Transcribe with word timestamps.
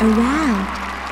around. 0.00 0.59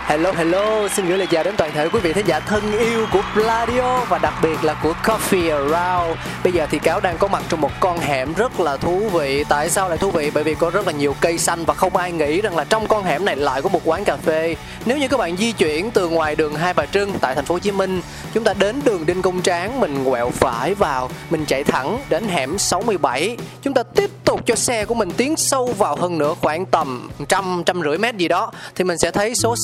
Hello 0.09 0.33
hello, 0.33 0.89
xin 0.89 1.09
gửi 1.09 1.19
lời 1.19 1.27
chào 1.27 1.45
đến 1.45 1.55
toàn 1.57 1.73
thể 1.73 1.89
quý 1.89 2.01
vị 2.01 2.13
khán 2.13 2.25
giả 2.25 2.41
thân 2.41 2.79
yêu 2.79 3.07
của 3.13 3.23
Pladio 3.35 4.05
và 4.05 4.19
đặc 4.19 4.35
biệt 4.43 4.65
là 4.65 4.75
của 4.83 4.95
Coffee 5.05 5.51
Around. 5.51 6.19
Bây 6.45 6.53
giờ 6.53 6.67
thì 6.71 6.79
cáo 6.79 7.01
đang 7.01 7.19
có 7.19 7.29
mặt 7.29 7.43
trong 7.49 7.61
một 7.61 7.71
con 7.81 7.99
hẻm 7.99 8.33
rất 8.37 8.61
là 8.61 8.77
thú 8.77 9.09
vị. 9.09 9.45
Tại 9.49 9.71
sao 9.71 9.89
lại 9.89 9.99
thú 9.99 10.11
vị? 10.11 10.31
Bởi 10.35 10.45
vì 10.45 10.55
có 10.55 10.71
rất 10.71 10.87
là 10.87 10.93
nhiều 10.93 11.15
cây 11.21 11.39
xanh 11.39 11.65
và 11.65 11.75
không 11.75 11.97
ai 11.97 12.13
nghĩ 12.13 12.41
rằng 12.41 12.57
là 12.57 12.65
trong 12.65 12.87
con 12.87 13.05
hẻm 13.05 13.25
này 13.25 13.37
lại 13.37 13.63
có 13.63 13.69
một 13.69 13.81
quán 13.85 14.05
cà 14.05 14.17
phê. 14.17 14.57
Nếu 14.85 14.99
như 14.99 15.09
các 15.09 15.17
bạn 15.17 15.37
di 15.37 15.53
chuyển 15.53 15.91
từ 15.91 16.09
ngoài 16.09 16.37
đường 16.37 16.55
Hai 16.55 16.75
Bà 16.75 16.87
Trưng 16.87 17.13
tại 17.21 17.35
thành 17.35 17.45
phố 17.45 17.55
Hồ 17.55 17.59
Chí 17.59 17.71
Minh, 17.71 18.01
chúng 18.35 18.45
ta 18.45 18.55
đến 18.55 18.81
đường 18.85 19.07
Đinh 19.07 19.23
Công 19.23 19.43
Tráng, 19.43 19.81
mình 19.81 20.05
quẹo 20.05 20.31
phải 20.31 20.75
vào, 20.75 21.11
mình 21.31 21.45
chạy 21.47 21.65
thẳng 21.65 21.99
đến 22.09 22.29
hẻm 22.29 22.59
67. 22.59 23.37
Chúng 23.63 23.75
ta 23.75 23.83
tiếp 23.83 24.11
tục 24.25 24.41
cho 24.47 24.55
xe 24.55 24.85
của 24.85 24.95
mình 24.95 25.11
tiến 25.11 25.37
sâu 25.37 25.75
vào 25.79 25.97
hơn 25.97 26.19
nữa 26.19 26.35
khoảng 26.41 26.67
tầm 26.67 27.11
trăm 27.29 27.63
trăm 27.67 27.83
rưỡi 27.83 27.99
mét 27.99 28.17
gì 28.17 28.29
đó 28.29 28.53
thì 28.75 28.85
mình 28.85 28.99
sẽ 28.99 29.11
thấy 29.11 29.35
số 29.35 29.57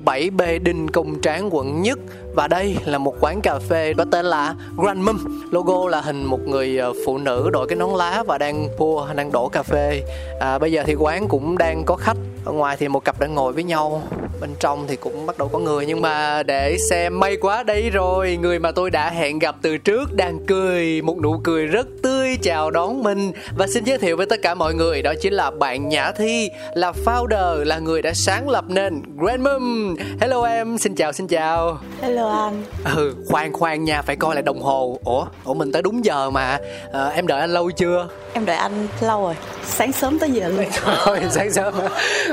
67B 0.00 0.62
Đinh 0.62 0.88
Công 0.88 1.20
Tráng 1.20 1.54
quận 1.54 1.82
Nhất. 1.82 1.98
Và 2.34 2.48
đây 2.48 2.76
là 2.84 2.98
một 2.98 3.14
quán 3.20 3.40
cà 3.40 3.58
phê 3.58 3.94
có 3.98 4.04
tên 4.10 4.26
là 4.26 4.54
Grand 4.78 4.98
Mum. 4.98 5.18
Logo 5.50 5.88
là 5.88 6.00
hình 6.00 6.24
một 6.24 6.40
người 6.46 6.78
ờ, 6.78 6.92
phụ 7.06 7.18
nữ 7.18 7.50
đội 7.52 7.66
cái 7.68 7.76
nón 7.76 7.90
lá 7.90 8.22
và 8.26 8.38
đang 8.38 8.68
pour 8.76 9.14
đang 9.14 9.32
đổ 9.32 9.48
cà 9.48 9.62
phê. 9.62 10.02
À, 10.40 10.58
bây 10.58 10.72
giờ 10.72 10.82
thì 10.86 10.94
quán 10.94 11.28
cũng 11.28 11.58
đang 11.58 11.82
có 11.86 11.96
khách 11.96 12.16
ở 12.44 12.52
ngoài 12.52 12.76
thì 12.76 12.88
một 12.88 13.04
cặp 13.04 13.20
đang 13.20 13.34
ngồi 13.34 13.52
với 13.52 13.64
nhau 13.64 14.02
bên 14.42 14.50
trong 14.60 14.86
thì 14.88 14.96
cũng 14.96 15.26
bắt 15.26 15.38
đầu 15.38 15.48
có 15.48 15.58
người. 15.58 15.86
Nhưng 15.86 16.00
mà 16.00 16.42
để 16.42 16.76
xem 16.90 17.20
may 17.20 17.36
quá 17.36 17.62
đây 17.62 17.90
rồi 17.90 18.38
người 18.42 18.58
mà 18.58 18.72
tôi 18.72 18.90
đã 18.90 19.10
hẹn 19.10 19.38
gặp 19.38 19.56
từ 19.62 19.78
trước 19.78 20.14
đang 20.16 20.38
cười 20.46 21.02
một 21.02 21.18
nụ 21.22 21.40
cười 21.44 21.66
rất 21.66 21.86
tươi 22.02 22.38
chào 22.42 22.70
đón 22.70 23.02
mình. 23.02 23.32
Và 23.56 23.66
xin 23.66 23.84
giới 23.84 23.98
thiệu 23.98 24.16
với 24.16 24.26
tất 24.26 24.42
cả 24.42 24.54
mọi 24.54 24.74
người 24.74 25.02
đó 25.02 25.12
chính 25.20 25.32
là 25.32 25.50
bạn 25.50 25.88
Nhã 25.88 26.12
Thi 26.12 26.50
là 26.74 26.92
founder 27.04 27.64
là 27.64 27.78
người 27.78 28.02
đã 28.02 28.12
sáng 28.14 28.48
lập 28.48 28.64
nên 28.68 29.02
Grand 29.16 29.42
Mum 29.42 29.96
hello 30.20 30.42
em 30.42 30.78
xin 30.78 30.94
chào 30.94 31.12
xin 31.12 31.26
chào. 31.26 31.78
Hello 32.00 32.44
anh. 32.44 32.62
Ừ 32.96 33.14
khoan 33.28 33.52
khoan 33.52 33.84
nha 33.84 34.02
phải 34.02 34.16
coi 34.16 34.34
lại 34.34 34.42
đồng 34.42 34.62
hồ. 34.62 34.98
Ủa 35.04 35.26
ủa 35.44 35.54
mình 35.54 35.72
tới 35.72 35.82
đúng 35.82 36.04
giờ 36.04 36.30
mà. 36.30 36.58
Ờ, 36.92 37.08
em 37.08 37.26
đợi 37.26 37.40
anh 37.40 37.50
lâu 37.50 37.70
chưa? 37.70 38.08
Em 38.32 38.44
đợi 38.44 38.56
anh 38.56 38.88
lâu 39.00 39.22
rồi 39.22 39.34
Sáng 39.64 39.92
sớm 39.92 40.18
tới 40.18 40.30
giờ 40.30 40.48
luôn. 40.48 40.66
Thôi 41.04 41.18
sáng 41.30 41.52
sớm 41.52 41.74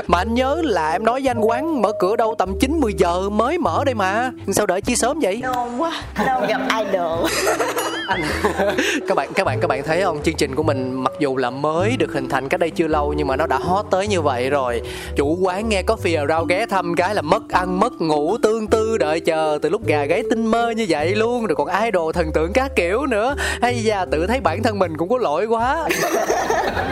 mà 0.06 0.18
anh 0.18 0.34
nhớ 0.34 0.60
là 0.64 0.92
em 0.92 1.04
nói 1.04 1.20
với 1.20 1.30
anh 1.30 1.40
quán 1.40 1.82
mở 1.82 1.92
cửa 1.98 2.16
đâu 2.16 2.34
tầm 2.38 2.58
chín 2.60 2.80
10 2.80 2.94
giờ 2.94 3.28
mới 3.28 3.58
mở 3.58 3.84
đây 3.84 3.94
mà. 3.94 4.30
Sao 4.52 4.66
đợi 4.66 4.80
chi 4.80 4.96
sớm 4.96 5.18
vậy? 5.22 5.40
Lâu 5.42 5.68
quá 5.78 6.02
Lâu 6.26 6.40
gặp 6.48 6.60
idol 6.78 7.26
các 9.08 9.14
bạn 9.16 9.32
các 9.34 9.44
bạn 9.44 9.60
các 9.60 9.68
bạn 9.68 9.82
thấy 9.82 10.02
không? 10.02 10.22
Chương 10.22 10.34
trình 10.34 10.54
của 10.54 10.62
mình 10.62 10.92
mặc 10.92 11.12
dù 11.18 11.36
là 11.36 11.50
mới 11.50 11.96
được 11.96 12.12
hình 12.12 12.28
thành 12.28 12.48
cách 12.48 12.60
đây 12.60 12.70
chưa 12.70 12.86
lâu 12.86 13.14
nhưng 13.16 13.26
mà 13.26 13.36
nó 13.36 13.46
đã 13.46 13.58
hot 13.58 13.86
tới 13.90 14.06
như 14.06 14.20
vậy 14.20 14.50
rồi. 14.50 14.82
Chủ 15.16 15.38
quán 15.42 15.68
nghe 15.68 15.82
có 15.82 15.96
phìa 15.96 16.20
rau 16.28 16.44
ghé 16.44 16.66
thăm 16.66 16.94
cái 16.94 17.14
là 17.14 17.22
mất 17.22 17.50
ăn 17.50 17.80
mất 17.80 18.00
ngủ 18.00 18.36
tương 18.42 18.66
tư 18.66 18.98
đợi 18.98 19.20
chờ 19.20 19.58
từ 19.62 19.68
lúc 19.68 19.86
gà 19.86 20.04
gáy 20.04 20.22
tinh 20.30 20.46
mơ 20.46 20.70
như 20.70 20.86
vậy 20.88 21.14
luôn. 21.14 21.46
Rồi 21.46 21.56
còn 21.56 21.68
idol 21.84 22.12
thần 22.12 22.32
tượng 22.34 22.52
các 22.52 22.76
kiểu 22.76 23.06
nữa. 23.06 23.34
Hay 23.62 23.84
da 23.84 24.04
tự 24.04 24.26
thấy 24.26 24.40
bản 24.40 24.62
thân 24.62 24.78
mình 24.78 24.96
cũng 24.96 25.08
có 25.08 25.18
lỗi 25.18 25.46
quá 25.46 25.88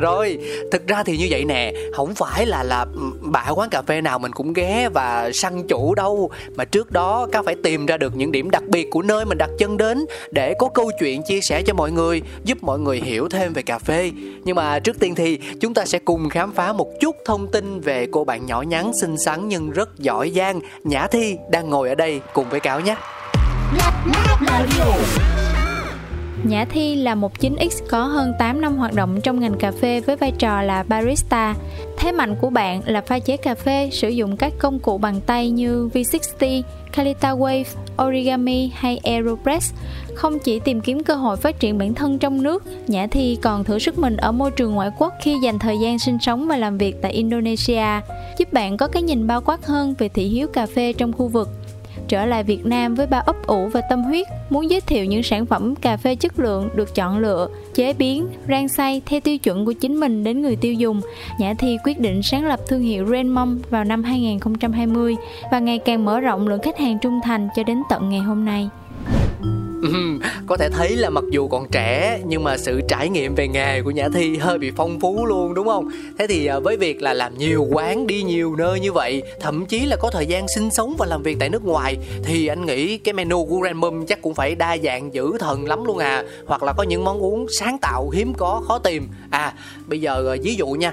rồi, 0.10 0.38
thực 0.72 0.86
ra 0.86 1.02
thì 1.02 1.16
như 1.16 1.26
vậy 1.30 1.44
nè, 1.44 1.72
không 1.92 2.14
phải 2.14 2.46
là 2.46 2.62
là 2.62 2.86
ừ, 2.94 3.00
bạ 3.20 3.46
quán 3.54 3.68
cà 3.70 3.82
phê 3.82 4.00
nào 4.00 4.18
mình 4.18 4.32
cũng 4.32 4.52
ghé 4.52 4.88
và 4.92 5.30
săn 5.34 5.66
chủ 5.68 5.94
đâu. 5.94 6.30
Mà 6.56 6.64
trước 6.64 6.90
đó, 6.90 7.26
các 7.32 7.44
phải 7.44 7.54
tìm 7.62 7.86
ra 7.86 7.96
được 7.96 8.16
những 8.16 8.32
điểm 8.32 8.50
đặc 8.50 8.62
biệt 8.68 8.88
của 8.90 9.02
nơi 9.02 9.24
mình 9.24 9.38
đặt 9.38 9.50
chân 9.58 9.76
đến 9.76 10.06
để 10.30 10.54
có 10.58 10.68
câu 10.68 10.90
chuyện 11.00 11.22
chia 11.22 11.40
sẻ 11.42 11.62
cho 11.62 11.74
mọi 11.74 11.92
người, 11.92 12.22
giúp 12.44 12.58
mọi 12.62 12.78
người 12.78 13.00
hiểu 13.00 13.28
thêm 13.28 13.52
về 13.52 13.62
cà 13.62 13.78
phê. 13.78 14.10
Nhưng 14.44 14.56
mà 14.56 14.78
trước 14.78 14.98
tiên 15.00 15.14
thì, 15.14 15.38
chúng 15.60 15.74
ta 15.74 15.84
sẽ 15.84 15.98
cùng 15.98 16.28
khám 16.28 16.52
phá 16.52 16.72
một 16.72 16.88
chút 17.00 17.16
thông 17.24 17.46
tin 17.52 17.80
về 17.80 18.06
cô 18.12 18.24
bạn 18.24 18.46
nhỏ 18.46 18.62
nhắn 18.62 18.92
xinh 19.00 19.18
xắn 19.18 19.48
nhưng 19.48 19.70
rất 19.70 19.98
giỏi 19.98 20.30
giang, 20.36 20.60
nhã 20.84 21.06
thi 21.06 21.36
đang 21.50 21.70
ngồi 21.70 21.88
ở 21.88 21.94
đây 21.94 22.20
cùng 22.32 22.48
với 22.50 22.60
cáo 22.60 22.80
nhé. 22.80 22.96
Nhã 26.44 26.64
Thi 26.64 26.94
là 26.94 27.14
một 27.14 27.32
9X 27.40 27.68
có 27.88 28.04
hơn 28.04 28.32
8 28.38 28.60
năm 28.60 28.76
hoạt 28.76 28.94
động 28.94 29.20
trong 29.20 29.40
ngành 29.40 29.54
cà 29.58 29.72
phê 29.72 30.00
với 30.00 30.16
vai 30.16 30.32
trò 30.38 30.62
là 30.62 30.82
barista. 30.82 31.54
Thế 31.98 32.12
mạnh 32.12 32.36
của 32.40 32.50
bạn 32.50 32.82
là 32.86 33.00
pha 33.00 33.18
chế 33.18 33.36
cà 33.36 33.54
phê 33.54 33.90
sử 33.92 34.08
dụng 34.08 34.36
các 34.36 34.52
công 34.58 34.78
cụ 34.78 34.98
bằng 34.98 35.20
tay 35.20 35.50
như 35.50 35.88
V60, 35.94 36.62
Kalita 36.92 37.32
Wave, 37.32 37.64
Origami 38.02 38.70
hay 38.74 39.00
Aeropress. 39.04 39.74
Không 40.14 40.38
chỉ 40.38 40.60
tìm 40.60 40.80
kiếm 40.80 41.02
cơ 41.02 41.14
hội 41.14 41.36
phát 41.36 41.60
triển 41.60 41.78
bản 41.78 41.94
thân 41.94 42.18
trong 42.18 42.42
nước, 42.42 42.64
Nhã 42.86 43.06
Thi 43.06 43.38
còn 43.42 43.64
thử 43.64 43.78
sức 43.78 43.98
mình 43.98 44.16
ở 44.16 44.32
môi 44.32 44.50
trường 44.50 44.74
ngoại 44.74 44.90
quốc 44.98 45.14
khi 45.22 45.36
dành 45.44 45.58
thời 45.58 45.78
gian 45.78 45.98
sinh 45.98 46.18
sống 46.20 46.48
và 46.48 46.56
làm 46.56 46.78
việc 46.78 46.96
tại 47.02 47.12
Indonesia, 47.12 48.00
giúp 48.38 48.52
bạn 48.52 48.76
có 48.76 48.88
cái 48.88 49.02
nhìn 49.02 49.26
bao 49.26 49.40
quát 49.40 49.66
hơn 49.66 49.94
về 49.98 50.08
thị 50.08 50.24
hiếu 50.24 50.48
cà 50.48 50.66
phê 50.66 50.92
trong 50.92 51.12
khu 51.12 51.28
vực 51.28 51.48
trở 52.08 52.26
lại 52.26 52.44
Việt 52.44 52.66
Nam 52.66 52.94
với 52.94 53.06
bao 53.06 53.22
ấp 53.22 53.46
ủ 53.46 53.68
và 53.68 53.80
tâm 53.80 54.02
huyết, 54.02 54.26
muốn 54.50 54.70
giới 54.70 54.80
thiệu 54.80 55.04
những 55.04 55.22
sản 55.22 55.46
phẩm 55.46 55.76
cà 55.76 55.96
phê 55.96 56.14
chất 56.14 56.38
lượng 56.38 56.68
được 56.74 56.94
chọn 56.94 57.18
lựa, 57.18 57.48
chế 57.74 57.92
biến, 57.92 58.26
rang 58.48 58.68
xay 58.68 59.02
theo 59.06 59.20
tiêu 59.20 59.38
chuẩn 59.38 59.64
của 59.64 59.72
chính 59.72 60.00
mình 60.00 60.24
đến 60.24 60.42
người 60.42 60.56
tiêu 60.56 60.72
dùng. 60.72 61.00
Nhã 61.38 61.54
Thi 61.54 61.76
quyết 61.84 62.00
định 62.00 62.22
sáng 62.22 62.46
lập 62.46 62.60
thương 62.68 62.82
hiệu 62.82 63.06
Renmom 63.06 63.58
vào 63.70 63.84
năm 63.84 64.02
2020 64.02 65.16
và 65.52 65.58
ngày 65.58 65.78
càng 65.78 66.04
mở 66.04 66.20
rộng 66.20 66.48
lượng 66.48 66.62
khách 66.62 66.78
hàng 66.78 66.98
trung 66.98 67.20
thành 67.24 67.48
cho 67.56 67.62
đến 67.62 67.82
tận 67.88 68.10
ngày 68.10 68.20
hôm 68.20 68.44
nay. 68.44 68.68
Có 70.46 70.56
thể 70.56 70.68
thấy 70.68 70.96
là 70.96 71.10
mặc 71.10 71.24
dù 71.30 71.48
còn 71.48 71.68
trẻ 71.72 72.20
nhưng 72.26 72.44
mà 72.44 72.58
sự 72.58 72.80
trải 72.88 73.08
nghiệm 73.08 73.34
về 73.34 73.48
nghề 73.48 73.82
của 73.82 73.90
Nhã 73.90 74.08
Thi 74.14 74.36
hơi 74.36 74.58
bị 74.58 74.70
phong 74.76 75.00
phú 75.00 75.26
luôn 75.26 75.54
đúng 75.54 75.66
không? 75.66 75.88
Thế 76.18 76.26
thì 76.26 76.46
à, 76.46 76.58
với 76.58 76.76
việc 76.76 77.02
là 77.02 77.14
làm 77.14 77.38
nhiều 77.38 77.66
quán 77.70 78.06
đi 78.06 78.22
nhiều 78.22 78.56
nơi 78.56 78.80
như 78.80 78.92
vậy, 78.92 79.22
thậm 79.40 79.66
chí 79.66 79.86
là 79.86 79.96
có 79.96 80.10
thời 80.10 80.26
gian 80.26 80.46
sinh 80.54 80.70
sống 80.70 80.94
và 80.98 81.06
làm 81.06 81.22
việc 81.22 81.36
tại 81.40 81.48
nước 81.48 81.64
ngoài 81.64 81.96
thì 82.24 82.46
anh 82.46 82.66
nghĩ 82.66 82.98
cái 82.98 83.12
menu 83.12 83.46
của 83.46 83.56
Grand 83.56 83.76
Mum 83.76 84.06
chắc 84.06 84.22
cũng 84.22 84.34
phải 84.34 84.54
đa 84.54 84.76
dạng 84.84 85.14
dữ 85.14 85.32
thần 85.38 85.68
lắm 85.68 85.84
luôn 85.84 85.98
à, 85.98 86.24
hoặc 86.46 86.62
là 86.62 86.72
có 86.72 86.82
những 86.82 87.04
món 87.04 87.22
uống 87.22 87.46
sáng 87.48 87.78
tạo 87.78 88.10
hiếm 88.10 88.34
có 88.34 88.62
khó 88.66 88.78
tìm. 88.78 89.08
À, 89.30 89.52
bây 89.86 90.00
giờ 90.00 90.32
à, 90.32 90.36
ví 90.42 90.54
dụ 90.54 90.66
nha. 90.66 90.92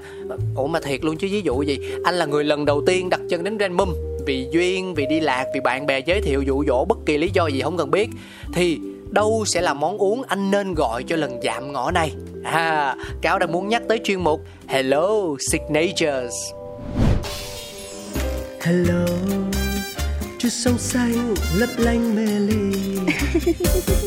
Ủa 0.55 0.67
mà 0.67 0.79
thiệt 0.79 1.03
luôn 1.03 1.17
chứ 1.17 1.27
ví 1.31 1.41
dụ 1.41 1.61
gì? 1.61 1.79
Anh 2.03 2.15
là 2.15 2.25
người 2.25 2.43
lần 2.43 2.65
đầu 2.65 2.83
tiên 2.85 3.09
đặt 3.09 3.21
chân 3.29 3.43
đến 3.43 3.57
Grand 3.57 3.73
Mum 3.73 3.89
vì 4.27 4.47
duyên, 4.51 4.93
vì 4.93 5.05
đi 5.05 5.19
lạc, 5.19 5.45
vì 5.53 5.59
bạn 5.59 5.85
bè 5.85 5.99
giới 5.99 6.21
thiệu 6.21 6.41
dụ 6.41 6.63
dỗ 6.67 6.85
bất 6.85 6.97
kỳ 7.05 7.17
lý 7.17 7.29
do 7.33 7.47
gì 7.47 7.61
không 7.61 7.77
cần 7.77 7.91
biết 7.91 8.09
thì 8.53 8.79
đâu 9.09 9.43
sẽ 9.47 9.61
là 9.61 9.73
món 9.73 9.97
uống 9.97 10.23
anh 10.27 10.51
nên 10.51 10.73
gọi 10.73 11.03
cho 11.03 11.15
lần 11.15 11.39
chạm 11.43 11.73
ngõ 11.73 11.91
này. 11.91 12.11
À 12.43 12.95
cáo 13.21 13.39
đang 13.39 13.51
muốn 13.51 13.69
nhắc 13.69 13.81
tới 13.89 13.99
chuyên 14.03 14.19
mục 14.19 14.41
hello 14.67 15.09
signatures. 15.51 16.33
Hello, 18.61 19.05
chút 20.37 20.49
sông 20.49 20.77
xanh 20.77 21.33
lấp 21.55 21.69
lánh 21.77 22.15
mê 22.15 22.25
ly 22.39 22.97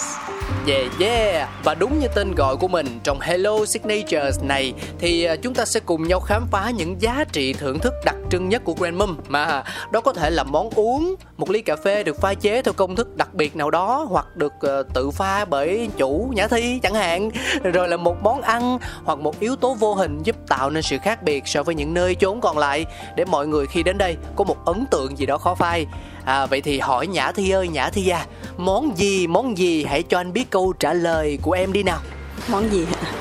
Yeah 0.67 0.99
yeah. 0.99 1.49
Và 1.63 1.75
đúng 1.75 1.99
như 1.99 2.07
tên 2.15 2.35
gọi 2.35 2.57
của 2.57 2.67
mình, 2.67 2.87
Trong 3.03 3.19
Hello 3.19 3.65
Signatures 3.65 4.43
này, 4.43 4.73
Thì 4.99 5.23
à, 5.23 5.35
chúng 5.35 5.53
ta 5.53 5.65
sẽ 5.65 5.79
cùng 5.79 6.07
nhau 6.07 6.19
khám 6.19 6.47
phá 6.51 6.69
những 6.69 7.01
giá 7.01 7.25
trị 7.31 7.53
thưởng 7.53 7.79
thức 7.79 7.93
đặc 8.05 8.15
trưng 8.29 8.49
nhất 8.49 8.61
của 8.65 8.73
Grand 8.73 8.97
Mum. 8.97 9.17
Mà 9.27 9.63
đó 9.91 10.01
có 10.01 10.13
thể 10.13 10.29
là 10.29 10.43
món 10.43 10.69
uống, 10.69 11.15
Một 11.37 11.49
ly 11.49 11.61
cà 11.61 11.75
phê 11.75 12.03
được 12.03 12.21
pha 12.21 12.33
chế 12.33 12.61
theo 12.61 12.73
công 12.73 12.95
thức 12.95 13.17
đặc 13.17 13.33
biệt 13.33 13.55
nào 13.55 13.71
đó, 13.71 14.07
Hoặc 14.09 14.25
được 14.35 14.53
ờ, 14.59 14.83
tự 14.93 15.09
pha 15.11 15.45
bởi 15.45 15.89
chủ 15.97 16.31
Nhã 16.35 16.47
Thi, 16.47 16.79
chẳng 16.83 16.93
hạn. 16.93 17.31
Rồi 17.63 17.87
là 17.87 17.97
một 17.97 18.23
món 18.23 18.41
ăn, 18.41 18.77
Hoặc 19.03 19.19
một 19.19 19.39
yếu 19.39 19.55
tố 19.55 19.73
vô 19.73 19.93
hình 19.93 20.23
giúp 20.23 20.35
tạo 20.47 20.69
nên 20.69 20.83
sự 20.83 20.97
khác 20.97 21.23
biệt 21.23 21.47
So 21.47 21.63
với 21.63 21.75
những 21.75 21.93
nơi 21.93 22.15
chốn 22.15 22.41
còn 22.41 22.57
lại. 22.57 22.85
Để 23.15 23.25
mọi 23.25 23.47
người 23.47 23.65
khi 23.67 23.83
đến 23.83 23.97
đây 23.97 24.17
có 24.35 24.43
một 24.43 24.65
ấn 24.65 24.85
tượng 24.91 25.17
gì 25.17 25.25
đó 25.25 25.37
khó 25.37 25.55
phai. 25.55 25.85
À, 26.25 26.45
vậy 26.45 26.61
thì 26.61 26.79
hỏi 26.79 27.07
Nhã 27.07 27.31
Thi 27.31 27.51
ơi 27.51 27.67
Nhã 27.67 27.89
Thi 27.89 28.09
à 28.09 28.25
Món 28.57 28.97
gì 28.97 29.27
món 29.27 29.57
gì? 29.57 29.83
Hãy 29.83 30.03
cho 30.03 30.17
anh 30.17 30.33
biết 30.33 30.49
câu 30.49 30.73
trả 30.79 30.93
lời 30.93 31.39
của 31.41 31.51
em 31.51 31.73
đi 31.73 31.83
nào. 31.83 31.99
Món 32.47 32.71
gì 32.71 32.85
hả? 32.85 33.11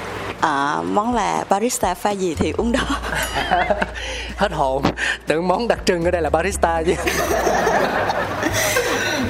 À, 0.41 0.83
món 0.83 1.15
là 1.15 1.45
barista 1.49 1.95
pha 1.95 2.11
gì 2.11 2.35
thì 2.35 2.53
uống 2.57 2.73
đó. 2.73 2.81
Hết 4.37 4.53
hồn 4.53 4.83
Tưởng 5.27 5.49
món 5.49 5.69
đặc 5.69 5.79
trưng 5.85 6.05
ở 6.05 6.11
đây 6.11 6.23
là 6.23 6.31
barista 6.31 6.83
chứ 6.83 6.95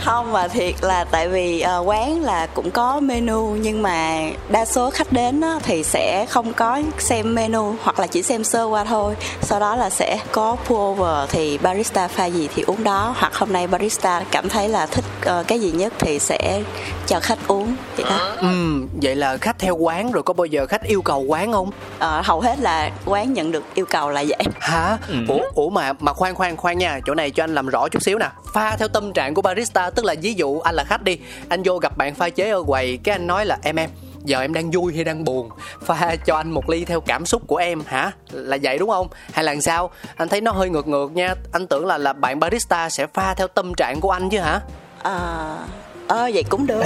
không 0.01 0.33
mà 0.33 0.49
thiệt 0.49 0.75
là 0.81 1.05
tại 1.05 1.29
vì 1.29 1.65
uh, 1.81 1.89
quán 1.89 2.23
là 2.23 2.47
cũng 2.47 2.71
có 2.71 3.01
menu 3.01 3.57
nhưng 3.61 3.83
mà 3.83 4.31
đa 4.49 4.65
số 4.65 4.91
khách 4.91 5.13
đến 5.13 5.41
á, 5.41 5.59
thì 5.63 5.83
sẽ 5.83 6.27
không 6.27 6.53
có 6.53 6.81
xem 6.99 7.35
menu 7.35 7.75
hoặc 7.83 7.99
là 7.99 8.07
chỉ 8.07 8.23
xem 8.23 8.45
sơ 8.45 8.65
qua 8.65 8.85
thôi. 8.85 9.15
Sau 9.43 9.61
đó 9.61 9.77
là 9.77 9.91
sẽ 9.91 10.19
có 10.33 10.57
pour 10.67 10.81
over 10.81 11.31
thì 11.31 11.59
barista 11.59 12.09
pha 12.09 12.27
gì 12.27 12.49
thì 12.55 12.63
uống 12.63 12.85
đó. 12.85 13.15
Hoặc 13.19 13.35
hôm 13.35 13.53
nay 13.53 13.67
barista 13.67 14.25
cảm 14.31 14.49
thấy 14.49 14.69
là 14.69 14.87
thích 14.87 15.05
uh, 15.41 15.47
cái 15.47 15.61
gì 15.61 15.71
nhất 15.71 15.93
thì 15.99 16.19
sẽ 16.19 16.63
cho 17.07 17.21
khách 17.21 17.39
uống 17.47 17.77
vậy 18.03 18.11
đó 18.11 18.37
ừ 18.41 18.87
vậy 19.03 19.17
là 19.17 19.37
khách 19.37 19.59
theo 19.59 19.77
quán 19.77 20.13
rồi 20.13 20.23
có 20.23 20.35
bao 20.35 20.45
giờ 20.45 20.67
khách 20.67 20.83
yêu 20.83 21.03
cầu 21.03 21.21
quán 21.21 21.53
không? 21.53 21.69
Uh, 21.69 22.27
hầu 22.27 22.41
hết 22.41 22.59
là 22.59 22.91
quán 23.05 23.33
nhận 23.33 23.53
được 23.53 23.65
yêu 23.75 23.87
cầu 23.87 24.11
là 24.11 24.25
vậy. 24.29 24.45
Hả? 24.61 24.99
Ừ. 25.09 25.15
ủa 25.29 25.41
ủa 25.55 25.71
mà 25.71 25.93
mà 25.93 26.13
khoan 26.13 26.35
khoan 26.35 26.57
khoan 26.57 26.79
nha 26.79 27.01
chỗ 27.07 27.15
này 27.15 27.31
cho 27.31 27.45
anh 27.45 27.55
làm 27.55 27.69
rõ 27.69 27.89
chút 27.89 28.03
xíu 28.03 28.19
nè. 28.19 28.29
Pha 28.53 28.77
theo 28.77 28.89
tâm 28.89 29.13
trạng 29.13 29.35
của 29.35 29.43
barista 29.43 29.91
tức 29.91 30.05
là 30.05 30.15
ví 30.23 30.35
dụ 30.35 30.61
anh 30.61 30.75
là 30.75 30.85
khách 30.85 31.03
đi 31.03 31.19
anh 31.49 31.63
vô 31.65 31.79
gặp 31.79 31.97
bạn 31.97 32.15
pha 32.15 32.29
chế 32.29 32.51
ở 32.51 32.63
quầy 32.67 32.99
cái 33.05 33.15
anh 33.15 33.27
nói 33.27 33.47
là 33.47 33.59
em 33.63 33.77
em 33.77 33.91
giờ 34.25 34.41
em 34.41 34.53
đang 34.53 34.71
vui 34.71 34.95
hay 34.95 35.05
đang 35.05 35.25
buồn? 35.25 35.51
Pha 35.85 36.17
cho 36.27 36.37
anh 36.37 36.51
một 36.51 36.71
ly 36.71 36.85
theo 36.85 37.01
cảm 37.01 37.27
xúc 37.27 37.43
của 37.47 37.57
em 37.57 37.83
hả? 37.87 38.13
Là 38.31 38.59
vậy 38.63 38.79
đúng 38.79 38.91
không? 38.91 39.09
Hay 39.33 39.45
là 39.45 39.55
sao? 39.61 39.91
Anh 40.17 40.29
thấy 40.29 40.41
nó 40.41 40.53
hơi 40.53 40.71
ngược 40.71 40.89
ngược 40.89 41.13
nha 41.13 41.35
anh 41.53 41.67
tưởng 41.67 41.87
là 41.87 41.99
là 41.99 42.13
bạn 42.13 42.41
barista 42.41 42.91
sẽ 42.91 43.07
pha 43.15 43.35
theo 43.35 43.49
tâm 43.49 43.75
trạng 43.75 44.01
của 44.01 44.11
anh 44.11 44.31
chứ 44.31 44.39
hả? 44.39 44.61
À 45.03 45.57
ờ 46.11 46.25
à, 46.25 46.31
vậy 46.35 46.45
cũng 46.49 46.67
được. 46.67 46.85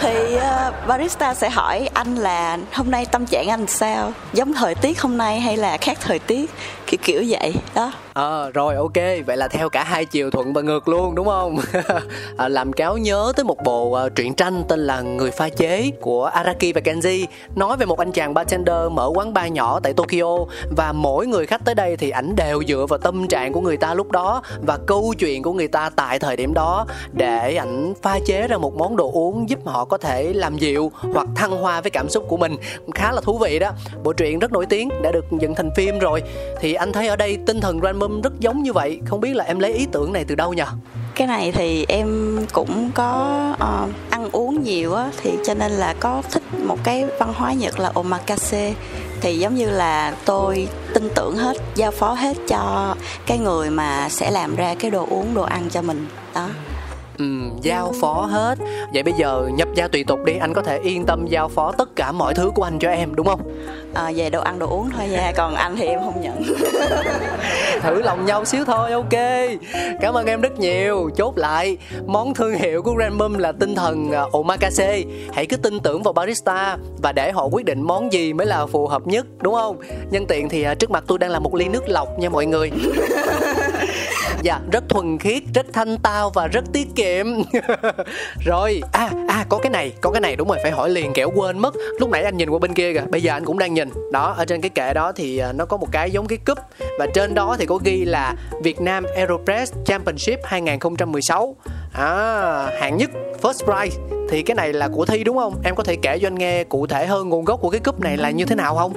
Thì 0.00 0.36
uh, 0.36 0.86
barista 0.86 1.34
sẽ 1.34 1.50
hỏi 1.50 1.88
anh 1.94 2.14
là 2.14 2.58
hôm 2.72 2.90
nay 2.90 3.06
tâm 3.06 3.26
trạng 3.26 3.48
anh 3.48 3.66
sao? 3.66 4.12
Giống 4.32 4.54
thời 4.54 4.74
tiết 4.74 5.00
hôm 5.00 5.18
nay 5.18 5.40
hay 5.40 5.56
là 5.56 5.76
khác 5.76 5.98
thời 6.00 6.18
tiết? 6.18 6.50
Kiểu 6.86 6.98
kiểu 7.04 7.24
vậy 7.28 7.54
đó. 7.74 7.92
Ờ 8.14 8.44
à, 8.46 8.50
rồi 8.50 8.74
ok. 8.74 9.26
Vậy 9.26 9.36
là 9.36 9.48
theo 9.48 9.68
cả 9.68 9.84
hai 9.84 10.04
chiều 10.04 10.30
thuận 10.30 10.52
và 10.52 10.62
ngược 10.62 10.88
luôn 10.88 11.14
đúng 11.14 11.26
không? 11.26 11.58
À, 12.36 12.48
làm 12.48 12.72
cáo 12.72 12.98
nhớ 12.98 13.32
tới 13.36 13.44
một 13.44 13.62
bộ 13.64 14.04
uh, 14.06 14.14
truyện 14.14 14.34
tranh 14.34 14.64
tên 14.68 14.80
là 14.80 15.00
người 15.00 15.30
pha 15.30 15.48
chế 15.48 15.90
của 16.00 16.24
araki 16.24 16.74
và 16.74 16.80
kenji. 16.84 17.26
Nói 17.56 17.76
về 17.76 17.86
một 17.86 17.98
anh 17.98 18.12
chàng 18.12 18.34
bartender 18.34 18.90
mở 18.90 19.10
quán 19.14 19.34
bar 19.34 19.52
nhỏ 19.52 19.80
tại 19.82 19.92
tokyo 19.92 20.44
và 20.76 20.92
mỗi 20.92 21.26
người 21.26 21.46
khách 21.46 21.64
tới 21.64 21.74
đây 21.74 21.96
thì 21.96 22.10
ảnh 22.10 22.36
đều 22.36 22.62
dựa 22.68 22.86
vào 22.88 22.98
tâm 22.98 23.28
trạng 23.28 23.52
của 23.52 23.60
người 23.60 23.76
ta 23.76 23.94
lúc 23.94 24.12
đó 24.12 24.42
và 24.66 24.78
câu 24.86 25.14
chuyện 25.18 25.42
của 25.42 25.52
người 25.52 25.68
ta 25.68 25.90
tại 25.96 26.18
thời 26.18 26.36
điểm 26.36 26.54
đó 26.54 26.86
để 27.12 27.56
ảnh 27.56 27.94
pha 28.02 28.18
chế 28.26 28.46
ra 28.48 28.56
một 28.56 28.74
món 28.74 28.96
đồ 28.96 29.10
uống 29.12 29.48
giúp 29.48 29.58
họ 29.64 29.84
có 29.84 29.98
thể 29.98 30.32
làm 30.32 30.58
dịu 30.58 30.92
hoặc 31.14 31.26
thăng 31.36 31.50
hoa 31.50 31.80
với 31.80 31.90
cảm 31.90 32.08
xúc 32.08 32.24
của 32.28 32.36
mình. 32.36 32.56
Khá 32.94 33.12
là 33.12 33.20
thú 33.20 33.38
vị 33.38 33.58
đó. 33.58 33.70
Bộ 34.02 34.12
truyện 34.12 34.38
rất 34.38 34.52
nổi 34.52 34.66
tiếng 34.66 34.88
đã 35.02 35.12
được 35.12 35.24
dựng 35.40 35.54
thành 35.54 35.70
phim 35.76 35.98
rồi. 35.98 36.22
Thì 36.60 36.73
anh 36.74 36.92
thấy 36.92 37.08
ở 37.08 37.16
đây 37.16 37.38
tinh 37.46 37.60
thần 37.60 37.80
Grand 37.80 38.02
rất 38.22 38.40
giống 38.40 38.62
như 38.62 38.72
vậy. 38.72 39.00
Không 39.06 39.20
biết 39.20 39.36
là 39.36 39.44
em 39.44 39.58
lấy 39.58 39.72
ý 39.72 39.86
tưởng 39.92 40.12
này 40.12 40.24
từ 40.24 40.34
đâu 40.34 40.52
nhỉ 40.52 40.62
cái 41.14 41.26
này 41.26 41.52
thì 41.52 41.84
em 41.88 42.38
cũng 42.52 42.90
có 42.94 43.38
uh, 43.54 43.90
ăn 44.10 44.28
uống 44.32 44.62
nhiều 44.62 44.94
á 44.94 45.10
thì 45.22 45.30
cho 45.44 45.54
nên 45.54 45.72
là 45.72 45.94
có 46.00 46.22
thích 46.30 46.42
một 46.64 46.78
cái 46.84 47.06
văn 47.18 47.32
hóa 47.36 47.52
nhật 47.52 47.80
là 47.80 47.90
omakase. 47.94 48.74
Thì 49.20 49.38
giống 49.38 49.54
như 49.54 49.70
là 49.70 50.16
tôi 50.24 50.68
tin 50.94 51.08
tưởng 51.14 51.36
hết 51.36 51.56
giao 51.74 51.90
phó 51.90 52.12
hết 52.12 52.36
cho 52.48 52.94
cái 53.26 53.38
người 53.38 53.70
mà 53.70 54.08
sẽ 54.08 54.30
làm 54.30 54.56
ra 54.56 54.74
cái 54.74 54.90
đồ 54.90 55.06
uống 55.10 55.34
đồ 55.34 55.42
ăn 55.42 55.70
cho 55.70 55.82
mình. 55.82 56.06
Đó 56.34 56.48
ừ, 57.18 57.24
giao 57.62 57.92
phó 58.00 58.26
hết. 58.30 58.58
Vậy 58.92 59.02
bây 59.02 59.14
giờ 59.18 59.48
nhập 59.54 59.68
gia 59.74 59.88
tùy 59.88 60.04
tục 60.04 60.24
đi 60.24 60.36
anh 60.36 60.54
có 60.54 60.62
thể 60.62 60.78
yên 60.78 61.06
tâm 61.06 61.26
giao 61.26 61.48
phó 61.48 61.72
tất 61.72 61.96
cả 61.96 62.12
mọi 62.12 62.34
thứ 62.34 62.50
của 62.54 62.62
anh 62.62 62.78
cho 62.78 62.90
em 62.90 63.14
đúng 63.14 63.26
không? 63.26 63.40
À, 63.94 64.12
về 64.16 64.30
đồ 64.30 64.40
ăn 64.40 64.58
đồ 64.58 64.66
uống 64.66 64.90
thôi 64.90 65.08
nha 65.08 65.32
còn 65.36 65.54
anh 65.54 65.76
thì 65.76 65.86
em 65.86 66.00
không 66.00 66.20
nhận. 66.20 66.42
Thử 67.82 68.02
lòng 68.02 68.26
nhau 68.26 68.44
xíu 68.44 68.64
thôi 68.64 68.92
ok. 68.92 69.20
Cảm 70.00 70.14
ơn 70.14 70.26
em 70.26 70.40
rất 70.40 70.58
nhiều. 70.58 71.10
Chốt 71.16 71.38
lại 71.38 71.76
món 72.06 72.34
thương 72.34 72.54
hiệu 72.54 72.82
của 72.82 72.92
Grand 72.92 73.14
Mum 73.14 73.38
là 73.38 73.52
tinh 73.52 73.74
thần 73.74 74.10
uh, 74.10 74.32
omakase. 74.32 75.02
Hãy 75.32 75.46
cứ 75.46 75.56
tin 75.56 75.80
tưởng 75.80 76.02
vào 76.02 76.12
barista 76.12 76.76
và 77.02 77.12
để 77.12 77.32
họ 77.32 77.48
quyết 77.52 77.64
định 77.64 77.82
món 77.82 78.12
gì 78.12 78.32
mới 78.32 78.46
là 78.46 78.66
phù 78.66 78.86
hợp 78.86 79.06
nhất 79.06 79.26
đúng 79.42 79.54
không? 79.54 79.76
Nhân 80.10 80.26
tiện 80.26 80.48
thì 80.48 80.66
uh, 80.72 80.78
trước 80.78 80.90
mặt 80.90 81.04
tôi 81.06 81.18
đang 81.18 81.30
là 81.30 81.38
một 81.38 81.54
ly 81.54 81.68
nước 81.68 81.88
lọc 81.88 82.18
nha 82.18 82.28
mọi 82.28 82.46
người 82.46 82.70
dạ 84.44 84.60
rất 84.72 84.84
thuần 84.88 85.18
khiết 85.18 85.42
rất 85.54 85.66
thanh 85.72 85.98
tao 85.98 86.30
và 86.30 86.46
rất 86.46 86.64
tiết 86.72 86.88
kiệm. 86.96 87.26
Rồi 88.46 88.82
à 88.92 89.10
à 89.28 89.44
có 89.48 89.58
cái 89.58 89.70
này 89.70 89.92
có 90.00 90.10
cái 90.10 90.20
này 90.20 90.36
đúng 90.36 90.48
rồi 90.48 90.58
phải 90.62 90.72
hỏi 90.72 90.90
liền 90.90 91.12
kẻo 91.12 91.30
quên 91.34 91.58
mất. 91.58 91.74
Lúc 92.00 92.10
nãy 92.10 92.22
anh 92.22 92.36
nhìn 92.36 92.50
qua 92.50 92.58
bên 92.58 92.74
kia 92.74 92.92
kìa 92.92 93.04
bây 93.10 93.22
giờ 93.22 93.32
anh 93.32 93.44
cũng 93.44 93.58
đang 93.58 93.74
nhìn. 93.74 93.88
Đó 94.12 94.34
ở 94.36 94.44
trên 94.44 94.60
cái 94.60 94.70
kệ 94.70 94.94
đó 94.94 95.12
thì 95.12 95.38
à, 95.38 95.52
nó 95.52 95.64
có 95.64 95.76
một 95.76 95.88
cái 95.92 96.10
giống 96.10 96.26
cái 96.26 96.38
cúp 96.38 96.58
và 96.98 97.06
trên 97.14 97.34
đó 97.34 97.56
thì 97.58 97.66
có 97.66 97.78
ghi 97.84 98.04
là 98.04 98.34
Việt 98.62 98.80
Nam 98.80 99.04
Aeropress 99.16 99.72
Championship 99.84 100.40
2016 100.44 101.56
à 101.92 102.70
hạng 102.80 102.96
nhất 102.96 103.10
first 103.42 103.66
prize. 103.66 104.26
Thì 104.30 104.42
cái 104.42 104.54
này 104.54 104.72
là 104.72 104.88
của 104.88 105.04
thi 105.04 105.24
đúng 105.24 105.36
không? 105.36 105.54
Em 105.64 105.74
có 105.74 105.82
thể 105.82 105.96
kể 105.96 106.18
cho 106.18 106.26
anh 106.26 106.34
nghe 106.34 106.64
cụ 106.64 106.86
thể 106.86 107.06
hơn 107.06 107.28
nguồn 107.28 107.44
gốc 107.44 107.60
của 107.60 107.70
cái 107.70 107.80
cúp 107.80 108.00
này 108.00 108.16
là 108.16 108.30
như 108.30 108.44
thế 108.44 108.54
nào 108.54 108.76
không? 108.76 108.92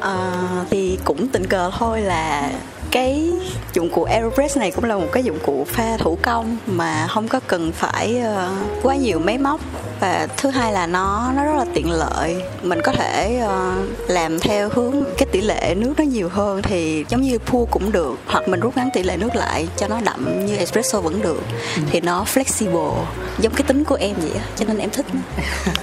À, 0.00 0.32
thì 0.70 0.98
cũng 1.04 1.28
tình 1.28 1.46
cờ 1.46 1.70
thôi 1.78 2.00
là 2.00 2.50
cái 2.94 3.32
dụng 3.72 3.90
cụ 3.90 4.04
Aeropress 4.04 4.58
này 4.58 4.70
cũng 4.70 4.84
là 4.84 4.94
một 4.94 5.08
cái 5.12 5.24
dụng 5.24 5.38
cụ 5.42 5.66
pha 5.68 5.96
thủ 5.96 6.18
công 6.22 6.56
mà 6.66 7.06
không 7.08 7.28
có 7.28 7.40
cần 7.46 7.72
phải 7.72 8.18
ờ, 8.18 8.50
quá 8.82 8.96
nhiều 8.96 9.18
máy 9.18 9.38
móc 9.38 9.60
và 10.04 10.28
thứ 10.36 10.50
hai 10.50 10.72
là 10.72 10.86
nó 10.86 11.32
nó 11.36 11.44
rất 11.44 11.54
là 11.56 11.64
tiện 11.74 11.90
lợi. 11.90 12.42
Mình 12.62 12.80
có 12.84 12.92
thể 12.92 13.42
uh, 13.44 14.10
làm 14.10 14.40
theo 14.40 14.68
hướng 14.72 15.04
cái 15.18 15.26
tỷ 15.32 15.40
lệ 15.40 15.74
nước 15.76 15.94
nó 15.98 16.04
nhiều 16.04 16.28
hơn 16.28 16.62
thì 16.62 17.04
giống 17.08 17.22
như 17.22 17.38
pua 17.38 17.64
cũng 17.64 17.92
được 17.92 18.18
hoặc 18.26 18.48
mình 18.48 18.60
rút 18.60 18.76
ngắn 18.76 18.88
tỷ 18.94 19.02
lệ 19.02 19.16
nước 19.16 19.36
lại 19.36 19.68
cho 19.76 19.88
nó 19.88 20.00
đậm 20.04 20.46
như 20.46 20.56
espresso 20.56 21.00
vẫn 21.00 21.22
được. 21.22 21.42
Ừ. 21.76 21.82
thì 21.90 22.00
nó 22.00 22.24
flexible 22.34 22.94
giống 23.38 23.52
cái 23.54 23.62
tính 23.66 23.84
của 23.84 23.94
em 23.94 24.14
vậy 24.20 24.40
cho 24.56 24.64
nên 24.68 24.78
em 24.78 24.90
thích 24.90 25.06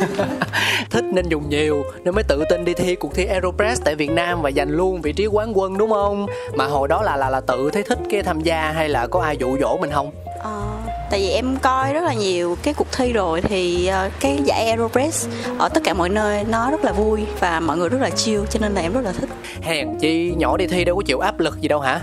thích 0.89 1.05
nên 1.13 1.29
dùng 1.29 1.49
nhiều 1.49 1.83
nên 2.03 2.15
mới 2.15 2.23
tự 2.23 2.43
tin 2.49 2.65
đi 2.65 2.73
thi 2.73 2.95
cuộc 2.95 3.15
thi 3.15 3.25
Aeropress 3.25 3.81
tại 3.85 3.95
Việt 3.95 4.11
Nam 4.11 4.41
và 4.41 4.51
giành 4.51 4.69
luôn 4.69 5.01
vị 5.01 5.13
trí 5.13 5.25
quán 5.25 5.57
quân 5.57 5.77
đúng 5.77 5.89
không? 5.89 6.27
Mà 6.55 6.65
hồi 6.65 6.87
đó 6.87 7.01
là 7.01 7.17
là 7.17 7.29
là 7.29 7.41
tự 7.41 7.69
thấy 7.73 7.83
thích 7.83 7.99
cái 8.09 8.23
tham 8.23 8.41
gia 8.41 8.71
hay 8.71 8.89
là 8.89 9.07
có 9.07 9.21
ai 9.21 9.37
dụ 9.37 9.57
dỗ 9.61 9.77
mình 9.77 9.91
không? 9.91 10.11
Ờ, 10.39 10.70
tại 11.11 11.19
vì 11.19 11.29
em 11.29 11.57
coi 11.61 11.93
rất 11.93 12.03
là 12.03 12.13
nhiều 12.13 12.57
cái 12.63 12.73
cuộc 12.73 12.87
thi 12.91 13.13
rồi 13.13 13.41
thì 13.41 13.89
uh, 14.05 14.11
cái 14.19 14.39
giải 14.45 14.65
Aeropress 14.65 15.27
ở 15.57 15.69
tất 15.69 15.81
cả 15.83 15.93
mọi 15.93 16.09
nơi 16.09 16.43
nó 16.43 16.71
rất 16.71 16.83
là 16.83 16.91
vui 16.91 17.21
và 17.39 17.59
mọi 17.59 17.77
người 17.77 17.89
rất 17.89 18.01
là 18.01 18.09
chill 18.09 18.43
cho 18.49 18.59
nên 18.59 18.73
là 18.73 18.81
em 18.81 18.93
rất 18.93 19.01
là 19.01 19.11
thích. 19.11 19.29
Hèn 19.61 19.97
chi 19.99 20.33
nhỏ 20.37 20.57
đi 20.57 20.67
thi 20.67 20.85
đâu 20.85 20.95
có 20.95 21.01
chịu 21.05 21.19
áp 21.19 21.39
lực 21.39 21.61
gì 21.61 21.67
đâu 21.67 21.79
hả? 21.79 22.01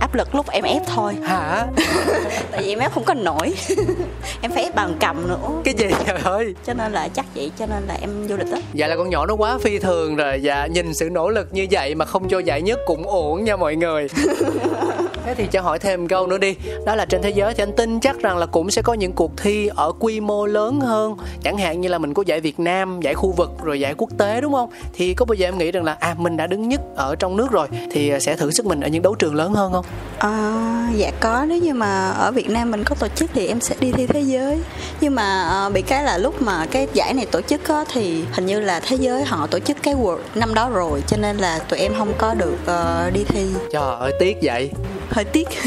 Áp 0.00 0.14
lực 0.14 0.34
lúc 0.34 0.50
em 0.50 0.64
ép 0.64 0.82
thôi. 0.86 1.14
Hả? 1.24 1.66
Tại 2.50 2.62
vì 2.62 2.68
em 2.68 2.78
ép 2.78 2.92
không 2.92 3.04
có 3.04 3.14
nổi. 3.14 3.54
Em 4.42 4.52
phải 4.52 4.62
ép 4.62 4.74
bằng 4.74 4.96
cầm 5.00 5.28
nữa. 5.28 5.48
Cái 5.64 5.74
gì 5.74 5.86
trời 6.06 6.18
ơi? 6.24 6.54
Cho 6.66 6.74
nên 6.74 6.92
là 6.92 7.08
chắc 7.08 7.26
vậy 7.34 7.50
cho 7.58 7.66
nên 7.66 7.82
là 7.88 7.96
em 8.00 8.26
vô 8.26 8.36
địch 8.36 8.50
đó 8.50 8.58
dạ 8.72 8.86
là 8.86 8.96
con 8.96 9.10
nhỏ 9.10 9.26
nó 9.26 9.34
quá 9.34 9.58
phi 9.62 9.78
thường 9.78 10.16
rồi 10.16 10.40
dạ 10.42 10.66
nhìn 10.66 10.94
sự 10.94 11.10
nỗ 11.10 11.28
lực 11.28 11.48
như 11.52 11.66
vậy 11.70 11.94
mà 11.94 12.04
không 12.04 12.28
cho 12.28 12.38
giải 12.38 12.62
nhất 12.62 12.78
cũng 12.86 13.08
ổn 13.08 13.44
nha 13.44 13.56
mọi 13.56 13.76
người 13.76 14.08
thế 15.24 15.34
thì 15.34 15.46
cho 15.52 15.60
hỏi 15.60 15.78
thêm 15.78 16.08
câu 16.08 16.26
nữa 16.26 16.38
đi. 16.38 16.54
Đó 16.86 16.94
là 16.94 17.04
trên 17.04 17.22
thế 17.22 17.30
giới 17.30 17.54
thì 17.54 17.62
anh 17.62 17.76
tin 17.76 18.00
chắc 18.00 18.18
rằng 18.18 18.36
là 18.36 18.46
cũng 18.46 18.70
sẽ 18.70 18.82
có 18.82 18.94
những 18.94 19.12
cuộc 19.12 19.32
thi 19.36 19.70
ở 19.76 19.92
quy 19.98 20.20
mô 20.20 20.46
lớn 20.46 20.80
hơn. 20.80 21.16
Chẳng 21.42 21.58
hạn 21.58 21.80
như 21.80 21.88
là 21.88 21.98
mình 21.98 22.14
có 22.14 22.22
giải 22.26 22.40
việt 22.40 22.60
nam 22.60 23.00
giải 23.00 23.14
khu 23.14 23.32
vực 23.32 23.50
rồi 23.62 23.80
giải 23.80 23.94
quốc 23.96 24.10
tế 24.18 24.40
đúng 24.40 24.52
không? 24.52 24.70
Thì 24.92 25.14
có 25.14 25.24
bao 25.24 25.34
giờ 25.34 25.48
em 25.48 25.58
nghĩ 25.58 25.70
rằng 25.70 25.84
là 25.84 25.96
à 26.00 26.14
mình 26.18 26.36
đã 26.36 26.46
đứng 26.46 26.68
nhất 26.68 26.80
ở 26.96 27.16
trong 27.16 27.36
nước 27.36 27.50
rồi 27.50 27.68
thì 27.90 28.12
sẽ 28.20 28.36
thử 28.36 28.50
sức 28.50 28.66
mình 28.66 28.80
ở 28.80 28.88
những 28.88 29.02
đấu 29.02 29.14
trường 29.14 29.34
lớn 29.34 29.54
hơn 29.54 29.72
không? 29.72 29.84
À, 30.18 30.88
dạ 30.94 31.10
có. 31.20 31.44
Nếu 31.48 31.58
như 31.58 31.74
mà 31.74 32.10
ở 32.10 32.32
việt 32.32 32.50
nam 32.50 32.70
mình 32.70 32.84
có 32.84 32.94
tổ 32.94 33.08
chức 33.08 33.30
thì 33.34 33.46
em 33.46 33.60
sẽ 33.60 33.74
đi 33.80 33.92
thi 33.92 34.06
thế 34.06 34.20
giới. 34.20 34.60
Nhưng 35.00 35.14
mà 35.14 35.42
à, 35.42 35.68
bị 35.68 35.82
cái 35.82 36.04
là 36.04 36.18
lúc 36.18 36.42
mà 36.42 36.66
cái 36.70 36.88
giải 36.92 37.14
này 37.14 37.26
tổ 37.26 37.40
chức 37.40 37.68
á, 37.68 37.84
thì 37.92 38.24
hình 38.32 38.46
như 38.46 38.60
là 38.60 38.80
thế 38.80 38.96
giới 38.96 39.24
họ 39.24 39.46
tổ 39.46 39.58
chức 39.58 39.76
cái 39.82 39.94
world 39.94 40.18
năm 40.34 40.54
đó 40.54 40.70
rồi 40.70 41.02
cho 41.06 41.16
nên 41.16 41.36
là 41.36 41.58
tụi 41.58 41.78
em 41.78 41.92
không 41.98 42.12
có 42.18 42.34
được 42.34 42.56
uh, 42.62 43.14
đi 43.14 43.24
thi. 43.24 43.46
Trời 43.72 43.96
ơi 44.00 44.12
tiếc 44.20 44.36
vậy 44.42 44.70
hơi 45.10 45.24
tiếc 45.24 45.48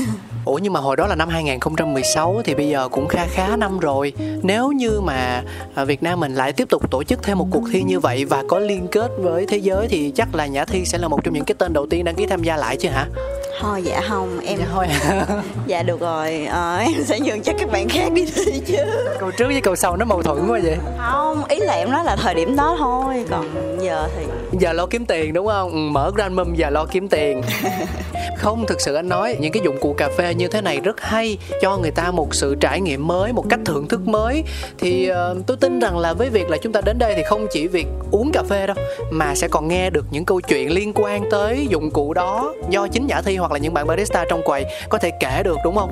Ủa, 0.46 0.58
nhưng 0.58 0.74
mà 0.74 0.80
hồi 0.80 0.96
đó 0.96 1.08
là 1.08 1.16
năm 1.16 1.30
2016 1.30 2.42
thì 2.46 2.56
bây 2.56 2.70
giờ 2.70 2.90
cũng 2.90 3.08
khá 3.08 3.28
khá 3.30 3.56
năm 3.56 3.80
rồi. 3.80 4.14
Nếu 4.44 4.72
như 4.72 5.02
mà 5.02 5.44
à, 5.76 5.86
Việt 5.86 6.04
Nam 6.04 6.20
mình 6.20 6.36
lại 6.36 6.54
tiếp 6.54 6.70
tục 6.70 6.92
tổ 6.92 7.04
chức 7.04 7.24
thêm 7.24 7.38
một 7.38 7.48
cuộc 7.52 7.64
thi 7.72 7.84
như 7.84 8.00
vậy 8.00 8.26
và 8.26 8.44
có 8.48 8.60
liên 8.60 8.88
kết 8.92 9.12
với 9.18 9.46
thế 9.46 9.58
giới 9.58 9.88
thì 9.88 10.12
chắc 10.16 10.36
là 10.36 10.46
Nhã 10.46 10.66
Thi 10.66 10.86
sẽ 10.86 10.98
là 10.98 11.08
một 11.08 11.24
trong 11.24 11.34
những 11.34 11.46
cái 11.46 11.56
tên 11.58 11.74
đầu 11.74 11.88
tiên 11.90 12.04
đăng 12.04 12.16
ký 12.16 12.26
tham 12.26 12.44
gia 12.44 12.58
lại 12.58 12.78
chứ 12.78 12.90
hả? 12.90 13.06
Thôi 13.62 13.82
dạ 13.86 14.02
không 14.10 14.40
em 14.40 14.60
Dạ 14.60 14.66
thôi. 14.74 14.88
dạ 15.68 15.84
được 15.84 16.00
rồi 16.00 16.46
ờ, 16.52 16.78
em 16.78 17.04
sẽ 17.04 17.20
nhường 17.20 17.42
cho 17.42 17.54
các 17.60 17.72
bạn 17.72 17.90
khác 17.90 18.12
đi 18.14 18.26
thi 18.26 18.62
chứ 18.66 18.78
câu 19.20 19.32
trước 19.32 19.46
với 19.48 19.62
câu 19.62 19.76
sau 19.76 19.98
nó 19.98 20.06
mâu 20.06 20.24
thuẫn 20.24 20.48
quá 20.48 20.60
vậy. 20.64 20.78
không 20.98 21.46
ý 21.46 21.60
là 21.60 21.74
em 21.74 21.92
nói 21.92 22.04
là 22.06 22.16
thời 22.16 22.34
điểm 22.36 22.56
đó 22.56 22.76
thôi 22.80 23.26
còn 23.30 23.46
giờ 23.82 24.08
thì 24.18 24.26
Giờ 24.60 24.74
lo 24.74 24.86
kiếm 24.86 25.06
tiền 25.06 25.34
đúng 25.34 25.48
không? 25.48 25.72
Ừ, 25.72 25.78
mở 25.78 26.12
Grand 26.16 26.34
Mum 26.34 26.54
giờ 26.56 26.70
lo 26.70 26.86
kiếm 26.86 27.08
tiền. 27.10 27.42
không 28.38 28.66
thực 28.68 28.82
sự 28.82 28.96
anh 28.96 29.10
nói 29.10 29.36
những 29.40 29.52
cái 29.52 29.64
dụng 29.66 29.78
cụ 29.82 29.94
cà 29.98 30.10
phê 30.18 30.34
như 30.34 30.48
thế 30.48 30.62
này 30.62 30.80
rất 30.84 31.02
hay 31.02 31.38
cho 31.62 31.78
người 31.78 31.92
ta 31.92 32.12
một 32.12 32.36
sự 32.36 32.56
trải 32.56 32.82
nghiệm 32.82 33.08
mới 33.08 33.34
một 33.34 33.46
cách 33.50 33.60
thưởng 33.66 33.88
thức 33.88 34.08
mới 34.08 34.44
thì 34.80 35.12
uh, 35.12 35.38
tôi 35.48 35.58
tin 35.58 35.80
rằng 35.80 35.98
là 35.98 36.14
với 36.14 36.30
việc 36.30 36.50
là 36.50 36.58
chúng 36.58 36.74
ta 36.74 36.82
đến 36.82 36.98
đây 36.98 37.14
thì 37.16 37.24
không 37.24 37.48
chỉ 37.52 37.68
việc 37.68 37.88
uống 38.12 38.32
cà 38.34 38.44
phê 38.50 38.68
đâu 38.68 38.76
mà 39.12 39.36
sẽ 39.36 39.48
còn 39.48 39.68
nghe 39.68 39.90
được 39.90 40.06
những 40.12 40.26
câu 40.26 40.42
chuyện 40.42 40.72
liên 40.74 40.92
quan 40.96 41.24
tới 41.32 41.68
dụng 41.70 41.92
cụ 41.92 42.14
đó 42.14 42.54
do 42.70 42.88
chính 42.88 43.08
Nhã 43.08 43.22
Thi 43.22 43.36
hoặc 43.44 43.52
là 43.52 43.58
những 43.58 43.74
bạn 43.74 43.88
barista 43.88 44.26
trong 44.30 44.42
quầy 44.44 44.66
có 44.90 44.98
thể 44.98 45.12
kể 45.20 45.42
được 45.44 45.58
đúng 45.64 45.76
không? 45.76 45.92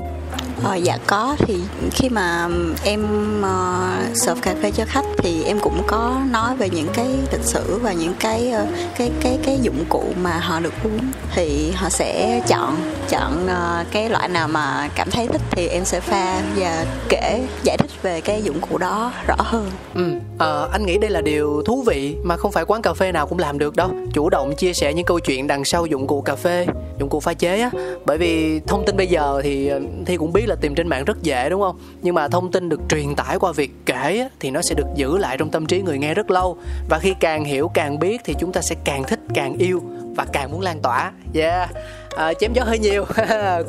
Ờ, 0.63 0.75
dạ 0.75 0.97
có 1.07 1.35
thì 1.39 1.55
khi 1.91 2.09
mà 2.09 2.47
em 2.83 3.03
uh, 3.41 4.17
serve 4.17 4.41
cà 4.41 4.55
phê 4.61 4.71
cho 4.71 4.83
khách 4.87 5.05
thì 5.17 5.43
em 5.43 5.59
cũng 5.59 5.83
có 5.87 6.21
nói 6.31 6.55
về 6.55 6.69
những 6.69 6.87
cái 6.93 7.07
lịch 7.31 7.43
sử 7.43 7.79
và 7.81 7.93
những 7.93 8.13
cái 8.19 8.53
uh, 8.63 8.69
cái 8.97 9.11
cái 9.21 9.39
cái 9.43 9.59
dụng 9.61 9.85
cụ 9.89 10.03
mà 10.21 10.39
họ 10.39 10.59
được 10.59 10.73
uống 10.83 10.99
thì 11.35 11.71
họ 11.71 11.89
sẽ 11.89 12.41
chọn 12.47 12.75
chọn 13.09 13.45
uh, 13.45 13.87
cái 13.91 14.09
loại 14.09 14.29
nào 14.29 14.47
mà 14.47 14.89
cảm 14.95 15.11
thấy 15.11 15.27
thích 15.27 15.41
thì 15.51 15.67
em 15.67 15.85
sẽ 15.85 15.99
pha 15.99 16.41
và 16.55 16.85
kể 17.09 17.47
giải 17.63 17.77
thích 17.77 17.91
về 18.01 18.21
cái 18.21 18.43
dụng 18.43 18.61
cụ 18.61 18.77
đó 18.77 19.11
rõ 19.27 19.35
hơn. 19.37 19.71
Ừ, 19.95 20.11
ờ, 20.37 20.69
anh 20.71 20.85
nghĩ 20.85 20.97
đây 20.97 21.09
là 21.09 21.21
điều 21.21 21.61
thú 21.65 21.83
vị 21.87 22.15
mà 22.23 22.37
không 22.37 22.51
phải 22.51 22.65
quán 22.65 22.81
cà 22.81 22.93
phê 22.93 23.11
nào 23.11 23.27
cũng 23.27 23.39
làm 23.39 23.59
được 23.59 23.75
đâu. 23.75 23.89
Chủ 24.13 24.29
động 24.29 24.55
chia 24.55 24.73
sẻ 24.73 24.93
những 24.93 25.05
câu 25.05 25.19
chuyện 25.19 25.47
đằng 25.47 25.65
sau 25.65 25.85
dụng 25.85 26.07
cụ 26.07 26.21
cà 26.21 26.35
phê, 26.35 26.67
dụng 26.99 27.09
cụ 27.09 27.19
pha 27.19 27.33
chế 27.33 27.61
á. 27.61 27.71
Bởi 28.05 28.17
vì 28.17 28.59
thông 28.67 28.85
tin 28.85 28.97
bây 28.97 29.07
giờ 29.07 29.41
thì 29.43 29.61
thì 30.05 30.11
Thi 30.11 30.17
cũng 30.17 30.33
biết 30.33 30.47
là 30.51 30.55
tìm 30.61 30.75
trên 30.75 30.87
mạng 30.87 31.05
rất 31.05 31.21
dễ 31.21 31.49
đúng 31.49 31.61
không? 31.61 31.79
Nhưng 32.01 32.15
mà 32.15 32.27
thông 32.27 32.51
tin 32.51 32.69
được 32.69 32.79
truyền 32.89 33.15
tải 33.15 33.39
qua 33.39 33.51
việc 33.51 33.71
kể 33.85 34.29
thì 34.39 34.51
nó 34.51 34.61
sẽ 34.61 34.75
được 34.75 34.87
giữ 34.95 35.17
lại 35.17 35.37
trong 35.37 35.49
tâm 35.49 35.65
trí 35.65 35.81
người 35.81 35.97
nghe 35.97 36.13
rất 36.13 36.31
lâu. 36.31 36.57
Và 36.89 36.99
khi 36.99 37.13
càng 37.19 37.43
hiểu 37.43 37.71
càng 37.73 37.99
biết 37.99 38.21
thì 38.25 38.35
chúng 38.39 38.51
ta 38.51 38.61
sẽ 38.61 38.75
càng 38.83 39.03
thích, 39.03 39.19
càng 39.33 39.57
yêu 39.57 39.81
và 40.15 40.25
càng 40.33 40.51
muốn 40.51 40.61
lan 40.61 40.79
tỏa. 40.81 41.11
Yeah. 41.33 41.69
À, 42.15 42.33
chém 42.33 42.53
gió 42.53 42.63
hơi 42.63 42.79
nhiều 42.79 43.05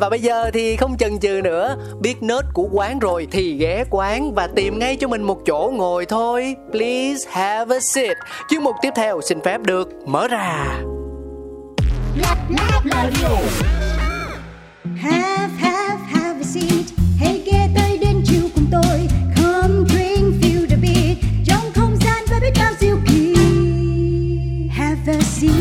và 0.01 0.09
bây 0.11 0.21
giờ 0.21 0.51
thì 0.51 0.77
không 0.77 0.97
chần 0.97 1.21
chừ 1.21 1.41
nữa 1.45 1.77
biết 2.01 2.23
nết 2.23 2.45
của 2.53 2.69
quán 2.73 2.99
rồi 2.99 3.29
thì 3.31 3.57
ghé 3.57 3.85
quán 3.91 4.35
và 4.35 4.47
tìm 4.47 4.79
ngay 4.79 4.97
cho 4.97 5.09
mình 5.09 5.23
một 5.23 5.39
chỗ 5.47 5.73
ngồi 5.77 6.07
thôi 6.07 6.57
please 6.71 7.31
have 7.31 7.77
a 7.77 7.81
seat 7.81 8.17
chuyên 8.49 8.63
mục 8.63 8.77
tiếp 8.83 8.91
theo 8.97 9.21
xin 9.21 9.41
phép 9.41 9.61
được 9.61 9.89
mở 10.07 10.29
ra 10.29 10.83
Have, 15.03 15.19
have, 15.27 15.62
seat. 16.55 16.85
Hãy 17.21 17.43
ghé 17.47 17.69
tới 17.75 17.99
đến 17.99 18.23
chiều 18.27 18.43
cùng 18.55 18.67
tôi. 18.73 19.09
Come 19.37 19.75
drink, 19.89 20.43
feel 20.43 20.67
the 20.69 20.77
beat. 20.77 21.17
Trong 21.47 21.73
không 21.75 21.97
gian 22.05 22.25
với 22.31 22.41
biết 22.41 22.53
bao 22.61 22.73
diệu 22.81 22.97
kỳ. 23.07 23.35
Have 24.71 25.13
a 25.13 25.21
seat. 25.21 25.53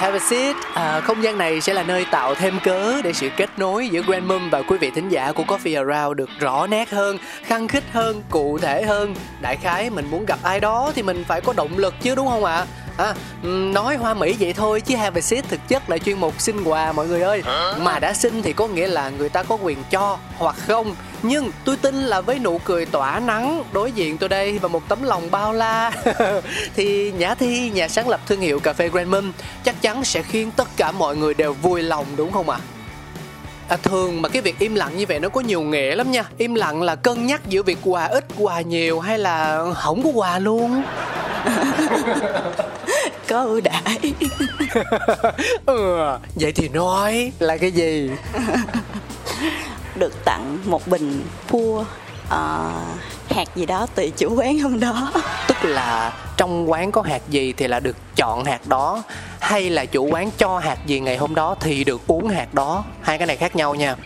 Have 0.00 0.18
a 0.18 0.20
seat. 0.30 0.56
À, 0.74 1.00
không 1.00 1.22
gian 1.22 1.38
này 1.38 1.60
sẽ 1.60 1.74
là 1.74 1.82
nơi 1.82 2.04
tạo 2.10 2.34
thêm 2.34 2.58
cớ 2.64 3.02
để 3.02 3.12
sự 3.12 3.28
kết 3.36 3.50
nối 3.58 3.88
giữa 3.88 4.02
Grand 4.02 4.26
Mum 4.26 4.50
và 4.50 4.62
quý 4.62 4.78
vị 4.78 4.90
thính 4.94 5.08
giả 5.08 5.32
của 5.32 5.42
Coffee 5.42 5.86
Around 5.86 6.18
được 6.18 6.30
rõ 6.38 6.66
nét 6.66 6.90
hơn 6.90 7.18
khăng 7.44 7.68
khít 7.68 7.84
hơn 7.92 8.22
cụ 8.30 8.58
thể 8.58 8.82
hơn. 8.82 9.14
Đại 9.40 9.56
khái 9.56 9.90
mình 9.90 10.06
muốn 10.10 10.26
gặp 10.26 10.38
ai 10.42 10.60
đó 10.60 10.92
thì 10.94 11.02
mình 11.02 11.24
phải 11.28 11.40
có 11.40 11.52
động 11.52 11.78
lực 11.78 11.94
chứ 12.02 12.14
đúng 12.14 12.28
không 12.28 12.44
ạ? 12.44 12.56
À, 12.56 12.66
ừm, 13.42 13.74
nói 13.74 13.96
hoa 13.96 14.14
mỹ 14.14 14.36
vậy 14.40 14.52
thôi 14.52 14.80
chứ 14.80 14.96
have 14.96 15.18
a 15.18 15.22
seat 15.22 15.48
thực 15.48 15.60
chất 15.68 15.90
là 15.90 15.98
chuyên 15.98 16.20
mục 16.20 16.34
xin 16.38 16.64
quà 16.64 16.92
mọi 16.92 17.06
người 17.06 17.22
ơi. 17.22 17.42
Mà 17.78 17.98
đã 17.98 18.12
xin 18.12 18.42
thì 18.42 18.52
có 18.52 18.68
nghĩa 18.68 18.86
là 18.88 19.10
người 19.10 19.28
ta 19.28 19.42
có 19.42 19.58
quyền 19.62 19.78
cho 19.90 20.18
hoặc 20.38 20.56
không. 20.66 20.94
Nhưng 21.22 21.50
tôi 21.64 21.76
tin 21.76 21.94
là 21.94 22.20
với 22.20 22.38
nụ 22.38 22.58
cười 22.58 22.86
tỏa 22.86 23.20
nắng 23.20 23.64
đối 23.72 23.92
diện 23.92 24.18
tôi 24.18 24.28
đây 24.28 24.58
và 24.58 24.68
một 24.68 24.82
tấm 24.88 25.02
lòng 25.02 25.30
bao 25.30 25.52
la 25.52 25.92
thì 26.76 27.12
Nhã 27.12 27.34
Thi 27.34 27.70
nhà 27.70 27.88
sáng 27.88 28.08
lập 28.08 28.20
thương 28.26 28.40
hiệu 28.40 28.60
cà 28.60 28.72
phê 28.72 28.88
Grand 28.88 29.08
Mum 29.08 29.32
chắc 29.64 29.82
chắn 29.82 30.04
sẽ 30.04 30.22
khiến 30.22 30.50
tất 30.56 30.68
cả 30.76 30.92
mọi 30.92 31.16
người 31.16 31.34
đều 31.34 31.52
vui 31.52 31.82
lòng 31.82 32.06
đúng 32.16 32.32
không 32.32 32.50
ạ? 32.50 32.58
À, 33.68 33.76
thường 33.82 34.22
mà 34.22 34.28
cái 34.28 34.42
việc 34.42 34.58
im 34.58 34.74
lặng 34.74 34.96
như 34.96 35.04
vậy 35.08 35.20
nó 35.20 35.28
có 35.28 35.40
nhiều 35.40 35.62
nghĩa 35.62 35.94
lắm 35.94 36.10
nha. 36.10 36.24
Im 36.38 36.54
lặng 36.54 36.82
là 36.82 36.96
cân 36.96 37.26
nhắc 37.26 37.40
giữa 37.46 37.62
việc 37.62 37.78
quà 37.84 38.04
ít 38.04 38.24
quà 38.38 38.60
nhiều 38.60 39.00
hay 39.00 39.18
là 39.18 39.64
không 39.74 40.02
có 40.02 40.10
quà 40.14 40.38
luôn 40.38 40.82
Có 43.30 43.42
ưu 43.42 43.60
đãi. 43.60 43.98
ừ, 45.66 45.98
Vậy 46.34 46.52
thì 46.52 46.68
nói 46.68 47.32
là 47.38 47.56
cái 47.56 47.70
gì? 47.70 48.10
được 49.94 50.24
tặng 50.24 50.58
một 50.64 50.86
bình 50.86 51.22
pua 51.48 51.84
ờ, 52.28 52.72
hạt 53.30 53.56
gì 53.56 53.66
đó 53.66 53.86
tùy 53.94 54.12
chủ 54.16 54.34
quán 54.36 54.58
hôm 54.58 54.80
đó 54.80 55.12
Tức 55.48 55.56
là 55.62 56.12
trong 56.36 56.70
quán 56.70 56.92
có 56.92 57.02
hạt 57.02 57.22
gì 57.28 57.52
thì 57.52 57.68
là 57.68 57.80
được 57.80 57.96
chọn 58.16 58.44
hạt 58.44 58.66
đó 58.66 59.02
Hay 59.40 59.70
là 59.70 59.84
chủ 59.84 60.08
quán 60.10 60.30
cho 60.38 60.58
hạt 60.58 60.78
gì 60.86 61.00
ngày 61.00 61.16
hôm 61.16 61.34
đó 61.34 61.56
thì 61.60 61.84
được 61.84 62.00
uống 62.06 62.28
hạt 62.28 62.54
đó 62.54 62.84
Hai 63.00 63.18
cái 63.18 63.26
này 63.26 63.36
khác 63.36 63.56
nhau 63.56 63.74
nha 63.74 63.96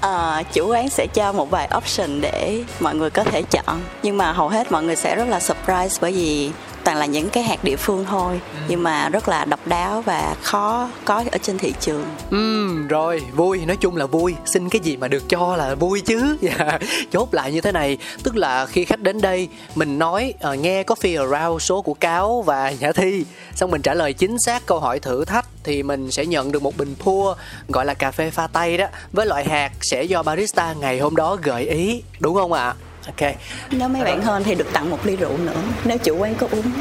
Ờ, 0.00 0.42
chủ 0.52 0.68
quán 0.68 0.88
sẽ 0.88 1.06
cho 1.14 1.32
một 1.32 1.50
vài 1.50 1.68
option 1.76 2.20
để 2.20 2.62
mọi 2.80 2.94
người 2.94 3.10
có 3.10 3.24
thể 3.24 3.42
chọn 3.42 3.80
nhưng 4.02 4.16
mà 4.16 4.32
hầu 4.32 4.48
hết 4.48 4.72
mọi 4.72 4.82
người 4.82 4.96
sẽ 4.96 5.16
rất 5.16 5.28
là 5.28 5.40
surprise 5.40 5.98
bởi 6.00 6.12
vì 6.12 6.50
toàn 6.84 6.96
là 6.96 7.06
những 7.06 7.30
cái 7.30 7.42
hạt 7.42 7.64
địa 7.64 7.76
phương 7.76 8.04
thôi 8.04 8.40
nhưng 8.68 8.82
mà 8.82 9.08
rất 9.08 9.28
là 9.28 9.44
độc 9.44 9.66
đáo 9.66 10.02
và 10.02 10.36
khó 10.42 10.88
có 11.04 11.24
ở 11.32 11.38
trên 11.38 11.58
thị 11.58 11.72
trường. 11.80 12.04
Ừm, 12.30 12.88
rồi, 12.88 13.22
vui, 13.36 13.66
nói 13.66 13.76
chung 13.76 13.96
là 13.96 14.06
vui. 14.06 14.34
Xin 14.46 14.68
cái 14.68 14.80
gì 14.80 14.96
mà 14.96 15.08
được 15.08 15.28
cho 15.28 15.56
là 15.56 15.74
vui 15.74 16.00
chứ. 16.00 16.36
Dạ, 16.44 16.78
Chốt 17.12 17.28
lại 17.34 17.52
như 17.52 17.60
thế 17.60 17.72
này. 17.72 17.98
Tức 18.22 18.36
là 18.36 18.66
khi 18.66 18.84
khách 18.84 19.00
đến 19.00 19.20
đây 19.20 19.48
Mình 19.74 19.98
nói 19.98 20.34
ờ, 20.40 20.54
nghe 20.54 20.82
Coffee 20.82 21.30
Around 21.30 21.62
số 21.62 21.82
của 21.82 21.94
Cáo 21.94 22.42
và 22.42 22.72
Nhã 22.80 22.92
Thi. 22.92 23.24
Xong 23.54 23.70
mình 23.70 23.82
trả 23.82 23.94
lời 23.94 24.12
chính 24.12 24.38
xác 24.38 24.66
câu 24.66 24.80
hỏi 24.80 25.00
thử 25.00 25.24
thách 25.24 25.46
Thì 25.64 25.82
mình 25.82 26.10
sẽ 26.10 26.26
nhận 26.26 26.52
được 26.52 26.62
một 26.62 26.76
bình 26.76 26.94
pua 27.00 27.34
Gọi 27.68 27.86
là 27.86 27.94
cà 27.94 28.10
phê 28.10 28.30
pha 28.30 28.46
tay 28.46 28.76
đó. 28.76 28.86
Với 29.12 29.26
loại 29.26 29.44
hạt 29.44 29.70
sẽ 29.80 30.02
do 30.02 30.22
barista 30.22 30.72
ngày 30.72 30.98
hôm 30.98 31.16
đó 31.16 31.36
gợi 31.42 31.68
ý. 31.68 32.02
Đúng 32.20 32.34
không 32.34 32.52
ạ? 32.52 32.74
Ok. 33.06 33.34
Nếu 33.70 33.88
mấy 33.88 34.04
bạn 34.04 34.22
hơn 34.22 34.42
thì 34.44 34.54
được 34.54 34.66
tặng 34.72 34.90
một 34.90 35.06
ly 35.06 35.16
rượu 35.16 35.38
nữa. 35.38 35.62
Nếu 35.84 35.98
chủ 35.98 36.16
quán 36.16 36.34
có 36.34 36.46
uống. 36.50 36.62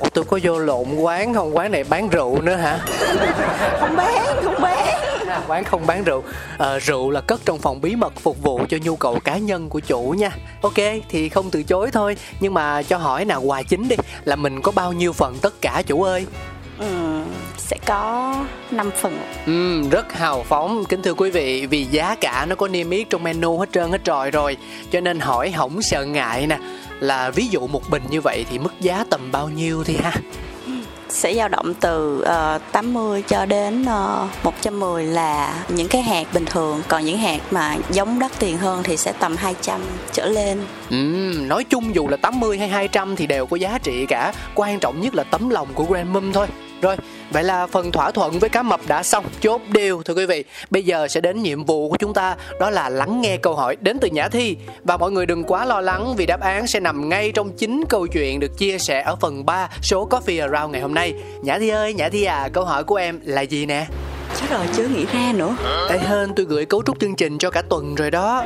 Ủa, 0.00 0.08
Tôi 0.14 0.24
có 0.24 0.38
vô 0.42 0.58
lộn 0.58 0.94
quán 0.94 1.34
không? 1.34 1.56
Quán 1.56 1.72
này 1.72 1.84
bán 1.84 2.08
rượu 2.08 2.40
nữa 2.42 2.54
hả? 2.56 2.78
không 3.80 3.96
bán 3.96 4.26
không 4.44 4.60
bán. 4.62 4.86
À, 5.28 5.42
quán 5.48 5.64
không 5.64 5.86
bán 5.86 6.04
rượu. 6.04 6.22
Ờ, 6.58 6.78
rượu 6.78 7.10
là 7.10 7.20
cất 7.20 7.40
trong 7.44 7.58
phòng 7.58 7.80
bí 7.80 7.96
mật 7.96 8.12
phục 8.20 8.42
vụ 8.42 8.60
cho 8.68 8.76
nhu 8.82 8.96
cầu 8.96 9.18
cá 9.24 9.36
nhân 9.36 9.68
của 9.68 9.80
chủ 9.80 10.14
nha. 10.18 10.30
Ok 10.62 10.74
thì 11.08 11.28
không 11.28 11.50
từ 11.50 11.62
chối 11.62 11.90
thôi. 11.92 12.16
Nhưng 12.40 12.54
mà 12.54 12.82
cho 12.82 12.96
hỏi 12.96 13.24
nào 13.24 13.42
quà 13.42 13.62
chính 13.62 13.88
đi. 13.88 13.96
Là 14.24 14.36
mình 14.36 14.62
có 14.62 14.72
bao 14.72 14.92
nhiêu 14.92 15.12
phần 15.12 15.36
tất 15.42 15.54
cả 15.60 15.82
chủ 15.86 16.02
ơi? 16.02 16.26
Ừm, 16.78 17.24
sẽ 17.58 17.76
có 17.86 18.34
5 18.70 18.90
phần. 18.96 19.18
Ừm, 19.46 19.90
rất 19.90 20.12
hào 20.12 20.42
phóng. 20.42 20.84
Kính 20.84 21.02
thưa 21.02 21.14
quý 21.14 21.30
vị 21.30 21.66
vì 21.66 21.84
giá 21.84 22.14
cả 22.20 22.46
nó 22.48 22.54
có 22.54 22.68
niêm 22.68 22.90
yết 22.90 23.10
trong 23.10 23.22
menu 23.22 23.58
hết 23.58 23.68
trơn 23.72 23.90
hết 23.90 24.04
trọi 24.04 24.30
rồi 24.30 24.56
cho 24.90 25.00
nên 25.00 25.20
hỏi 25.20 25.50
hỏng 25.50 25.82
sợ 25.82 26.04
ngại 26.04 26.46
nè. 26.46 26.58
Là 27.00 27.30
ví 27.30 27.46
dụ 27.46 27.66
một 27.66 27.90
bình 27.90 28.02
như 28.10 28.20
vậy 28.20 28.44
thì 28.50 28.58
mức 28.58 28.72
giá 28.80 29.04
tầm 29.10 29.32
bao 29.32 29.48
nhiêu 29.48 29.84
thì 29.84 29.96
ha? 29.96 30.12
Sẽ 31.08 31.34
dao 31.34 31.48
động 31.48 31.74
từ 31.74 32.20
ờ, 32.20 32.58
80 32.72 33.22
cho 33.28 33.46
đến 33.46 33.84
ờ, 33.84 34.28
110 34.42 35.04
là 35.04 35.64
những 35.68 35.88
cái 35.88 36.02
hạt 36.02 36.26
bình 36.34 36.44
thường. 36.44 36.82
Còn 36.88 37.04
những 37.04 37.18
hạt 37.18 37.40
mà 37.50 37.76
giống 37.90 38.18
đắt 38.18 38.30
tiền 38.38 38.58
hơn 38.58 38.82
thì 38.82 38.96
sẽ 38.96 39.12
tầm 39.12 39.36
200 39.36 39.80
trở 40.12 40.26
lên. 40.26 40.60
Ừm, 40.90 41.48
nói 41.48 41.64
chung 41.64 41.94
dù 41.94 42.08
là 42.08 42.16
80 42.16 42.58
hay 42.58 42.68
200 42.68 43.16
thì 43.16 43.26
đều 43.26 43.46
có 43.46 43.56
giá 43.56 43.78
trị 43.82 44.06
cả. 44.06 44.32
Quan 44.54 44.78
trọng 44.78 45.00
nhất 45.00 45.14
là 45.14 45.24
tấm 45.24 45.48
lòng 45.48 45.68
của 45.74 45.84
Grand 45.84 46.08
Mum 46.08 46.32
thôi. 46.32 46.46
Rồi, 46.82 46.96
vậy 47.30 47.44
là 47.44 47.66
phần 47.66 47.92
thỏa 47.92 48.10
thuận 48.10 48.38
với 48.38 48.50
cá 48.50 48.62
mập 48.62 48.80
đã 48.86 49.02
xong. 49.02 49.24
Chốt 49.40 49.60
điều 49.68 50.02
thưa 50.02 50.14
quý 50.14 50.26
vị. 50.26 50.44
Bây 50.70 50.82
giờ 50.82 51.08
sẽ 51.08 51.20
đến 51.20 51.42
nhiệm 51.42 51.64
vụ 51.64 51.90
của 51.90 51.96
chúng 51.96 52.14
ta 52.14 52.36
Đó 52.60 52.70
là 52.70 52.88
lắng 52.88 53.20
nghe 53.20 53.36
câu 53.36 53.54
hỏi 53.56 53.76
đến 53.80 53.98
từ 53.98 54.08
Nhã 54.08 54.28
Thi. 54.28 54.56
Và 54.84 54.96
mọi 54.96 55.10
người 55.10 55.26
đừng 55.26 55.44
quá 55.44 55.64
lo 55.64 55.80
lắng 55.80 56.16
Vì 56.16 56.26
đáp 56.26 56.40
án 56.40 56.66
sẽ 56.66 56.80
nằm 56.80 57.08
ngay 57.08 57.32
trong 57.34 57.50
chính 57.56 57.84
câu 57.88 58.06
chuyện 58.06 58.40
Được 58.40 58.58
chia 58.58 58.78
sẻ 58.78 59.02
ở 59.02 59.16
phần 59.16 59.46
3 59.46 59.68
số 59.82 60.08
Coffee 60.08 60.40
Around 60.52 60.72
ngày 60.72 60.80
hôm 60.82 60.94
nay. 60.94 61.14
Nhã 61.42 61.58
Thi 61.58 61.68
ơi, 61.68 61.94
Nhã 61.94 62.08
Thi 62.08 62.24
à 62.24 62.48
Câu 62.52 62.64
hỏi 62.64 62.84
của 62.84 62.96
em 62.96 63.20
là 63.24 63.42
gì 63.42 63.66
nè? 63.66 63.86
chết 64.40 64.46
rồi 64.50 64.66
chưa 64.76 64.88
nghĩ 64.88 65.06
ra 65.12 65.32
nữa. 65.34 65.56
Ê 65.90 65.98
hên 65.98 66.34
tôi 66.36 66.46
gửi 66.46 66.64
cấu 66.64 66.82
trúc 66.86 67.00
chương 67.00 67.16
trình 67.16 67.38
cho 67.38 67.50
cả 67.50 67.62
tuần 67.68 67.94
rồi 67.94 68.10
đó. 68.10 68.44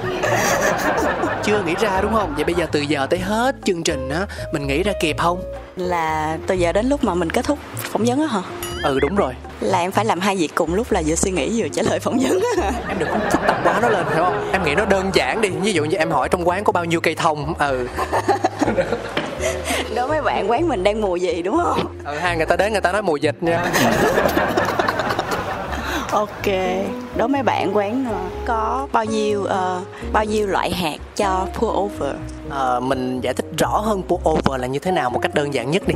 Chưa 1.45 1.63
nghĩ 1.67 1.75
ra 1.81 2.01
đúng 2.01 2.13
không? 2.13 2.33
Vậy 2.35 2.45
bây 2.45 2.55
giờ 2.55 2.67
từ 2.73 2.81
giờ 2.81 3.07
tới 3.11 3.19
hết 3.19 3.57
chương 3.65 3.83
trình 3.83 4.09
á 4.09 4.27
Mình 4.53 4.67
nghĩ 4.67 4.83
ra 4.83 4.93
kịp 5.01 5.17
không? 5.19 5.43
là 5.77 6.39
từ 6.47 6.55
giờ 6.55 6.73
đến 6.73 6.89
lúc 6.89 7.05
mà 7.05 7.15
mình 7.15 7.31
kết 7.31 7.45
thúc 7.45 7.59
phỏng 7.75 8.05
vấn 8.05 8.21
á 8.21 8.27
hả 8.27 8.43
Ừ 8.83 9.01
đúng 9.01 9.15
rồi. 9.15 9.33
Là 9.61 9.79
em 9.81 9.91
phải 9.93 10.05
làm 10.05 10.21
hai 10.21 10.37
việc 10.37 10.55
cùng 10.55 10.75
lúc 10.75 10.93
là 10.93 11.03
vừa 11.07 11.15
suy 11.15 11.31
nghĩ 11.31 11.63
vừa 11.63 11.69
trả 11.69 11.83
lời 11.83 12.01
phỏng 12.01 12.19
vấn 12.19 12.41
em 12.89 12.99
đừng 12.99 13.09
có 13.09 13.17
phức 13.31 13.41
tạp 13.47 13.65
quá 13.65 13.79
nó 13.83 13.89
lên 13.89 14.05
phải 14.07 14.17
không? 14.17 14.51
Em 14.53 14.65
nghĩ 14.65 14.75
nó 14.75 14.85
đơn 14.85 15.11
giản 15.15 15.41
đi. 15.41 15.49
Ví 15.49 15.73
dụ 15.73 15.85
như 15.85 15.97
em 15.97 16.11
hỏi 16.11 16.29
trong 16.29 16.49
quán 16.49 16.65
có 16.65 16.73
bao 16.73 16.85
nhiêu 16.85 17.01
cây 17.01 17.15
thông. 17.15 17.55
Ừ. 17.59 17.89
Đó 19.95 20.07
mấy 20.07 20.23
bạn 20.23 20.51
quán 20.51 20.69
mình 20.69 20.85
đang 20.85 21.01
mùa 21.01 21.17
gì 21.17 21.43
đúng 21.43 21.57
không? 21.65 21.97
Ừ 22.05 22.17
hai 22.17 22.37
người 22.37 22.47
ta 22.47 22.57
đến 22.57 22.73
người 22.73 22.81
ta 22.81 22.93
nói 22.93 23.03
mùa 23.03 23.17
dịch 23.17 23.43
nha. 23.43 23.65
Ok. 26.13 26.47
Đó 27.17 27.27
mấy 27.27 27.43
bạn 27.43 27.77
quán 27.77 28.05
ờ, 28.11 28.19
có 28.47 28.89
bao 28.93 29.05
nhiêu 29.05 29.45
ờ, 29.45 29.81
bao 30.13 30.25
nhiêu 30.25 30.47
loại 30.47 30.71
hạt 30.71 30.97
cho 31.17 31.47
pour 31.55 31.73
over? 31.77 32.15
Ờ, 32.51 32.81
mình 32.81 33.21
giải 33.21 33.35
thích 33.35 33.47
rõ 33.59 33.69
hơn 33.69 34.03
pour 34.09 34.21
over 34.29 34.61
là 34.61 34.67
như 34.67 34.79
thế 34.79 34.91
nào 34.91 35.11
một 35.11 35.19
cách 35.23 35.35
đơn 35.35 35.55
giản 35.55 35.71
nhất 35.71 35.83
đi 35.87 35.95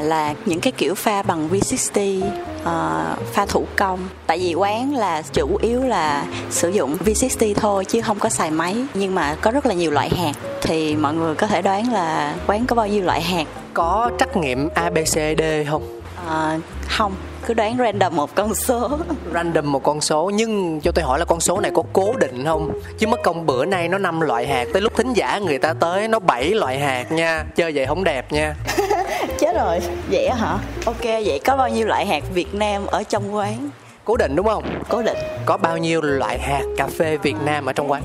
à 0.00 0.02
là 0.02 0.34
những 0.46 0.60
cái 0.60 0.72
kiểu 0.72 0.94
pha 0.94 1.22
bằng 1.22 1.48
V60 1.48 2.22
ờ, 2.64 3.16
pha 3.32 3.46
thủ 3.46 3.66
công. 3.76 3.98
Tại 4.26 4.38
vì 4.38 4.54
quán 4.54 4.94
là 4.94 5.22
chủ 5.32 5.56
yếu 5.62 5.82
là 5.82 6.26
sử 6.50 6.68
dụng 6.68 6.96
V60 7.04 7.54
thôi 7.54 7.84
chứ 7.84 8.00
không 8.00 8.18
có 8.18 8.28
xài 8.28 8.50
máy. 8.50 8.76
Nhưng 8.94 9.14
mà 9.14 9.36
có 9.40 9.50
rất 9.50 9.66
là 9.66 9.74
nhiều 9.74 9.90
loại 9.90 10.10
hạt 10.10 10.32
thì 10.62 10.96
mọi 10.96 11.14
người 11.14 11.34
có 11.34 11.46
thể 11.46 11.62
đoán 11.62 11.92
là 11.92 12.34
quán 12.46 12.66
có 12.66 12.76
bao 12.76 12.86
nhiêu 12.86 13.02
loại 13.02 13.22
hạt? 13.22 13.46
Có 13.74 14.10
trắc 14.18 14.36
nghiệm 14.36 14.68
ABCD 14.74 15.42
không? 15.70 16.00
Ờ, 16.26 16.58
không 16.88 17.12
cứ 17.50 17.54
đoán 17.54 17.76
random 17.78 18.16
một 18.16 18.34
con 18.34 18.54
số. 18.54 18.98
Random 19.34 19.72
một 19.72 19.82
con 19.82 20.00
số 20.00 20.30
nhưng 20.34 20.80
cho 20.80 20.92
tôi 20.92 21.04
hỏi 21.04 21.18
là 21.18 21.24
con 21.24 21.40
số 21.40 21.60
này 21.60 21.70
có 21.74 21.82
cố 21.92 22.14
định 22.16 22.44
không? 22.44 22.72
Chứ 22.98 23.06
mất 23.06 23.20
công 23.24 23.46
bữa 23.46 23.64
nay 23.64 23.88
nó 23.88 23.98
năm 23.98 24.20
loại 24.20 24.46
hạt 24.46 24.68
tới 24.72 24.82
lúc 24.82 24.96
thính 24.96 25.12
giả 25.12 25.38
người 25.38 25.58
ta 25.58 25.74
tới 25.80 26.08
nó 26.08 26.18
bảy 26.18 26.50
loại 26.54 26.78
hạt 26.78 27.12
nha. 27.12 27.44
Chơi 27.56 27.72
vậy 27.74 27.86
không 27.86 28.04
đẹp 28.04 28.32
nha. 28.32 28.54
Chết 29.38 29.56
rồi. 29.56 29.80
Vậy 30.10 30.30
hả? 30.30 30.58
Ok 30.84 31.04
vậy 31.04 31.40
có 31.44 31.56
bao 31.56 31.68
nhiêu 31.68 31.86
loại 31.86 32.06
hạt 32.06 32.22
việt 32.34 32.54
nam 32.54 32.86
ở 32.86 33.02
trong 33.02 33.34
quán? 33.34 33.70
Cố 34.04 34.16
định 34.16 34.36
đúng 34.36 34.46
không? 34.46 34.64
Cố 34.88 35.02
định. 35.02 35.18
Có 35.46 35.56
bao 35.56 35.78
nhiêu 35.78 36.00
loại 36.00 36.38
hạt 36.38 36.62
cà 36.76 36.86
phê 36.86 37.16
Việt 37.16 37.36
Nam 37.44 37.66
ở 37.66 37.72
trong 37.72 37.90
quán 37.90 38.02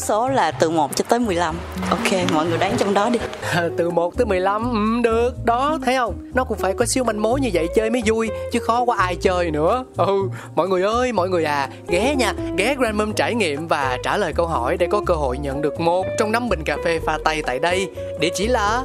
số 0.00 0.28
là 0.28 0.50
từ 0.50 0.70
1 0.70 0.96
cho 0.96 1.04
tới 1.08 1.18
15 1.18 1.56
ok 1.90 2.32
mọi 2.32 2.46
người 2.46 2.58
đoán 2.58 2.74
trong 2.78 2.94
đó 2.94 3.10
đi. 3.10 3.18
Từ 3.76 3.90
1 3.90 4.16
tới 4.16 4.26
15 4.26 4.70
ừ, 4.72 5.10
được. 5.10 5.44
Đó 5.44 5.78
thấy 5.84 5.96
không? 5.96 6.14
Nó 6.34 6.44
cũng 6.44 6.58
phải 6.58 6.72
có 6.72 6.84
siêu 6.86 7.04
manh 7.04 7.22
mối 7.22 7.40
như 7.40 7.50
vậy 7.52 7.68
chơi 7.74 7.90
mới 7.90 8.02
vui 8.06 8.30
chứ 8.52 8.58
khó 8.58 8.82
quá 8.82 8.96
ai 8.98 9.16
chơi 9.16 9.50
nữa. 9.50 9.84
Ừ 9.96 10.28
mọi 10.54 10.68
người 10.68 10.82
ơi 10.82 11.12
mọi 11.12 11.28
người 11.28 11.44
à 11.44 11.68
ghé 11.88 12.14
nha. 12.18 12.34
Ghé 12.56 12.74
Grand 12.78 12.96
Mum 12.96 13.12
trải 13.12 13.34
nghiệm 13.34 13.68
và 13.68 13.98
trả 14.02 14.16
lời 14.16 14.32
câu 14.32 14.46
hỏi 14.46 14.76
để 14.76 14.86
có 14.90 15.02
cơ 15.06 15.14
hội 15.14 15.38
nhận 15.38 15.62
được 15.62 15.80
một 15.80 16.06
trong 16.18 16.32
năm 16.32 16.48
bình 16.48 16.60
cà 16.64 16.76
phê 16.84 17.00
pha 17.06 17.18
tay 17.24 17.42
tại 17.42 17.58
đây. 17.58 17.90
Địa 18.20 18.30
chỉ 18.34 18.46
là 18.46 18.82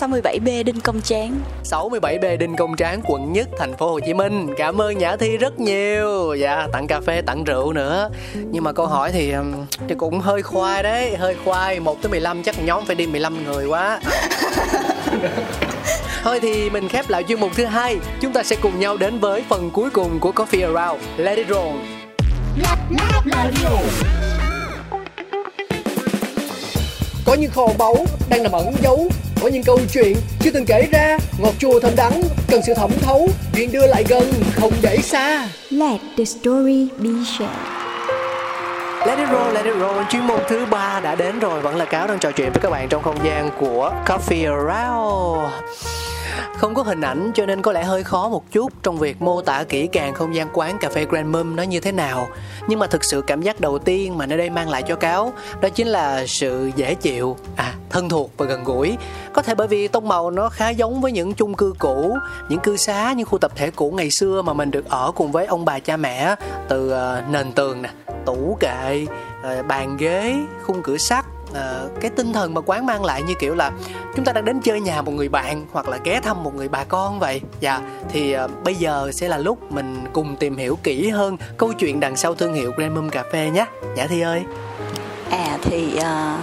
67B 0.00 0.64
Đinh 0.64 0.80
Công 0.80 1.00
Tráng. 1.00 1.40
67B 1.64 2.36
Đinh 2.36 2.56
Công 2.56 2.76
Tráng 2.76 3.00
quận 3.04 3.32
nhất 3.32 3.48
thành 3.58 3.76
phố 3.76 3.90
Hồ 3.90 4.00
Chí 4.06 4.14
Minh. 4.14 4.54
Cảm 4.58 4.80
ơn 4.80 4.98
Nhã 4.98 5.16
Thi 5.16 5.36
rất 5.36 5.60
nhiều. 5.60 6.34
Dạ 6.34 6.66
tặng 6.72 6.86
cà 6.86 7.00
phê 7.00 7.22
tặng 7.22 7.44
rượu 7.44 7.72
nữa. 7.72 8.10
Nhưng 8.50 8.64
mà 8.64 8.72
câu 8.72 8.86
hỏi 8.86 9.12
thì 9.12 9.34
thì 9.88 9.94
cũng 9.94 10.20
hơi 10.20 10.42
khoai 10.42 10.82
đấy 10.82 11.16
hơi 11.16 11.36
khoai. 11.44 11.80
1 11.80 12.02
tới 12.02 12.10
15 12.10 12.42
chắc 12.42 12.64
nhóm 12.64 12.86
phải 12.86 12.96
đi 12.96 13.06
15 13.06 13.44
người 13.44 13.66
quá. 13.66 14.00
Thôi 16.22 16.40
thì 16.40 16.70
mình 16.70 16.88
khép 16.88 17.08
lại 17.08 17.24
chuyên 17.28 17.40
mục 17.40 17.50
thứ 17.54 17.64
hai. 17.64 17.96
Chúng 18.20 18.32
ta 18.32 18.42
sẽ 18.42 18.56
cùng 18.62 18.80
nhau 18.80 18.96
đến 18.96 19.18
với 19.18 19.42
phần 19.48 19.70
cuối 19.70 19.90
cùng 19.90 20.20
của 20.20 20.30
Coffee 20.30 20.74
Around. 20.74 21.04
Let 21.16 21.38
it 21.38 21.46
roll. 21.48 21.76
Có 27.24 27.34
những 27.34 27.50
kho 27.50 27.66
báu 27.78 27.96
đang 28.28 28.42
nằm 28.42 28.52
ẩn 28.52 28.74
giấu 28.82 29.08
Có 29.42 29.48
những 29.48 29.62
câu 29.62 29.78
chuyện 29.92 30.16
chưa 30.40 30.50
từng 30.50 30.64
kể 30.66 30.88
ra 30.92 31.18
Ngọt 31.38 31.54
chua 31.58 31.80
thơm 31.80 31.92
đắng 31.96 32.22
Cần 32.48 32.62
sự 32.66 32.74
thẩm 32.74 32.90
thấu 33.02 33.28
Chuyện 33.54 33.72
đưa 33.72 33.86
lại 33.86 34.04
gần 34.08 34.32
không 34.54 34.72
để 34.82 34.96
xa. 34.96 35.48
Let 35.70 36.00
the 36.16 36.24
story 36.24 36.88
be 36.98 37.10
shared. 37.38 37.56
Let 39.06 39.18
it 39.18 39.28
roll, 39.32 39.54
let 39.54 39.64
it 39.64 39.74
roll 39.80 40.02
Chuyên 40.10 40.26
mục 40.26 40.40
thứ 40.48 40.66
ba 40.70 41.00
đã 41.00 41.14
đến 41.14 41.38
rồi. 41.38 41.60
Vẫn 41.60 41.76
là 41.76 41.84
Cáo 41.84 42.06
đang 42.06 42.18
trò 42.18 42.30
chuyện 42.30 42.52
với 42.52 42.60
các 42.62 42.70
bạn 42.70 42.88
trong 42.88 43.02
không 43.02 43.24
gian 43.24 43.50
của 43.60 43.92
Coffee 44.06 44.68
Around 44.68 45.52
không 46.56 46.74
có 46.74 46.82
hình 46.82 47.00
ảnh 47.00 47.30
cho 47.34 47.46
nên 47.46 47.62
có 47.62 47.72
lẽ 47.72 47.84
hơi 47.84 48.04
khó 48.04 48.28
một 48.28 48.50
chút 48.52 48.72
trong 48.82 48.98
việc 48.98 49.22
mô 49.22 49.42
tả 49.42 49.64
kỹ 49.64 49.86
càng 49.86 50.14
không 50.14 50.34
gian 50.34 50.48
quán 50.52 50.78
cà 50.80 50.88
phê 50.88 51.06
Grand 51.10 51.28
Mum 51.28 51.56
nó 51.56 51.62
như 51.62 51.80
thế 51.80 51.92
nào. 51.92 52.28
Nhưng 52.68 52.78
mà 52.78 52.86
thực 52.86 53.04
sự 53.04 53.22
cảm 53.26 53.42
giác 53.42 53.60
đầu 53.60 53.78
tiên 53.78 54.18
mà 54.18 54.26
nơi 54.26 54.38
đây 54.38 54.50
mang 54.50 54.68
lại 54.68 54.82
cho 54.82 54.96
cáo 54.96 55.32
đó 55.60 55.68
chính 55.68 55.86
là 55.86 56.26
sự 56.26 56.70
dễ 56.76 56.94
chịu, 56.94 57.36
à 57.56 57.74
thân 57.90 58.08
thuộc 58.08 58.30
và 58.36 58.46
gần 58.46 58.64
gũi. 58.64 58.96
Có 59.32 59.42
thể 59.42 59.54
bởi 59.54 59.68
vì 59.68 59.88
tông 59.88 60.08
màu 60.08 60.30
nó 60.30 60.48
khá 60.48 60.70
giống 60.70 61.00
với 61.00 61.12
những 61.12 61.34
chung 61.34 61.54
cư 61.54 61.74
cũ, 61.78 62.16
những 62.48 62.60
cư 62.60 62.76
xá, 62.76 63.12
những 63.12 63.26
khu 63.26 63.38
tập 63.38 63.52
thể 63.54 63.70
cũ 63.70 63.90
ngày 63.90 64.10
xưa 64.10 64.42
mà 64.42 64.52
mình 64.52 64.70
được 64.70 64.88
ở 64.88 65.12
cùng 65.14 65.32
với 65.32 65.46
ông 65.46 65.64
bà 65.64 65.78
cha 65.78 65.96
mẹ 65.96 66.34
từ 66.68 66.90
ờ, 66.90 67.22
nền 67.30 67.52
tường 67.52 67.82
nè, 67.82 67.90
tủ 68.26 68.56
kệ, 68.60 69.06
ờ, 69.42 69.62
bàn 69.62 69.96
ghế, 69.96 70.34
khung 70.62 70.82
cửa 70.82 70.96
sắt 70.96 71.24
Ờ, 71.54 71.88
cái 72.00 72.10
tinh 72.10 72.32
thần 72.32 72.54
mà 72.54 72.60
quán 72.66 72.86
mang 72.86 73.04
lại 73.04 73.22
như 73.22 73.34
kiểu 73.38 73.54
là 73.54 73.70
chúng 74.16 74.24
ta 74.24 74.32
đang 74.32 74.44
đến 74.44 74.60
chơi 74.60 74.80
nhà 74.80 75.02
một 75.02 75.12
người 75.12 75.28
bạn 75.28 75.66
hoặc 75.72 75.88
là 75.88 75.98
ghé 76.04 76.20
thăm 76.20 76.42
một 76.44 76.54
người 76.54 76.68
bà 76.68 76.84
con 76.84 77.18
vậy. 77.18 77.40
Dạ 77.60 77.80
thì 78.08 78.36
uh, 78.44 78.50
bây 78.64 78.74
giờ 78.74 79.10
sẽ 79.12 79.28
là 79.28 79.38
lúc 79.38 79.72
mình 79.72 80.04
cùng 80.12 80.36
tìm 80.36 80.56
hiểu 80.56 80.78
kỹ 80.82 81.08
hơn 81.08 81.36
câu 81.56 81.72
chuyện 81.72 82.00
đằng 82.00 82.16
sau 82.16 82.34
thương 82.34 82.54
hiệu 82.54 82.72
Grand 82.76 82.94
Mum 82.94 83.08
cà 83.08 83.24
phê 83.32 83.50
nhé. 83.50 83.66
Nhã 83.96 84.06
Thi 84.06 84.20
ơi. 84.20 84.42
À 85.30 85.58
thì 85.62 85.94
uh, 85.96 86.40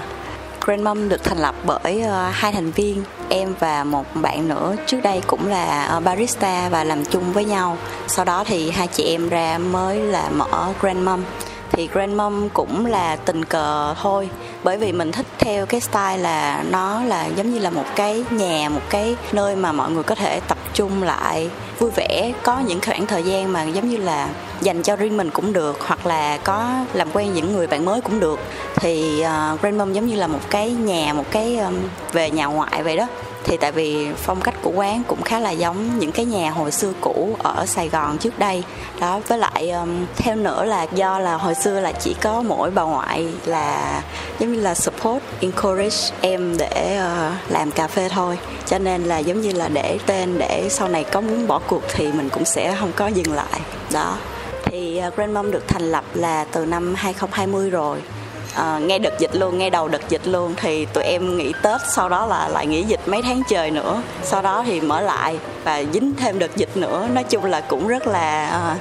Grand 0.66 0.84
Mum 0.84 1.10
được 1.10 1.24
thành 1.24 1.38
lập 1.38 1.56
bởi 1.66 2.04
uh, 2.06 2.34
hai 2.34 2.52
thành 2.52 2.72
viên 2.72 3.04
em 3.30 3.54
và 3.60 3.84
một 3.84 4.06
bạn 4.14 4.48
nữa. 4.48 4.76
Trước 4.86 5.00
đây 5.04 5.22
cũng 5.28 5.48
là 5.48 6.00
barista 6.04 6.70
và 6.70 6.84
làm 6.84 7.06
chung 7.06 7.34
với 7.34 7.46
nhau. 7.46 7.78
Sau 8.08 8.26
đó 8.26 8.44
thì 8.48 8.72
hai 8.72 8.88
chị 8.88 9.04
em 9.04 9.30
ra 9.30 9.58
mới 9.58 10.00
là 10.00 10.30
mở 10.30 10.74
Grand 10.82 11.00
Mum. 11.00 11.24
Thì 11.72 11.90
Grand 11.94 12.14
Mum 12.14 12.50
cũng 12.50 12.86
là 12.86 13.16
tình 13.16 13.46
cờ 13.46 13.94
thôi 14.02 14.30
bởi 14.66 14.78
vì 14.78 14.92
mình 14.92 15.12
thích 15.12 15.26
theo 15.38 15.66
cái 15.66 15.82
style 15.82 16.18
là 16.18 16.64
nó 16.72 17.04
là 17.04 17.26
giống 17.36 17.54
như 17.54 17.60
là 17.60 17.70
một 17.70 17.86
cái 17.96 18.24
nhà 18.30 18.70
một 18.70 18.82
cái 18.90 19.16
nơi 19.32 19.56
mà 19.56 19.72
mọi 19.72 19.92
người 19.92 20.04
có 20.04 20.16
thể 20.16 20.40
tập 20.48 20.58
trung 20.74 21.04
lại 21.04 21.50
vui 21.80 21.92
vẻ 21.96 22.34
có 22.44 22.60
những 22.60 22.80
khoảng 22.86 23.06
thời 23.06 23.24
gian 23.24 23.54
mà 23.54 23.64
giống 23.64 23.90
như 23.90 23.98
là 23.98 24.30
dành 24.62 24.84
cho 24.84 24.96
riêng 24.96 25.18
mình 25.18 25.30
cũng 25.30 25.54
được 25.54 25.78
hoặc 25.82 26.06
là 26.06 26.38
có 26.38 26.70
làm 26.94 27.12
quen 27.14 27.34
những 27.34 27.54
người 27.54 27.68
bạn 27.68 27.86
mới 27.86 28.02
cũng 28.02 28.20
được. 28.20 28.40
Thì 28.76 29.22
uh, 29.22 29.62
Grand 29.62 29.78
Mom 29.78 29.94
giống 29.94 30.06
như 30.06 30.16
là 30.16 30.28
một 30.28 30.50
cái 30.50 30.72
nhà 30.72 31.14
một 31.14 31.26
cái 31.32 31.58
um, 31.58 31.76
về 32.14 32.32
nhà 32.32 32.46
ngoại 32.46 32.84
vậy 32.84 32.98
đó 32.98 33.08
thì 33.46 33.58
tại 33.58 33.72
vì 33.72 34.08
phong 34.16 34.42
cách 34.42 34.56
của 34.62 34.70
quán 34.70 35.04
cũng 35.08 35.22
khá 35.22 35.40
là 35.40 35.52
giống 35.52 36.00
những 36.00 36.12
cái 36.12 36.26
nhà 36.26 36.52
hồi 36.52 36.72
xưa 36.72 36.94
cũ 37.02 37.36
ở 37.40 37.66
Sài 37.66 37.90
Gòn 37.90 38.18
trước 38.18 38.40
đây. 38.40 38.64
Đó 39.00 39.22
với 39.28 39.38
lại 39.38 39.70
um, 39.70 40.06
theo 40.16 40.36
nữa 40.36 40.66
là 40.66 40.84
do 40.84 41.20
là 41.20 41.36
hồi 41.36 41.56
xưa 41.56 41.80
là 41.80 41.92
chỉ 41.92 42.16
có 42.22 42.42
mỗi 42.42 42.72
bà 42.72 42.84
ngoại 42.84 43.28
là 43.46 44.02
giống 44.40 44.54
như 44.54 44.62
là 44.62 44.76
support 44.76 45.24
encourage 45.40 45.98
em 46.22 46.58
để 46.58 47.00
uh, 47.02 47.52
làm 47.52 47.72
cà 47.72 47.88
phê 47.88 48.10
thôi. 48.10 48.38
Cho 48.66 48.80
nên 48.80 49.04
là 49.04 49.18
giống 49.18 49.42
như 49.42 49.52
là 49.52 49.68
để 49.68 49.98
tên 50.06 50.38
để 50.38 50.68
sau 50.70 50.88
này 50.88 51.04
có 51.04 51.22
muốn 51.22 51.48
bỏ 51.48 51.62
cuộc 51.68 51.82
thì 51.94 52.12
mình 52.12 52.30
cũng 52.30 52.46
sẽ 52.46 52.76
không 52.80 52.92
có 52.96 53.08
dừng 53.08 53.34
lại. 53.34 53.60
Đó. 53.94 54.18
Thì 54.64 55.02
uh, 55.08 55.16
Grand 55.16 55.34
Mom 55.34 55.52
được 55.52 55.68
thành 55.68 55.92
lập 55.92 56.04
là 56.14 56.46
từ 56.52 56.66
năm 56.66 56.94
2020 56.96 57.70
rồi. 57.70 57.98
Ờ, 58.56 58.76
à, 58.76 58.80
ngay 58.80 59.00
đợt 59.00 59.20
dịch 59.20 59.36
luôn 59.36 59.58
ngay 59.58 59.70
đầu 59.70 59.88
đợt 59.88 60.10
dịch 60.10 60.28
luôn. 60.28 60.54
Thì 60.58 60.86
tụi 60.86 61.04
em 61.04 61.38
nghỉ 61.38 61.54
tết 61.62 61.82
sau 61.96 62.10
đó 62.10 62.26
là 62.26 62.48
lại 62.48 62.68
nghỉ 62.68 62.84
dịch 62.84 63.00
mấy 63.06 63.22
tháng 63.22 63.42
trời 63.50 63.72
nữa. 63.72 64.02
Sau 64.24 64.42
đó 64.42 64.64
thì 64.66 64.82
mở 64.82 65.02
lại 65.02 65.38
và 65.64 65.84
dính 65.94 66.14
thêm 66.18 66.40
đợt 66.40 66.56
dịch 66.56 66.78
nữa. 66.78 67.08
Nói 67.14 67.24
chung 67.24 67.46
là 67.46 67.62
cũng 67.62 67.88
rất 67.88 68.08
là 68.08 68.46
à, 68.46 68.78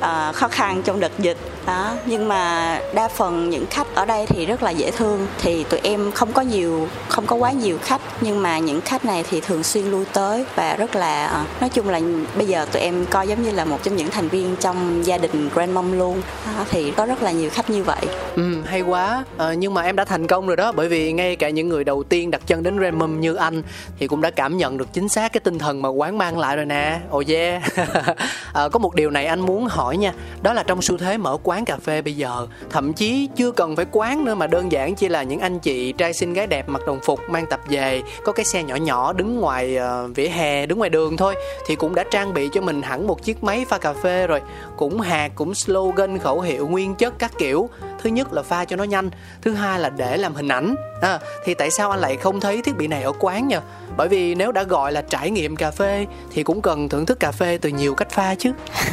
à, 0.00 0.32
khó 0.32 0.48
khăn 0.48 0.82
trong 0.84 1.00
đợt 1.00 1.18
dịch 1.18 1.36
đó 1.66 1.94
nhưng 2.06 2.28
mà 2.28 2.78
đa 2.94 3.08
phần 3.08 3.50
những 3.50 3.66
khách 3.70 3.94
ở 3.94 4.04
đây 4.04 4.26
thì 4.26 4.46
rất 4.46 4.62
là 4.62 4.70
dễ 4.70 4.90
thương. 4.90 5.26
Thì 5.38 5.64
tụi 5.64 5.80
em 5.82 6.12
không 6.12 6.32
có 6.32 6.42
nhiều 6.42 6.88
không 7.08 7.26
có 7.26 7.36
quá 7.36 7.52
nhiều 7.52 7.78
khách 7.82 8.00
nhưng 8.20 8.42
mà 8.42 8.58
những 8.58 8.80
khách 8.80 9.04
này 9.04 9.24
thì 9.30 9.40
thường 9.40 9.62
xuyên 9.62 9.84
lui 9.84 10.04
tới 10.12 10.44
và 10.54 10.76
rất 10.76 10.96
là 10.96 11.26
ờ, 11.26 11.44
nói 11.60 11.70
chung 11.70 11.88
là 11.88 12.00
bây 12.36 12.46
giờ 12.46 12.66
tụi 12.72 12.82
em 12.82 13.06
coi 13.10 13.28
giống 13.28 13.42
như 13.42 13.50
là 13.50 13.64
một 13.64 13.78
trong 13.82 13.96
những 13.96 14.10
thành 14.10 14.28
viên 14.28 14.56
trong 14.56 15.06
gia 15.06 15.18
đình 15.18 15.50
Grand 15.54 15.72
Mom 15.72 15.98
luôn. 15.98 16.22
Đó, 16.46 16.64
thì 16.70 16.90
có 16.90 17.06
rất 17.06 17.22
là 17.22 17.30
nhiều 17.30 17.50
khách 17.50 17.70
như 17.70 17.84
vậy. 17.84 18.06
Ừ, 18.36 18.62
hay 18.64 18.80
quá. 18.80 19.24
À, 19.38 19.54
Nhưng 19.54 19.74
mà 19.74 19.82
em 19.82 19.96
đã 19.96 20.04
thành 20.04 20.26
công 20.26 20.46
rồi 20.46 20.56
đó 20.56 20.72
Bởi 20.72 20.88
vì 20.88 21.12
ngay 21.12 21.36
cả 21.36 21.50
những 21.50 21.68
người 21.68 21.84
đầu 21.84 22.02
tiên 22.02 22.30
đặt 22.30 22.42
chân 22.46 22.62
đến 22.62 22.76
Grandmom 22.76 23.20
như 23.20 23.34
anh 23.34 23.62
Thì 23.98 24.06
cũng 24.06 24.20
đã 24.20 24.30
cảm 24.30 24.56
nhận 24.56 24.78
được 24.78 24.92
chính 24.92 25.08
xác 25.08 25.32
cái 25.32 25.40
tinh 25.40 25.58
thần 25.58 25.82
mà 25.82 25.88
quán 25.88 26.18
mang 26.18 26.38
lại 26.38 26.56
rồi 26.56 26.64
nè. 26.64 27.00
Oh 27.16 27.26
yeah. 27.28 27.62
À, 28.52 28.68
Có 28.72 28.78
một 28.78 28.94
điều 28.94 29.10
này 29.10 29.26
anh 29.26 29.40
muốn 29.40 29.66
hỏi 29.66 29.96
nha 29.96 30.12
Đó 30.42 30.52
là 30.52 30.62
trong 30.62 30.82
xu 30.82 30.98
thế 30.98 31.16
mở 31.16 31.36
quán 31.42 31.51
quán 31.52 31.64
cà 31.64 31.76
phê 31.76 32.02
bây 32.02 32.16
giờ. 32.16 32.46
Thậm 32.70 32.92
chí 32.92 33.28
chưa 33.36 33.50
cần 33.50 33.76
phải 33.76 33.86
quán 33.92 34.24
nữa 34.24 34.34
Mà 34.34 34.46
đơn 34.46 34.72
giản 34.72 34.94
chỉ 34.94 35.08
là 35.08 35.22
những 35.22 35.40
anh 35.40 35.58
chị 35.58 35.92
trai 35.92 36.12
xinh 36.12 36.32
gái 36.32 36.46
đẹp 36.46 36.68
mặc 36.68 36.82
đồng 36.86 37.00
phục 37.02 37.20
Mang 37.28 37.46
tập 37.50 37.60
về. 37.68 38.02
Có 38.24 38.32
cái 38.32 38.44
xe 38.44 38.62
nhỏ 38.62 38.76
nhỏ 38.76 39.12
đứng 39.12 39.40
ngoài 39.40 39.78
uh, 39.78 40.16
vỉa 40.16 40.28
hè 40.28 40.66
Đứng 40.66 40.78
ngoài 40.78 40.90
đường 40.90 41.16
thôi. 41.16 41.34
Thì 41.66 41.76
cũng 41.76 41.94
đã 41.94 42.04
trang 42.10 42.34
bị 42.34 42.48
cho 42.52 42.60
mình 42.60 42.82
hẳn 42.82 43.06
một 43.06 43.22
chiếc 43.22 43.44
máy 43.44 43.64
pha 43.68 43.78
cà 43.78 43.92
phê 43.92 44.26
rồi. 44.26 44.40
Cũng 44.76 45.00
hạt, 45.00 45.30
cũng 45.34 45.54
slogan, 45.54 46.18
khẩu 46.18 46.40
hiệu, 46.40 46.68
nguyên 46.68 46.94
chất 46.94 47.14
các 47.18 47.32
kiểu 47.38 47.68
thứ 48.02 48.10
nhất 48.10 48.32
là 48.32 48.42
pha 48.42 48.64
cho 48.64 48.76
nó 48.76 48.84
nhanh 48.84 49.10
thứ 49.42 49.52
hai 49.52 49.80
là 49.80 49.88
để 49.88 50.16
làm 50.16 50.34
hình 50.34 50.48
ảnh. 50.48 50.74
À, 51.00 51.18
thì 51.44 51.54
tại 51.54 51.70
sao 51.70 51.90
anh 51.90 52.00
lại 52.00 52.16
không 52.16 52.40
thấy 52.40 52.62
thiết 52.62 52.76
bị 52.76 52.86
này 52.86 53.02
ở 53.02 53.12
quán 53.18 53.48
nhỉ 53.48 53.56
bởi 53.96 54.08
vì 54.08 54.34
nếu 54.34 54.52
đã 54.52 54.62
gọi 54.62 54.92
là 54.92 55.02
trải 55.02 55.30
nghiệm 55.30 55.56
cà 55.56 55.70
phê 55.70 56.06
thì 56.32 56.42
cũng 56.42 56.62
cần 56.62 56.88
thưởng 56.88 57.06
thức 57.06 57.20
cà 57.20 57.32
phê 57.32 57.58
từ 57.62 57.68
nhiều 57.68 57.94
cách 57.94 58.10
pha 58.10 58.34
chứ. 58.34 58.52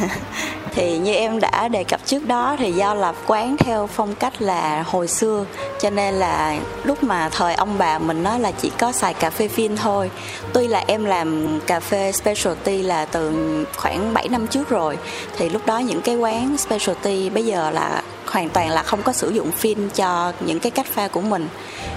Thì 0.74 0.98
như 0.98 1.14
em 1.14 1.40
đã 1.40 1.68
đề 1.68 1.84
cập 1.84 2.00
trước 2.06 2.28
đó 2.28 2.56
thì 2.58 2.72
do 2.72 2.94
là 2.94 3.14
quán 3.26 3.56
theo 3.56 3.86
phong 3.86 4.14
cách 4.14 4.42
là 4.42 4.82
hồi 4.82 5.08
xưa 5.08 5.44
cho 5.80 5.90
nên 5.90 6.14
là 6.14 6.58
lúc 6.84 7.02
mà 7.02 7.28
thời 7.28 7.54
ông 7.54 7.78
bà 7.78 7.98
mình 7.98 8.22
nói 8.22 8.40
là 8.40 8.52
chỉ 8.52 8.70
có 8.78 8.92
xài 8.92 9.14
cà 9.14 9.30
phê 9.30 9.48
phin 9.48 9.76
thôi. 9.76 10.10
Tuy 10.52 10.68
là 10.68 10.84
em 10.86 11.04
làm 11.04 11.60
cà 11.66 11.80
phê 11.80 12.12
specialty 12.12 12.82
là 12.82 13.04
từ 13.04 13.32
khoảng 13.76 14.14
7 14.14 14.28
năm 14.28 14.46
trước 14.46 14.68
rồi 14.68 14.98
thì 15.36 15.48
lúc 15.48 15.66
đó 15.66 15.78
những 15.78 16.02
cái 16.02 16.16
quán 16.16 16.56
specialty 16.58 17.30
bây 17.30 17.46
giờ 17.46 17.70
là 17.70 18.02
hoàn 18.30 18.48
toàn 18.48 18.70
là 18.70 18.82
không 18.82 19.02
có 19.02 19.12
sử 19.12 19.30
dụng 19.30 19.52
phin 19.52 19.88
cho 19.88 20.32
những 20.40 20.60
cái 20.60 20.70
cách 20.70 20.86
pha 20.86 21.08
của 21.08 21.20
mình. 21.20 21.48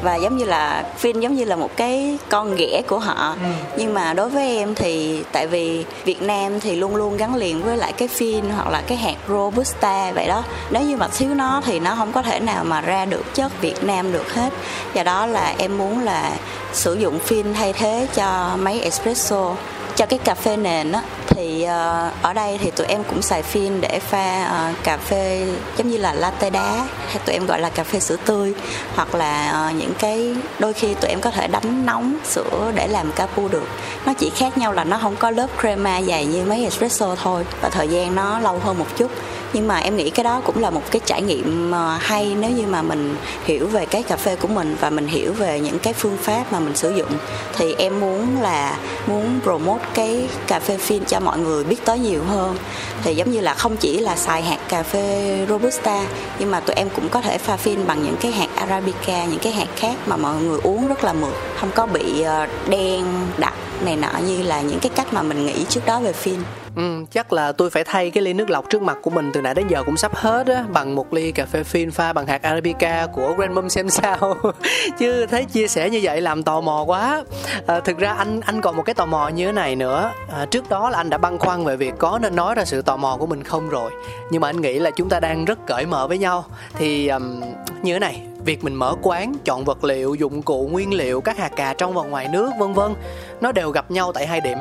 Và 0.04 0.16
giống 0.16 0.38
như 0.38 0.46
là 0.46 0.84
phin 0.98 1.20
giống 1.20 1.36
như 1.36 1.46
là 1.46 1.56
một 1.56 1.78
cái 1.78 2.18
con 2.30 2.56
ghẻ 2.56 2.82
của 2.88 3.00
họ. 3.00 3.36
Ừ. 3.44 3.50
nhưng 3.78 3.94
mà 3.94 4.14
đối 4.14 4.30
với 4.30 4.58
em 4.58 4.76
thì 4.76 5.24
tại 5.32 5.48
vì 5.48 5.86
Việt 6.06 6.22
Nam 6.22 6.60
thì 6.60 6.76
luôn 6.76 6.96
luôn 6.96 7.18
gắn 7.18 7.36
liền 7.36 7.64
với 7.64 7.78
lại 7.78 7.94
cái 7.94 8.08
phin 8.08 8.46
hoặc 8.50 8.68
là 8.68 8.82
cái 8.88 8.98
hạt 8.98 9.16
robusta 9.30 10.12
vậy 10.12 10.28
đó. 10.28 10.44
Nếu 10.72 10.84
như 10.84 10.98
mà 10.98 11.08
thiếu 11.08 11.34
nó 11.36 11.62
thì 11.66 11.80
nó 11.80 11.96
không 11.96 12.12
có 12.12 12.22
thể 12.22 12.40
nào 12.40 12.64
mà 12.64 12.82
ra 12.82 13.06
được 13.06 13.34
chất 13.34 13.62
Việt 13.62 13.84
Nam 13.84 14.12
được 14.12 14.34
hết. 14.34 14.50
Do 14.94 15.04
đó 15.04 15.26
là 15.26 15.56
em 15.58 15.78
muốn 15.78 16.00
là 16.00 16.32
sử 16.74 16.94
dụng 16.94 17.20
phin 17.20 17.54
thay 17.54 17.74
thế 17.74 18.08
cho 18.14 18.58
máy 18.60 18.80
espresso 18.82 19.56
cho 19.96 20.06
cái 20.06 20.20
cà 20.24 20.36
phê 20.36 20.58
nền 20.58 20.92
á, 20.92 21.02
thì 21.28 21.64
ờ, 21.64 22.12
ở 22.22 22.34
đây 22.34 22.58
thì 22.62 22.72
tụi 22.72 22.88
em 22.88 23.04
cũng 23.04 23.22
xài 23.22 23.44
phin 23.44 23.82
để 23.82 24.00
pha 24.00 24.44
ờ, 24.44 24.74
cà 24.84 24.98
phê 24.98 25.48
giống 25.78 25.90
như 25.90 25.98
là 25.98 26.14
latte 26.14 26.50
đá, 26.50 26.86
hay 27.08 27.18
tụi 27.26 27.34
em 27.34 27.46
gọi 27.46 27.60
là 27.60 27.70
cà 27.70 27.84
phê 27.84 28.00
sữa 28.00 28.16
tươi, 28.26 28.54
hoặc 28.96 29.16
là 29.16 29.52
ờ, 29.52 29.72
những 29.78 29.94
cái 30.00 30.36
đôi 30.60 30.74
khi 30.74 30.94
tụi 30.94 31.10
em 31.10 31.22
có 31.22 31.32
thể 31.32 31.48
đánh 31.48 31.86
nóng 31.86 32.18
sữa 32.24 32.72
để 32.76 32.88
làm 32.88 33.12
capu 33.12 33.48
được. 33.48 33.68
Nó 34.06 34.14
chỉ 34.14 34.30
khác 34.30 34.58
nhau 34.58 34.72
là 34.74 34.84
nó 34.84 34.98
không 35.02 35.16
có 35.16 35.32
lớp 35.32 35.48
crema 35.62 36.02
dày 36.02 36.26
như 36.26 36.44
mấy 36.44 36.64
espresso 36.64 37.16
thôi, 37.24 37.46
và 37.62 37.70
thời 37.70 37.88
gian 37.88 38.16
nó 38.16 38.40
lâu 38.40 38.60
hơn 38.64 38.80
một 38.80 38.88
chút 38.98 39.12
nhưng 39.54 39.68
mà 39.68 39.78
em 39.78 39.98
nghĩ 39.98 40.10
cái 40.10 40.24
đó 40.24 40.42
cũng 40.46 40.62
là 40.62 40.70
một 40.70 40.82
cái 40.92 41.02
trải 41.06 41.22
nghiệm 41.22 41.72
ờ, 41.72 41.98
hay 42.02 42.36
nếu 42.40 42.52
như 42.52 42.68
mà 42.68 42.82
mình 42.82 43.16
hiểu 43.46 43.68
về 43.68 43.86
cái 43.86 44.04
cà 44.04 44.16
phê 44.16 44.36
của 44.36 44.48
mình 44.48 44.76
và 44.80 44.90
mình 44.90 45.08
hiểu 45.08 45.34
về 45.34 45.60
những 45.60 45.80
cái 45.80 45.94
phương 45.94 46.18
pháp 46.22 46.52
mà 46.52 46.60
mình 46.60 46.76
sử 46.76 46.96
dụng. 46.96 47.12
Thì 47.58 47.76
em 47.78 48.00
muốn 48.00 48.42
là 48.42 48.78
muốn 49.08 49.40
promote 49.44 49.86
cái 49.94 50.28
cà 50.48 50.60
phê 50.60 50.78
phin 50.78 51.06
cho 51.06 51.20
mọi 51.20 51.40
người 51.40 51.64
biết 51.64 51.86
tới 51.86 52.00
nhiều 52.00 52.24
hơn. 52.24 52.58
Thì 53.04 53.16
giống 53.16 53.32
như 53.32 53.40
là 53.40 53.54
không 53.54 53.78
chỉ 53.78 54.00
là 54.00 54.16
xài 54.16 54.42
hạt 54.42 54.60
cà 54.70 54.84
phê 54.84 55.38
robusta, 55.50 56.06
nhưng 56.40 56.52
mà 56.52 56.60
tụi 56.60 56.76
em 56.76 56.90
cũng 56.90 57.10
có 57.10 57.22
thể 57.22 57.38
pha 57.38 57.58
phin 57.58 57.88
bằng 57.88 58.04
những 58.04 58.16
cái 58.22 58.32
hạt 58.32 58.50
arabica, 58.56 59.26
những 59.26 59.40
cái 59.40 59.54
hạt 59.54 59.68
khác 59.76 59.96
mà 60.06 60.18
mọi 60.18 60.36
người 60.36 60.60
uống 60.64 60.88
rất 60.88 61.04
là 61.04 61.14
mượt. 61.14 61.34
Không 61.60 61.72
có 61.76 61.86
bị 61.86 62.22
ờ, 62.22 62.48
đen 62.68 63.06
đặc 63.38 63.54
này 63.86 63.96
nọ 63.96 64.12
như 64.28 64.42
là 64.44 64.62
những 64.62 64.80
cái 64.80 64.92
cách 64.96 65.14
mà 65.14 65.22
mình 65.22 65.46
nghĩ 65.46 65.66
trước 65.70 65.86
đó 65.86 66.00
về 66.00 66.14
phin 66.14 66.40
Ừ, 66.76 67.06
chắc 67.12 67.34
là 67.34 67.52
tôi 67.52 67.70
phải 67.70 67.84
thay 67.84 68.12
cái 68.12 68.24
ly 68.24 68.34
nước 68.34 68.50
lọc 68.50 68.70
trước 68.70 68.82
mặt 68.82 68.98
của 69.02 69.10
mình 69.10 69.32
từ 69.34 69.42
nãy 69.42 69.54
đến 69.54 69.68
giờ 69.68 69.84
cũng 69.86 69.98
sắp 69.98 70.16
hết 70.16 70.48
á 70.48 70.64
bằng 70.74 70.96
một 70.96 71.14
ly 71.14 71.32
cà 71.32 71.46
phê 71.46 71.64
phin 71.64 71.92
pha 71.92 72.14
bằng 72.14 72.28
hạt 72.28 72.42
arabica 72.42 73.08
của 73.14 73.34
Grandmom 73.38 73.70
xem 73.70 73.90
sao. 73.90 74.38
Chứ 74.98 75.26
thấy 75.26 75.46
chia 75.46 75.68
sẻ 75.68 75.90
như 75.90 76.00
vậy 76.04 76.22
làm 76.22 76.44
tò 76.44 76.62
mò 76.62 76.84
quá. 76.88 77.24
À, 77.68 77.80
thực 77.80 77.98
ra 77.98 78.12
anh 78.12 78.42
anh 78.42 78.62
còn 78.62 78.78
một 78.78 78.84
cái 78.86 78.96
tò 78.96 79.06
mò 79.06 79.28
như 79.28 79.46
thế 79.46 79.52
này 79.52 79.76
nữa. 79.76 80.12
À, 80.32 80.46
trước 80.46 80.70
đó 80.70 80.90
là 80.90 80.98
anh 80.98 81.10
đã 81.10 81.18
băn 81.18 81.38
khoăn 81.38 81.66
về 81.66 81.76
việc 81.76 81.94
có 81.98 82.20
nên 82.22 82.36
nói 82.36 82.56
ra 82.56 82.66
sự 82.66 82.82
tò 82.82 82.98
mò 82.98 83.18
của 83.20 83.26
mình 83.26 83.44
không 83.44 83.70
rồi. 83.70 83.92
Nhưng 84.32 84.42
mà 84.42 84.50
anh 84.50 84.62
nghĩ 84.62 84.80
là 84.80 84.92
chúng 84.92 85.10
ta 85.10 85.20
đang 85.20 85.46
rất 85.46 85.60
cởi 85.68 85.86
mở 85.86 86.08
với 86.08 86.18
nhau. 86.18 86.46
Thì 86.76 87.08
um, 87.08 87.42
như 87.84 87.94
thế 87.94 88.00
này 88.00 88.22
việc 88.46 88.64
mình 88.64 88.76
mở 88.76 88.96
quán 89.02 89.34
chọn 89.46 89.66
vật 89.66 89.84
liệu 89.84 90.16
dụng 90.16 90.42
cụ 90.42 90.70
nguyên 90.72 90.94
liệu 90.94 91.22
các 91.22 91.38
hạt 91.38 91.52
cà 91.56 91.74
trong 91.78 91.94
và 91.94 92.04
ngoài 92.04 92.28
nước 92.32 92.52
vân 92.60 92.74
vân 92.74 92.94
nó 93.42 93.52
đều 93.52 93.70
gặp 93.70 93.92
nhau 93.92 94.12
tại 94.14 94.28
hai 94.28 94.42
điểm 94.42 94.58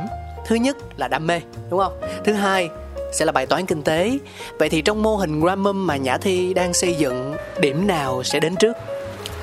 thứ 0.46 0.54
nhất 0.54 0.76
là 0.96 1.08
đam 1.08 1.26
mê, 1.26 1.40
đúng 1.70 1.80
không? 1.80 2.00
Thứ 2.24 2.32
hai 2.32 2.68
sẽ 3.12 3.24
là 3.24 3.32
bài 3.32 3.46
toán 3.46 3.66
kinh 3.66 3.82
tế. 3.82 4.18
Vậy 4.58 4.68
thì 4.68 4.82
trong 4.82 5.02
mô 5.02 5.16
hình 5.16 5.40
Gramum 5.40 5.86
mà 5.86 5.96
nhã 5.96 6.18
thi 6.18 6.54
đang 6.54 6.74
xây 6.74 6.94
dựng, 6.94 7.34
điểm 7.60 7.86
nào 7.86 8.22
sẽ 8.22 8.40
đến 8.40 8.56
trước? 8.56 8.76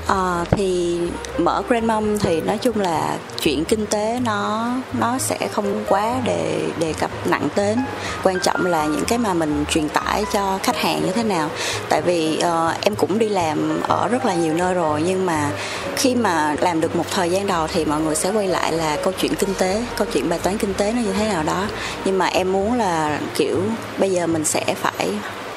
À, 0.10 0.45
thì 0.52 0.98
mở 1.38 1.63
Grandmom 1.67 2.19
thì 2.19 2.41
nói 2.41 2.58
chung 2.58 2.80
là 2.80 3.17
chuyện 3.41 3.65
kinh 3.65 3.86
tế 3.86 4.19
nó 4.24 4.72
nó 5.00 5.17
sẽ 5.17 5.38
không 5.52 5.84
quá 5.88 6.15
đề 6.26 6.62
đề 6.80 6.93
cập 6.93 7.12
nặng 7.28 7.48
đến. 7.56 7.80
Quan 8.24 8.39
trọng 8.39 8.65
là 8.65 8.86
những 8.86 9.06
cái 9.08 9.17
mà 9.17 9.34
mình 9.34 9.65
truyền 9.69 9.89
tải 9.89 10.26
cho 10.34 10.60
khách 10.63 10.78
hàng 10.78 11.02
như 11.06 11.12
thế 11.12 11.24
nào. 11.24 11.50
Tại 11.89 12.02
vì 12.02 12.39
uh, 12.39 12.82
em 12.82 12.95
cũng 12.95 13.19
đi 13.19 13.30
làm 13.30 13.82
ở 13.88 14.08
rất 14.08 14.26
là 14.26 14.34
nhiều 14.34 14.54
nơi 14.54 14.74
rồi 14.74 15.04
nhưng 15.08 15.26
mà 15.26 15.52
khi 15.95 16.15
mà 16.15 16.56
làm 16.60 16.82
được 16.82 16.95
một 16.95 17.06
thời 17.12 17.32
gian 17.32 17.48
đầu 17.48 17.67
thì 17.67 17.86
mọi 17.86 18.02
người 18.02 18.15
sẽ 18.15 18.32
quay 18.32 18.48
lại 18.48 18.72
là 18.72 18.98
câu 19.04 19.13
chuyện 19.22 19.36
kinh 19.36 19.54
tế 19.54 19.86
câu 19.98 20.08
chuyện 20.13 20.30
bài 20.30 20.39
toán 20.43 20.58
kinh 20.58 20.74
tế 20.74 20.91
nó 20.91 21.02
như 21.02 21.13
thế 21.13 21.28
nào 21.28 21.43
đó. 21.43 21.65
Nhưng 22.06 22.17
mà 22.17 22.26
em 22.26 22.52
muốn 22.52 22.74
là 22.74 23.19
kiểu 23.36 23.62
bây 23.98 24.12
giờ 24.12 24.28
mình 24.28 24.45
sẽ 24.45 24.76
phải 24.82 25.10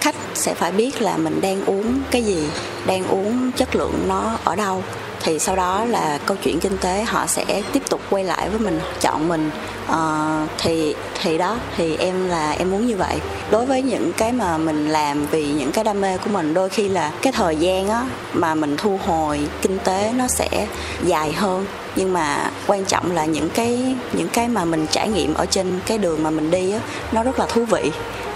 khách 0.02 0.14
sẽ 0.34 0.54
phải 0.54 0.72
biết 0.72 1.02
là 1.02 1.16
mình 1.16 1.40
đang 1.40 1.64
uống 1.64 2.00
cái 2.10 2.22
gì, 2.22 2.48
đang 2.86 3.06
uống 3.06 3.50
chất 3.56 3.76
lượng 3.76 3.94
nó 4.08 4.38
ở 4.44 4.56
đâu 4.56 4.82
thì 5.22 5.38
sau 5.38 5.56
đó 5.56 5.84
là 5.84 6.18
câu 6.26 6.36
chuyện 6.42 6.60
kinh 6.60 6.78
tế 6.78 7.02
họ 7.02 7.26
sẽ 7.26 7.62
tiếp 7.72 7.82
tục 7.90 8.00
quay 8.10 8.24
lại 8.24 8.50
với 8.50 8.58
mình 8.60 8.80
chọn 9.00 9.28
mình. 9.28 9.50
Uh, 9.90 10.50
thì 10.58 10.94
thì 11.22 11.38
đó 11.38 11.56
thì 11.76 11.96
em 11.96 12.28
là 12.28 12.50
em 12.50 12.70
muốn 12.70 12.86
như 12.86 12.96
vậy. 12.96 13.16
Đối 13.50 13.66
với 13.66 13.82
những 13.82 14.12
cái 14.16 14.32
mà 14.32 14.58
mình 14.58 14.88
làm 14.88 15.26
vì 15.26 15.46
những 15.46 15.72
cái 15.72 15.84
đam 15.84 16.00
mê 16.00 16.18
của 16.18 16.30
mình 16.30 16.54
đôi 16.54 16.68
khi 16.68 16.88
là 16.88 17.12
cái 17.22 17.32
thời 17.32 17.56
gian 17.56 17.88
á 17.88 18.06
mà 18.32 18.54
mình 18.54 18.76
thu 18.76 18.98
hồi 19.06 19.40
kinh 19.62 19.78
tế 19.78 20.12
nó 20.16 20.28
sẽ 20.28 20.66
dài 21.04 21.32
hơn. 21.32 21.66
Nhưng 21.96 22.12
mà 22.12 22.50
quan 22.66 22.84
trọng 22.84 23.12
là 23.12 23.24
những 23.24 23.50
cái 23.50 23.94
những 24.12 24.28
cái 24.28 24.48
mà 24.48 24.64
mình 24.64 24.86
trải 24.90 25.08
nghiệm 25.08 25.34
ở 25.34 25.46
trên 25.46 25.80
cái 25.86 25.98
đường 25.98 26.22
mà 26.22 26.30
mình 26.30 26.50
đi 26.50 26.72
á 26.72 26.80
nó 27.12 27.22
rất 27.22 27.38
là 27.38 27.46
thú 27.46 27.64
vị. 27.64 27.90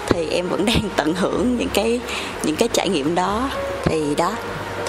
Thì 0.07 0.29
em 0.29 0.49
vẫn 0.49 0.65
đang 0.65 0.89
tận 0.95 1.15
hưởng 1.15 1.57
những 1.57 1.69
cái 1.73 1.99
những 2.43 2.55
cái 2.55 2.69
trải 2.73 2.89
nghiệm 2.89 3.15
đó. 3.15 3.49
Thì 3.85 4.15
đó 4.15 4.31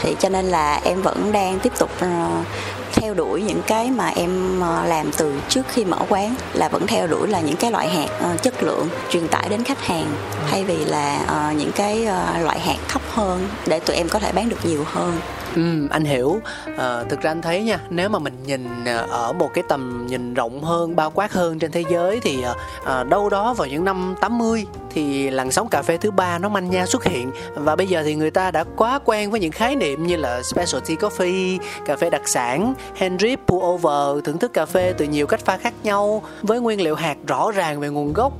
thì 0.00 0.16
cho 0.20 0.28
nên 0.28 0.44
là 0.44 0.80
em 0.84 1.02
vẫn 1.02 1.32
đang 1.32 1.58
tiếp 1.58 1.72
tục 1.78 1.90
uh, 2.04 2.46
theo 2.92 3.14
đuổi 3.14 3.42
những 3.42 3.62
cái 3.66 3.90
mà 3.90 4.08
em 4.08 4.60
uh, 4.60 4.88
làm 4.88 5.10
từ 5.16 5.40
trước 5.48 5.62
khi 5.68 5.84
mở 5.84 5.98
quán 6.08 6.34
là 6.52 6.68
vẫn 6.68 6.86
theo 6.86 7.06
đuổi 7.06 7.28
là 7.28 7.40
những 7.40 7.56
cái 7.56 7.70
loại 7.70 7.88
hạt 7.88 8.32
uh, 8.34 8.42
chất 8.42 8.62
lượng 8.62 8.88
truyền 9.10 9.28
tải 9.28 9.48
đến 9.48 9.64
khách 9.64 9.80
hàng. 9.86 10.06
Thay 10.50 10.64
vì 10.64 10.84
là 10.84 11.18
những 11.56 11.72
cái 11.72 12.08
loại 12.40 12.60
hạt 12.60 12.76
thấp 12.88 12.97
hơn 13.18 13.48
để 13.66 13.80
tụi 13.80 13.96
em 13.96 14.08
có 14.08 14.18
thể 14.18 14.32
bán 14.32 14.48
được 14.48 14.64
nhiều 14.64 14.84
hơn 14.86 15.12
Ừ, 15.56 15.86
anh 15.90 16.04
hiểu. 16.04 16.40
À, 16.76 17.04
thực 17.08 17.20
ra 17.20 17.30
anh 17.30 17.42
thấy 17.42 17.62
nha, 17.62 17.80
nếu 17.90 18.08
mà 18.08 18.18
mình 18.18 18.34
nhìn 18.46 18.84
ờ, 18.84 19.06
ở 19.10 19.32
một 19.32 19.50
cái 19.54 19.64
tầm 19.68 20.06
nhìn 20.10 20.34
rộng 20.34 20.62
hơn, 20.62 20.96
bao 20.96 21.10
quát 21.10 21.32
hơn 21.32 21.58
trên 21.58 21.70
thế 21.70 21.84
giới 21.90 22.20
thì 22.20 22.44
à, 22.84 23.04
đâu 23.04 23.28
đó 23.28 23.54
vào 23.54 23.68
những 23.68 23.84
năm 23.84 24.14
80 24.20 24.66
thì 24.90 25.30
làn 25.30 25.50
sóng 25.50 25.68
cà 25.68 25.82
phê 25.82 25.96
thứ 25.96 26.10
ba 26.10 26.38
nó 26.38 26.48
manh 26.48 26.70
nha 26.70 26.86
xuất 26.86 27.04
hiện 27.04 27.30
và 27.54 27.76
bây 27.76 27.86
giờ 27.86 28.02
thì 28.04 28.14
người 28.14 28.30
ta 28.30 28.50
đã 28.50 28.64
quá 28.76 28.98
quen 29.04 29.30
với 29.30 29.40
những 29.40 29.52
khái 29.52 29.76
niệm 29.76 30.06
như 30.06 30.16
là 30.16 30.42
specialty 30.42 30.94
coffee, 30.94 31.58
cà 31.86 31.96
phê 31.96 32.10
đặc 32.10 32.22
sản, 32.28 32.74
hand 32.96 33.20
drip, 33.20 33.40
pour 33.46 33.62
over, 33.64 34.24
thưởng 34.24 34.38
thức 34.38 34.52
cà 34.52 34.66
phê 34.66 34.94
từ 34.98 35.04
nhiều 35.04 35.26
cách 35.26 35.40
pha 35.44 35.56
khác 35.56 35.74
nhau 35.82 36.22
với 36.42 36.60
nguyên 36.60 36.80
liệu 36.80 36.94
hạt 36.94 37.16
rõ 37.26 37.50
ràng 37.50 37.80
về 37.80 37.88
nguồn 37.88 38.12
gốc, 38.12 38.32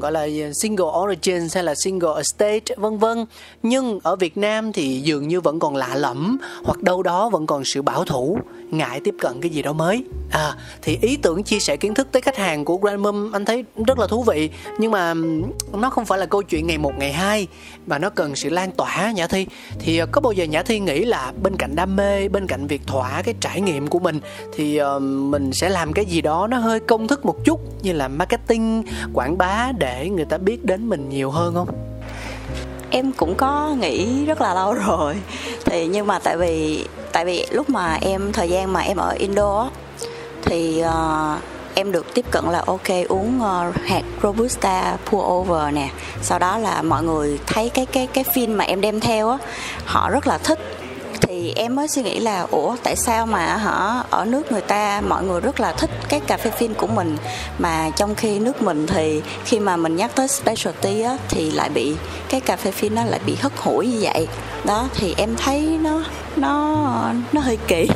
gọi 0.00 0.12
là 0.12 0.28
single 0.54 0.86
origin 1.02 1.48
hay 1.54 1.64
là 1.64 1.74
single 1.74 2.12
estate 2.16 2.74
vân 2.76 2.98
vân. 2.98 3.24
Nhưng 3.62 4.00
ở 4.02 4.16
Việt 4.24 4.36
Nam 4.36 4.72
thì 4.72 5.00
dường 5.00 5.28
như 5.28 5.40
vẫn 5.40 5.58
còn 5.58 5.76
lạ 5.76 5.94
lẫm 5.94 6.38
hoặc 6.64 6.82
đâu 6.82 7.02
đó 7.02 7.28
vẫn 7.28 7.46
còn 7.46 7.64
sự 7.64 7.82
bảo 7.82 8.04
thủ. 8.04 8.38
Ngại 8.70 9.00
tiếp 9.04 9.14
cận 9.20 9.40
cái 9.40 9.50
gì 9.50 9.62
đó 9.62 9.72
mới. 9.72 10.04
À 10.30 10.56
thì 10.82 10.98
ý 11.02 11.16
tưởng 11.16 11.42
chia 11.42 11.58
sẻ 11.58 11.76
kiến 11.76 11.94
thức 11.94 12.08
tới 12.12 12.22
khách 12.22 12.36
hàng 12.36 12.64
của 12.64 12.76
Grandmom 12.76 13.32
anh 13.32 13.44
thấy 13.44 13.64
rất 13.86 13.98
là 13.98 14.06
thú 14.06 14.22
vị. 14.22 14.50
Nhưng 14.78 14.90
mà 14.90 15.14
nó 15.72 15.90
không 15.90 16.04
phải 16.04 16.18
là 16.18 16.26
câu 16.26 16.42
chuyện 16.42 16.66
ngày 16.66 16.78
một 16.78 16.92
ngày 16.98 17.12
hai 17.12 17.46
mà 17.86 17.98
nó 17.98 18.10
cần 18.10 18.36
sự 18.36 18.48
lan 18.48 18.72
tỏa 18.72 19.12
nhã 19.12 19.26
thi. 19.26 19.46
Thì 19.78 19.98
ờ, 19.98 20.06
có 20.12 20.20
bao 20.20 20.32
giờ 20.32 20.44
nhã 20.44 20.62
thi 20.62 20.80
nghĩ 20.80 21.04
là 21.04 21.32
bên 21.42 21.56
cạnh 21.56 21.76
đam 21.76 21.96
mê 21.96 22.28
bên 22.28 22.46
cạnh 22.46 22.66
việc 22.66 22.86
thỏa 22.86 23.22
cái 23.22 23.34
trải 23.40 23.60
nghiệm 23.60 23.86
của 23.86 23.98
mình 23.98 24.20
thì 24.56 24.80
uh, 24.82 25.02
mình 25.02 25.52
sẽ 25.52 25.68
làm 25.68 25.92
cái 25.92 26.04
gì 26.04 26.20
đó 26.20 26.46
nó 26.46 26.58
hơi 26.58 26.80
công 26.80 27.08
thức 27.08 27.26
một 27.26 27.44
chút 27.44 27.60
như 27.82 27.92
là 27.92 28.08
marketing 28.08 28.82
quảng 29.14 29.38
bá 29.38 29.72
để 29.78 30.10
người 30.10 30.24
ta 30.24 30.38
biết 30.38 30.64
đến 30.64 30.88
mình 30.88 31.08
nhiều 31.08 31.30
hơn 31.30 31.54
không? 31.54 31.93
Em 32.94 33.12
cũng 33.12 33.34
có 33.34 33.74
nghĩ 33.80 34.24
rất 34.26 34.40
là 34.40 34.54
lâu 34.54 34.74
rồi. 34.74 35.16
Thì 35.64 35.86
nhưng 35.86 36.06
mà 36.06 36.18
tại 36.18 36.36
vì 36.36 36.84
tại 37.12 37.24
vì 37.24 37.46
lúc 37.50 37.70
mà 37.70 37.98
em 38.00 38.32
thời 38.32 38.48
gian 38.48 38.72
mà 38.72 38.80
em 38.80 38.96
ở 38.96 39.10
Indo 39.18 39.70
thì 40.42 40.82
uh, 40.84 41.42
em 41.74 41.92
được 41.92 42.14
tiếp 42.14 42.24
cận 42.30 42.44
là 42.44 42.62
ok 42.66 42.88
uống 43.08 43.40
uh, 43.40 43.74
hạt 43.84 44.02
robusta 44.22 44.96
pour 45.10 45.24
over 45.24 45.74
nè. 45.74 45.88
Sau 46.22 46.38
đó 46.38 46.58
là 46.58 46.82
mọi 46.82 47.02
người 47.02 47.38
thấy 47.46 47.68
cái 47.68 47.86
cái 47.86 48.06
cái 48.06 48.24
phim 48.34 48.56
mà 48.56 48.64
em 48.64 48.80
đem 48.80 49.00
theo 49.00 49.30
á 49.30 49.38
họ 49.84 50.10
rất 50.10 50.26
là 50.26 50.38
thích 50.38 50.58
thì 51.34 51.52
em 51.56 51.76
mới 51.76 51.88
suy 51.88 52.02
nghĩ 52.02 52.18
là 52.18 52.46
ủa 52.50 52.76
tại 52.82 52.96
sao 52.96 53.26
mà 53.26 53.56
họ 53.56 54.04
ở 54.10 54.24
nước 54.24 54.52
người 54.52 54.60
ta 54.60 55.02
mọi 55.08 55.24
người 55.24 55.40
rất 55.40 55.60
là 55.60 55.72
thích 55.72 55.90
cái 56.08 56.20
cà 56.20 56.36
phê 56.36 56.50
phin 56.50 56.74
của 56.74 56.86
mình 56.86 57.16
mà 57.58 57.90
trong 57.96 58.14
khi 58.14 58.38
nước 58.38 58.62
mình 58.62 58.86
thì 58.86 59.22
khi 59.44 59.60
mà 59.60 59.76
mình 59.76 59.96
nhắc 59.96 60.10
tới 60.14 60.28
specialty 60.28 61.00
á 61.00 61.16
thì 61.28 61.50
lại 61.50 61.68
bị 61.68 61.94
cái 62.28 62.40
cà 62.40 62.56
phê 62.56 62.70
phin 62.70 62.94
nó 62.94 63.04
lại 63.04 63.20
bị 63.26 63.34
hất 63.40 63.52
hủi 63.56 63.86
như 63.86 63.98
vậy. 64.02 64.28
Đó 64.64 64.88
thì 64.94 65.14
em 65.16 65.36
thấy 65.36 65.78
nó 65.82 66.04
nó 66.36 66.76
nó 67.32 67.40
hơi 67.40 67.58
kỳ. 67.68 67.88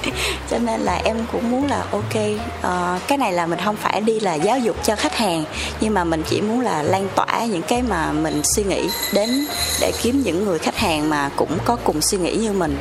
Cho 0.50 0.58
nên 0.58 0.80
là 0.80 1.00
em 1.04 1.16
cũng 1.32 1.50
muốn 1.50 1.70
là 1.70 1.84
ok 1.90 2.16
uh, 2.16 3.08
cái 3.08 3.18
này 3.18 3.32
là 3.32 3.46
mình 3.46 3.58
không 3.64 3.76
phải 3.76 4.00
đi 4.00 4.20
là 4.20 4.34
giáo 4.34 4.58
dục 4.58 4.76
cho 4.84 4.96
khách 4.96 5.16
hàng 5.16 5.44
nhưng 5.80 5.94
mà 5.94 6.04
mình 6.04 6.22
chỉ 6.28 6.40
muốn 6.40 6.60
là 6.60 6.82
lan 6.82 7.08
tỏa 7.14 7.44
những 7.50 7.62
cái 7.62 7.82
mà 7.82 8.12
mình 8.12 8.42
suy 8.44 8.64
nghĩ 8.64 8.88
đến 9.12 9.46
để 9.80 9.92
kiếm 10.02 10.22
những 10.22 10.44
người 10.44 10.58
khách 10.58 10.76
hàng 10.76 11.10
mà 11.10 11.30
cũng 11.36 11.58
có 11.64 11.76
cùng 11.84 12.00
suy 12.00 12.18
nghĩ 12.18 12.36
như 12.36 12.52
mình 12.52 12.78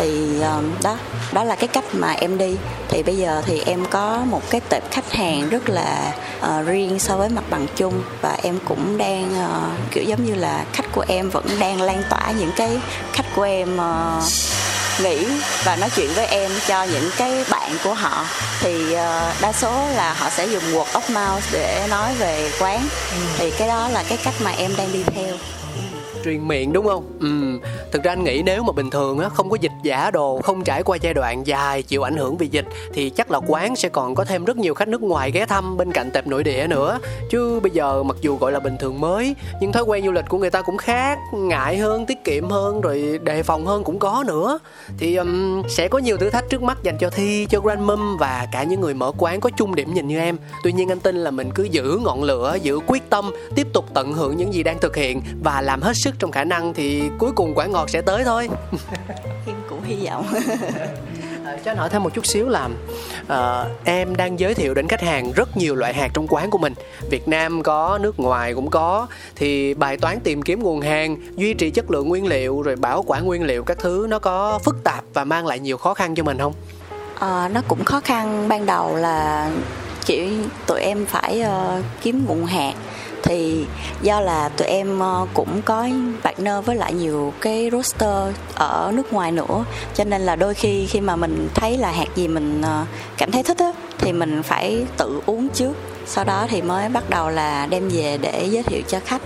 thì 0.00 0.40
uh, 0.40 0.82
đó 0.82 0.96
đó 1.32 1.44
là 1.44 1.54
cái 1.54 1.68
cách 1.68 1.84
mà 1.92 2.12
em 2.12 2.38
đi. 2.38 2.56
Thì 2.88 3.02
bây 3.02 3.16
giờ 3.16 3.42
thì 3.46 3.62
em 3.66 3.84
có 3.90 4.22
một 4.26 4.50
cái 4.50 4.60
tệp 4.68 4.90
khách 4.90 5.12
hàng 5.12 5.48
rất 5.48 5.68
là 5.68 6.12
uh, 6.40 6.66
riêng 6.66 6.98
so 6.98 7.16
với 7.16 7.28
mặt 7.28 7.44
bằng 7.50 7.66
chung 7.76 8.02
và 8.20 8.38
em 8.42 8.58
cũng 8.68 8.98
đang 8.98 9.24
uh, 9.24 9.92
kiểu 9.92 10.04
giống 10.04 10.24
như 10.24 10.34
là 10.34 10.64
khách 10.72 10.92
của 10.92 11.04
em 11.08 11.30
vẫn 11.30 11.44
đang 11.58 11.82
lan 11.82 12.02
tỏa 12.10 12.32
những 12.38 12.50
cái 12.56 12.78
khách 13.12 13.26
của 13.34 13.42
em 13.42 13.76
uh, 13.76 14.24
nghĩ 15.02 15.26
và 15.64 15.76
nói 15.76 15.90
chuyện 15.96 16.10
với 16.14 16.26
em 16.26 16.50
cho 16.66 16.82
những 16.82 17.10
cái 17.16 17.44
bạn 17.50 17.76
của 17.84 17.94
họ. 17.94 18.26
Thì 18.60 18.84
uh, 18.84 19.40
đa 19.40 19.52
số 19.52 19.70
là 19.96 20.12
họ 20.12 20.30
sẽ 20.30 20.46
dùng 20.46 20.64
word 20.64 20.84
of 20.84 21.00
mouth 21.08 21.44
để 21.52 21.86
nói 21.90 22.14
về 22.18 22.50
quán. 22.60 22.88
Ừ. 23.10 23.16
thì 23.38 23.50
cái 23.50 23.68
đó 23.68 23.88
là 23.88 24.04
cái 24.08 24.18
cách 24.24 24.34
mà 24.40 24.50
em 24.50 24.76
đang 24.76 24.92
đi 24.92 25.02
theo 25.14 25.36
truyền 26.24 26.48
miệng 26.48 26.72
đúng 26.72 26.86
không? 26.86 27.04
Ừ. 27.20 27.60
Thực 27.92 28.02
ra 28.02 28.12
anh 28.12 28.24
nghĩ 28.24 28.42
nếu 28.42 28.62
mà 28.62 28.72
bình 28.72 28.90
thường 28.90 29.18
á 29.18 29.28
không 29.28 29.50
có 29.50 29.56
dịch 29.60 29.72
giả 29.82 30.10
đồ 30.10 30.40
không 30.42 30.64
trải 30.64 30.82
qua 30.82 30.98
giai 31.00 31.14
đoạn 31.14 31.46
dài 31.46 31.82
chịu 31.82 32.02
ảnh 32.02 32.16
hưởng 32.16 32.36
vì 32.36 32.46
dịch 32.46 32.66
thì 32.92 33.10
chắc 33.10 33.30
là 33.30 33.40
quán 33.46 33.76
sẽ 33.76 33.88
còn 33.88 34.14
có 34.14 34.24
thêm 34.24 34.44
rất 34.44 34.56
nhiều 34.56 34.74
khách 34.74 34.88
nước 34.88 35.02
ngoài 35.02 35.30
ghé 35.30 35.46
thăm 35.46 35.76
bên 35.76 35.92
cạnh 35.92 36.10
tệp 36.10 36.26
nội 36.26 36.44
địa 36.44 36.66
nữa. 36.66 36.98
Chứ 37.30 37.60
bây 37.60 37.70
giờ 37.70 38.02
mặc 38.02 38.16
dù 38.20 38.36
gọi 38.36 38.52
là 38.52 38.60
bình 38.60 38.76
thường 38.80 39.00
mới 39.00 39.34
nhưng 39.60 39.72
thói 39.72 39.82
quen 39.82 40.04
du 40.04 40.12
lịch 40.12 40.24
của 40.28 40.38
người 40.38 40.50
ta 40.50 40.62
cũng 40.62 40.76
khác 40.76 41.18
ngại 41.34 41.76
hơn 41.76 42.06
tiết 42.06 42.24
kiệm 42.24 42.50
hơn 42.50 42.80
rồi 42.80 43.18
đề 43.22 43.42
phòng 43.42 43.66
hơn 43.66 43.84
cũng 43.84 43.98
có 43.98 44.24
nữa. 44.26 44.58
Thì 44.98 45.16
um, 45.16 45.62
sẽ 45.68 45.88
có 45.88 45.98
nhiều 45.98 46.16
thử 46.16 46.30
thách 46.30 46.44
trước 46.50 46.62
mắt 46.62 46.78
dành 46.82 46.98
cho 46.98 47.10
thi 47.10 47.46
cho 47.50 47.60
grand 47.60 47.80
mum 47.80 48.16
và 48.16 48.46
cả 48.52 48.62
những 48.62 48.80
người 48.80 48.94
mở 48.94 49.12
quán 49.18 49.40
có 49.40 49.50
chung 49.56 49.74
điểm 49.74 49.94
nhìn 49.94 50.08
như 50.08 50.18
em. 50.18 50.36
Tuy 50.64 50.72
nhiên 50.72 50.88
anh 50.92 51.00
tin 51.00 51.16
là 51.16 51.30
mình 51.30 51.50
cứ 51.54 51.62
giữ 51.62 52.00
ngọn 52.02 52.22
lửa 52.22 52.56
giữ 52.62 52.78
quyết 52.86 53.10
tâm 53.10 53.30
tiếp 53.54 53.66
tục 53.72 53.84
tận 53.94 54.12
hưởng 54.12 54.36
những 54.36 54.54
gì 54.54 54.62
đang 54.62 54.78
thực 54.78 54.96
hiện 54.96 55.22
và 55.44 55.60
làm 55.60 55.82
hết 55.82 55.96
sức 55.96 56.09
sức 56.10 56.16
trong 56.18 56.32
khả 56.32 56.44
năng 56.44 56.74
thì 56.74 57.02
cuối 57.18 57.32
cùng 57.32 57.54
quả 57.54 57.66
ngọt 57.66 57.90
sẽ 57.90 58.02
tới 58.02 58.24
thôi. 58.24 58.48
Em 59.46 59.56
cũng 59.68 59.82
hy 59.84 60.06
vọng. 60.06 60.26
À, 61.44 61.56
cho 61.64 61.70
anh 61.70 61.76
hỏi 61.76 61.88
thêm 61.90 62.02
một 62.02 62.14
chút 62.14 62.26
xíu 62.26 62.48
là 62.48 62.68
uh, 63.32 63.68
em 63.84 64.16
đang 64.16 64.40
giới 64.40 64.54
thiệu 64.54 64.74
đến 64.74 64.88
khách 64.88 65.00
hàng 65.00 65.32
rất 65.32 65.56
nhiều 65.56 65.74
loại 65.74 65.94
hạt 65.94 66.08
trong 66.14 66.26
quán 66.28 66.50
của 66.50 66.58
mình. 66.58 66.74
Việt 67.10 67.28
Nam 67.28 67.62
có 67.62 67.98
nước 68.02 68.20
ngoài 68.20 68.54
cũng 68.54 68.70
có. 68.70 69.06
Thì 69.36 69.74
bài 69.74 69.96
toán 69.96 70.20
tìm 70.20 70.42
kiếm 70.42 70.62
nguồn 70.62 70.80
hàng 70.80 71.16
duy 71.36 71.54
trì 71.54 71.70
chất 71.70 71.90
lượng 71.90 72.08
nguyên 72.08 72.26
liệu 72.26 72.62
rồi 72.62 72.76
bảo 72.76 73.04
quản 73.06 73.26
nguyên 73.26 73.44
liệu 73.44 73.64
các 73.64 73.78
thứ 73.78 74.06
nó 74.10 74.18
có 74.18 74.58
phức 74.64 74.84
tạp 74.84 75.04
và 75.14 75.24
mang 75.24 75.46
lại 75.46 75.58
nhiều 75.58 75.76
khó 75.76 75.94
khăn 75.94 76.14
cho 76.14 76.22
mình 76.22 76.38
không? 76.38 76.52
À, 77.18 77.48
nó 77.48 77.60
cũng 77.68 77.84
khó 77.84 78.00
khăn. 78.00 78.48
Ban 78.48 78.66
đầu 78.66 78.96
là 78.96 79.50
kiểu 80.06 80.26
tụi 80.66 80.80
em 80.80 81.06
phải 81.06 81.42
uh, 81.42 81.84
kiếm 82.02 82.24
nguồn 82.26 82.46
hạt 82.46 82.74
thì 83.22 83.66
do 84.02 84.20
là 84.20 84.48
tụi 84.48 84.68
em 84.68 84.98
ờ, 84.98 85.26
cũng 85.34 85.62
có 85.62 85.88
partner 86.22 86.54
với 86.64 86.76
lại 86.76 86.92
nhiều 86.92 87.32
cái 87.40 87.68
roster 87.72 88.34
ở 88.54 88.92
nước 88.94 89.12
ngoài 89.12 89.32
nữa. 89.32 89.64
Cho 89.94 90.04
nên 90.04 90.20
là 90.20 90.36
đôi 90.36 90.54
khi 90.54 90.86
khi 90.86 91.00
mà 91.00 91.16
mình 91.16 91.48
thấy 91.54 91.78
là 91.78 91.90
hạt 91.92 92.08
gì 92.14 92.28
mình 92.28 92.62
ờ, 92.62 92.84
cảm 93.16 93.30
thấy 93.30 93.42
thích 93.42 93.58
á, 93.58 93.72
thì 93.98 94.12
mình 94.12 94.42
phải 94.42 94.84
tự 94.96 95.20
uống 95.26 95.48
trước. 95.48 95.72
Sau 96.06 96.24
đó 96.24 96.46
thì 96.48 96.62
mới 96.62 96.88
bắt 96.88 97.10
đầu 97.10 97.28
là 97.30 97.66
đem 97.66 97.88
về 97.88 98.18
để 98.20 98.48
giới 98.50 98.62
thiệu 98.62 98.82
cho 98.88 99.00
khách 99.04 99.22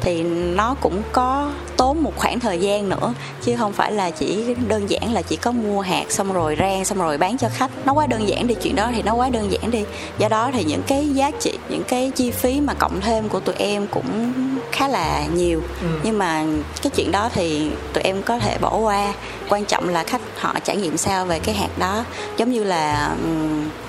thì 0.00 0.22
nó 0.22 0.74
cũng 0.80 1.02
có 1.12 1.52
tốn 1.76 2.02
một 2.02 2.12
khoảng 2.16 2.40
thời 2.40 2.58
gian 2.58 2.88
nữa 2.88 3.14
chứ 3.42 3.56
không 3.56 3.72
phải 3.72 3.92
là 3.92 4.10
chỉ 4.10 4.54
đơn 4.68 4.90
giản 4.90 5.12
là 5.12 5.22
chỉ 5.22 5.36
có 5.36 5.52
mua 5.52 5.80
hạt 5.80 6.04
xong 6.08 6.32
rồi 6.32 6.56
rang 6.58 6.84
xong 6.84 6.98
rồi 6.98 7.18
bán 7.18 7.38
cho 7.38 7.48
khách. 7.48 7.70
Nó 7.84 7.92
quá 7.92 8.06
đơn 8.06 8.28
giản 8.28 8.46
đi 8.46 8.54
chuyện 8.54 8.76
đó 8.76 8.90
thì 8.94 9.02
nó 9.02 9.14
quá 9.14 9.28
đơn 9.28 9.52
giản 9.52 9.70
đi. 9.70 9.84
Do 10.18 10.28
đó 10.28 10.50
thì 10.52 10.64
những 10.64 10.82
cái 10.86 11.08
giá 11.08 11.30
trị 11.40 11.58
những 11.68 11.82
cái 11.88 12.10
chi 12.14 12.30
phí 12.30 12.60
mà 12.60 12.74
cộng 12.74 13.00
thêm 13.00 13.28
của 13.28 13.40
tụi 13.40 13.54
em 13.58 13.86
cũng 13.86 14.32
khá 14.72 14.88
là 14.88 15.26
nhiều. 15.34 15.62
Ừ. 15.80 15.86
nhưng 16.02 16.18
mà 16.18 16.44
cái 16.82 16.90
chuyện 16.96 17.12
đó 17.12 17.30
thì 17.34 17.70
tụi 17.92 18.02
em 18.02 18.22
có 18.22 18.38
thể 18.38 18.58
bỏ 18.60 18.76
qua. 18.76 19.14
Quan 19.48 19.64
trọng 19.64 19.88
là 19.88 20.04
khách 20.04 20.20
họ 20.38 20.54
trải 20.64 20.76
nghiệm 20.76 20.96
sao 20.96 21.26
về 21.26 21.38
cái 21.38 21.54
hạt 21.54 21.78
đó. 21.78 22.04
Giống 22.36 22.52
như 22.52 22.64
là 22.64 23.16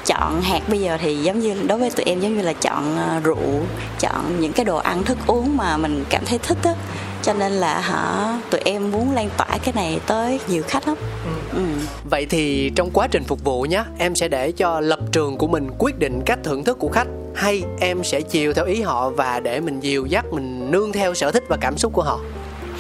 chọn 0.06 0.42
hạt 0.42 0.70
bây 0.70 0.80
giờ 0.80 0.98
thì 1.02 1.18
giống 1.18 1.40
như 1.40 1.56
đối 1.68 1.80
với 1.80 1.90
tụi 1.90 2.06
em 2.06 2.20
giống 2.20 2.38
như 2.38 2.42
là 2.42 2.54
chọn 2.54 2.98
uh, 3.18 3.24
rượu 3.24 3.62
chọn 4.00 4.40
những 4.40 4.54
cái 4.54 4.66
đồ 4.66 4.78
ăn 4.78 5.04
thức 5.04 5.18
uống 5.28 5.58
mà 5.58 5.78
mình 5.78 5.89
cảm 6.10 6.26
thấy 6.26 6.40
thích 6.40 6.58
á 6.64 6.74
cho 7.22 7.34
nên 7.34 7.52
là 7.52 7.80
hả 7.80 8.38
tụi 8.50 8.62
em 8.66 8.92
muốn 8.92 9.12
lan 9.12 9.30
tỏa 9.38 9.58
cái 9.64 9.74
này 9.74 10.00
tới 10.08 10.40
nhiều 10.48 10.64
khách 10.68 10.88
lắm 10.88 10.98
ừ. 11.26 11.58
Ừ. 11.58 11.64
vậy 12.10 12.26
thì 12.30 12.72
trong 12.76 12.90
quá 12.94 13.08
trình 13.12 13.24
phục 13.24 13.44
vụ 13.44 13.62
nhé 13.62 13.84
em 13.98 14.16
sẽ 14.16 14.28
để 14.28 14.52
cho 14.52 14.80
lập 14.80 15.00
trường 15.12 15.38
của 15.38 15.48
mình 15.48 15.70
quyết 15.78 16.00
định 16.00 16.22
cách 16.26 16.40
thưởng 16.44 16.64
thức 16.64 16.78
của 16.80 16.90
khách 16.90 17.08
hay 17.36 17.64
em 17.80 18.04
sẽ 18.04 18.22
chiều 18.22 18.54
theo 18.54 18.66
ý 18.66 18.82
họ 18.82 19.10
và 19.10 19.40
để 19.40 19.60
mình 19.60 19.80
dìu 19.80 20.06
dắt 20.06 20.26
mình 20.32 20.72
nương 20.72 20.92
theo 20.92 21.14
sở 21.14 21.32
thích 21.32 21.44
và 21.50 21.58
cảm 21.62 21.78
xúc 21.78 21.94
của 21.94 22.04
họ 22.04 22.20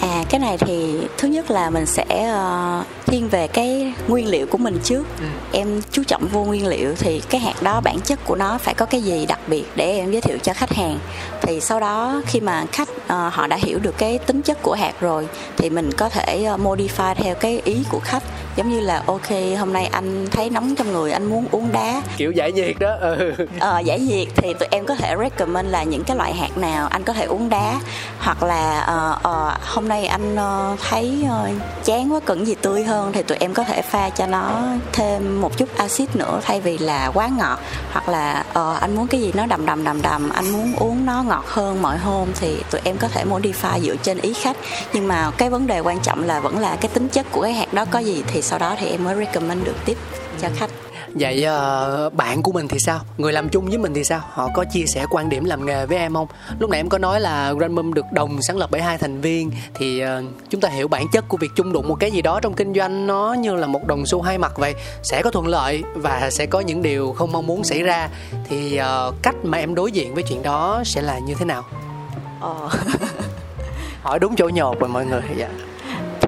à 0.01 0.23
cái 0.29 0.39
này 0.39 0.57
thì 0.57 0.95
thứ 1.17 1.27
nhất 1.27 1.51
là 1.51 1.69
mình 1.69 1.85
sẽ 1.85 2.33
uh, 2.33 2.85
thiên 3.05 3.29
về 3.29 3.47
cái 3.47 3.93
nguyên 4.07 4.27
liệu 4.27 4.47
của 4.47 4.57
mình 4.57 4.79
trước. 4.83 5.03
Ừ. 5.19 5.25
em 5.51 5.81
chú 5.91 6.03
trọng 6.03 6.27
vô 6.27 6.43
nguyên 6.43 6.67
liệu 6.67 6.93
thì 6.97 7.21
cái 7.29 7.41
hạt 7.41 7.63
đó 7.63 7.81
bản 7.81 7.99
chất 8.03 8.19
của 8.25 8.35
nó 8.35 8.57
phải 8.57 8.73
có 8.73 8.85
cái 8.85 9.01
gì 9.01 9.25
đặc 9.25 9.39
biệt 9.47 9.63
để 9.75 9.97
em 9.97 10.11
giới 10.11 10.21
thiệu 10.21 10.37
cho 10.37 10.53
khách 10.53 10.73
hàng. 10.73 10.99
Thì 11.41 11.61
sau 11.61 11.79
đó 11.79 12.21
khi 12.25 12.39
mà 12.39 12.65
khách 12.71 12.89
uh, 12.89 13.33
họ 13.33 13.47
đã 13.47 13.55
hiểu 13.55 13.79
được 13.79 13.97
cái 13.97 14.17
tính 14.17 14.41
chất 14.41 14.57
của 14.61 14.73
hạt 14.73 14.93
rồi 14.99 15.27
thì 15.57 15.69
mình 15.69 15.91
có 15.97 16.09
thể 16.09 16.47
uh, 16.53 16.59
modify 16.59 17.15
theo 17.15 17.35
cái 17.35 17.61
ý 17.65 17.83
của 17.89 17.99
khách. 17.99 18.23
Giống 18.55 18.69
như 18.69 18.79
là 18.79 19.03
ok 19.05 19.29
hôm 19.59 19.73
nay 19.73 19.85
anh 19.91 20.27
thấy 20.31 20.49
nóng 20.49 20.75
trong 20.75 20.91
người 20.91 21.11
anh 21.11 21.25
muốn 21.25 21.45
uống 21.51 21.71
đá. 21.71 22.01
Kiểu 22.17 22.31
giải 22.31 22.51
nhiệt 22.51 22.75
đó 22.79 22.95
ừ. 23.01 23.33
ờ, 23.59 23.79
giải 23.79 23.99
nhiệt 23.99 24.27
thì 24.35 24.53
tụi 24.53 24.67
em 24.71 24.85
có 24.85 24.95
thể 24.95 25.15
recommend 25.19 25.69
là 25.69 25.83
những 25.83 26.03
cái 26.03 26.17
loại 26.17 26.33
hạt 26.33 26.57
nào 26.57 26.87
anh 26.87 27.03
có 27.03 27.13
thể 27.13 27.25
uống 27.25 27.49
đá. 27.49 27.79
Hoặc 28.19 28.43
là 28.43 28.87
uh, 28.89 29.27
uh, 29.27 29.61
hôm 29.61 29.88
nay 29.89 30.05
anh 30.05 30.35
ờ, 30.35 30.75
thấy 30.89 31.25
ờ, 31.29 31.49
chán 31.83 32.13
quá 32.13 32.19
cần 32.25 32.47
gì 32.47 32.55
tươi 32.55 32.83
hơn 32.83 33.11
thì 33.13 33.23
tụi 33.23 33.37
em 33.37 33.53
có 33.53 33.63
thể 33.63 33.81
pha 33.81 34.09
cho 34.09 34.27
nó 34.27 34.61
thêm 34.93 35.41
một 35.41 35.57
chút 35.57 35.69
axit 35.77 36.15
nữa 36.15 36.39
thay 36.43 36.61
vì 36.61 36.77
là 36.77 37.11
quá 37.13 37.29
ngọt. 37.37 37.59
Hoặc 37.91 38.09
là 38.09 38.43
ờ, 38.53 38.77
anh 38.81 38.95
muốn 38.95 39.07
cái 39.07 39.21
gì 39.21 39.31
nó 39.35 39.45
đầm 39.45 39.65
đầm 39.65 39.83
đầm 39.83 40.01
đầm 40.01 40.29
anh 40.29 40.51
muốn 40.51 40.73
uống 40.75 41.05
nó 41.05 41.23
ngọt 41.23 41.43
hơn 41.47 41.81
mọi 41.81 41.97
hôm 41.97 42.27
thì 42.39 42.63
tụi 42.71 42.81
em 42.83 42.97
có 42.97 43.07
thể 43.07 43.25
modify 43.25 43.79
dựa 43.79 43.95
trên 43.95 44.17
ý 44.21 44.33
khách. 44.33 44.57
Nhưng 44.93 45.07
mà 45.07 45.31
cái 45.37 45.49
vấn 45.49 45.67
đề 45.67 45.79
quan 45.79 45.99
trọng 45.99 46.23
là 46.23 46.39
vẫn 46.39 46.59
là 46.59 46.75
cái 46.75 46.91
tính 46.93 47.07
chất 47.09 47.25
của 47.31 47.41
cái 47.41 47.53
hạt 47.53 47.73
đó 47.73 47.85
có 47.91 47.99
gì 47.99 48.23
thì 48.27 48.41
sau 48.41 48.59
đó 48.59 48.75
thì 48.79 48.87
em 48.87 49.03
mới 49.03 49.15
recommend 49.15 49.65
được 49.65 49.75
tiếp 49.85 49.97
cho 50.41 50.47
khách 50.55 50.69
vậy 51.15 51.45
uh, 51.47 52.13
bạn 52.13 52.41
của 52.41 52.51
mình 52.51 52.67
thì 52.67 52.79
sao? 52.79 52.99
Người 53.17 53.33
làm 53.33 53.49
chung 53.49 53.65
với 53.65 53.77
mình 53.77 53.93
thì 53.93 54.03
sao? 54.03 54.21
Họ 54.31 54.49
có 54.53 54.65
chia 54.73 54.85
sẻ 54.85 55.05
quan 55.09 55.29
điểm 55.29 55.45
làm 55.45 55.65
nghề 55.65 55.85
với 55.85 55.97
em 55.97 56.13
không? 56.13 56.27
Lúc 56.59 56.69
nãy 56.69 56.79
em 56.79 56.89
có 56.89 56.97
nói 56.97 57.21
là 57.21 57.53
Grand 57.53 57.73
Mum 57.73 57.93
được 57.93 58.05
đồng 58.11 58.41
sáng 58.41 58.57
lập 58.57 58.69
bởi 58.71 58.81
hai 58.81 58.97
thành 58.97 59.21
viên. 59.21 59.51
Thì 59.73 60.03
uh, 60.03 60.09
chúng 60.49 60.61
ta 60.61 60.69
hiểu 60.69 60.87
bản 60.87 61.05
chất 61.11 61.25
của 61.27 61.37
việc 61.37 61.51
chung 61.55 61.73
đụng 61.73 61.87
một 61.87 61.95
cái 61.99 62.11
gì 62.11 62.21
đó 62.21 62.39
trong 62.39 62.53
kinh 62.53 62.73
doanh 62.73 63.07
nó 63.07 63.33
như 63.39 63.55
là 63.55 63.67
một 63.67 63.87
đồng 63.87 64.05
xu 64.05 64.21
hai 64.21 64.37
mặt 64.37 64.57
vậy. 64.57 64.75
Sẽ 65.03 65.21
có 65.21 65.31
thuận 65.31 65.47
lợi 65.47 65.83
và 65.95 66.29
sẽ 66.31 66.45
có 66.45 66.59
những 66.59 66.81
điều 66.81 67.13
không 67.13 67.31
mong 67.31 67.47
muốn 67.47 67.63
xảy 67.63 67.83
ra. 67.83 68.09
Thì 68.49 68.79
uh, 68.79 69.15
cách 69.21 69.35
mà 69.43 69.57
em 69.57 69.75
đối 69.75 69.91
diện 69.91 70.13
với 70.13 70.23
chuyện 70.23 70.43
đó 70.43 70.81
sẽ 70.85 71.01
là 71.01 71.19
như 71.19 71.35
thế 71.39 71.45
nào? 71.45 71.63
Ờ. 72.41 72.69
hỏi 74.01 74.19
đúng 74.19 74.35
chỗ 74.35 74.49
nhột 74.53 74.79
rồi 74.79 74.89
mọi 74.89 75.05
người 75.05 75.21
dạ 75.37 75.49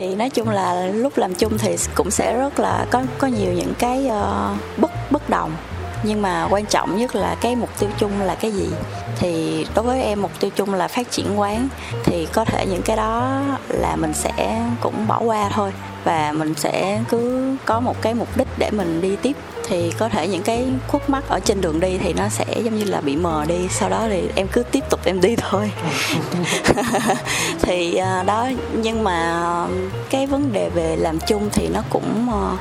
thì 0.02 0.16
nói 0.16 0.30
chung 0.30 0.50
là 0.50 0.86
lúc 0.86 1.18
làm 1.18 1.36
chung 1.36 1.58
thì 1.58 1.76
cũng 1.96 2.12
sẽ 2.12 2.38
rất 2.38 2.60
là 2.60 2.86
có 2.92 3.04
có 3.18 3.28
nhiều 3.28 3.54
những 3.54 3.74
cái 3.80 4.06
uh, 4.06 4.80
bất 4.80 4.92
bất 5.12 5.30
đồng 5.30 5.52
nhưng 6.04 6.22
mà 6.22 6.48
quan 6.50 6.66
trọng 6.66 6.98
nhất 6.98 7.16
là 7.16 7.36
cái 7.42 7.56
mục 7.56 7.70
tiêu 7.80 7.90
chung 8.00 8.22
là 8.22 8.36
cái 8.36 8.52
gì? 8.52 8.70
Thì 9.20 9.66
đối 9.76 9.86
với 9.86 10.02
em, 10.02 10.22
mục 10.22 10.32
tiêu 10.40 10.50
chung 10.56 10.74
là 10.74 10.88
phát 10.88 11.12
triển 11.12 11.40
quán. 11.40 11.68
Thì 12.04 12.28
có 12.34 12.46
thể 12.46 12.66
những 12.66 12.82
cái 12.82 12.98
đó 12.98 13.42
là 13.68 13.96
mình 13.96 14.14
sẽ 14.14 14.66
cũng 14.82 15.08
bỏ 15.08 15.20
qua 15.20 15.50
thôi. 15.54 15.72
Và 16.04 16.32
mình 16.32 16.54
sẽ 16.56 17.02
cứ 17.10 17.56
có 17.66 17.80
một 17.80 18.02
cái 18.02 18.14
mục 18.14 18.38
đích 18.38 18.48
để 18.58 18.72
mình 18.72 19.02
đi 19.02 19.16
tiếp. 19.16 19.38
Thì 19.68 19.92
có 19.98 20.10
thể 20.10 20.28
những 20.28 20.44
cái 20.44 20.68
khuất 20.88 21.10
mắt 21.10 21.24
ở 21.28 21.40
trên 21.40 21.62
đường 21.62 21.80
đi 21.80 21.98
thì 21.98 22.14
nó 22.14 22.30
sẽ 22.30 22.46
giống 22.64 22.78
như 22.78 22.84
là 22.84 23.02
bị 23.02 23.16
mờ 23.16 23.46
đi. 23.48 23.68
Sau 23.70 23.90
đó 23.90 24.06
thì 24.10 24.24
em 24.36 24.48
cứ 24.48 24.64
tiếp 24.64 24.84
tục 24.90 25.00
em 25.06 25.22
đi 25.22 25.36
thôi. 25.36 25.72
Thì 27.62 27.96
à, 27.96 28.24
đó, 28.24 28.48
nhưng 28.74 29.04
mà 29.04 29.46
cái 30.10 30.28
vấn 30.28 30.54
đề 30.54 30.70
về 30.70 30.96
làm 30.96 31.20
chung 31.28 31.50
thì 31.52 31.68
nó 31.68 31.82
cũng 31.90 32.28
ờ, 32.32 32.58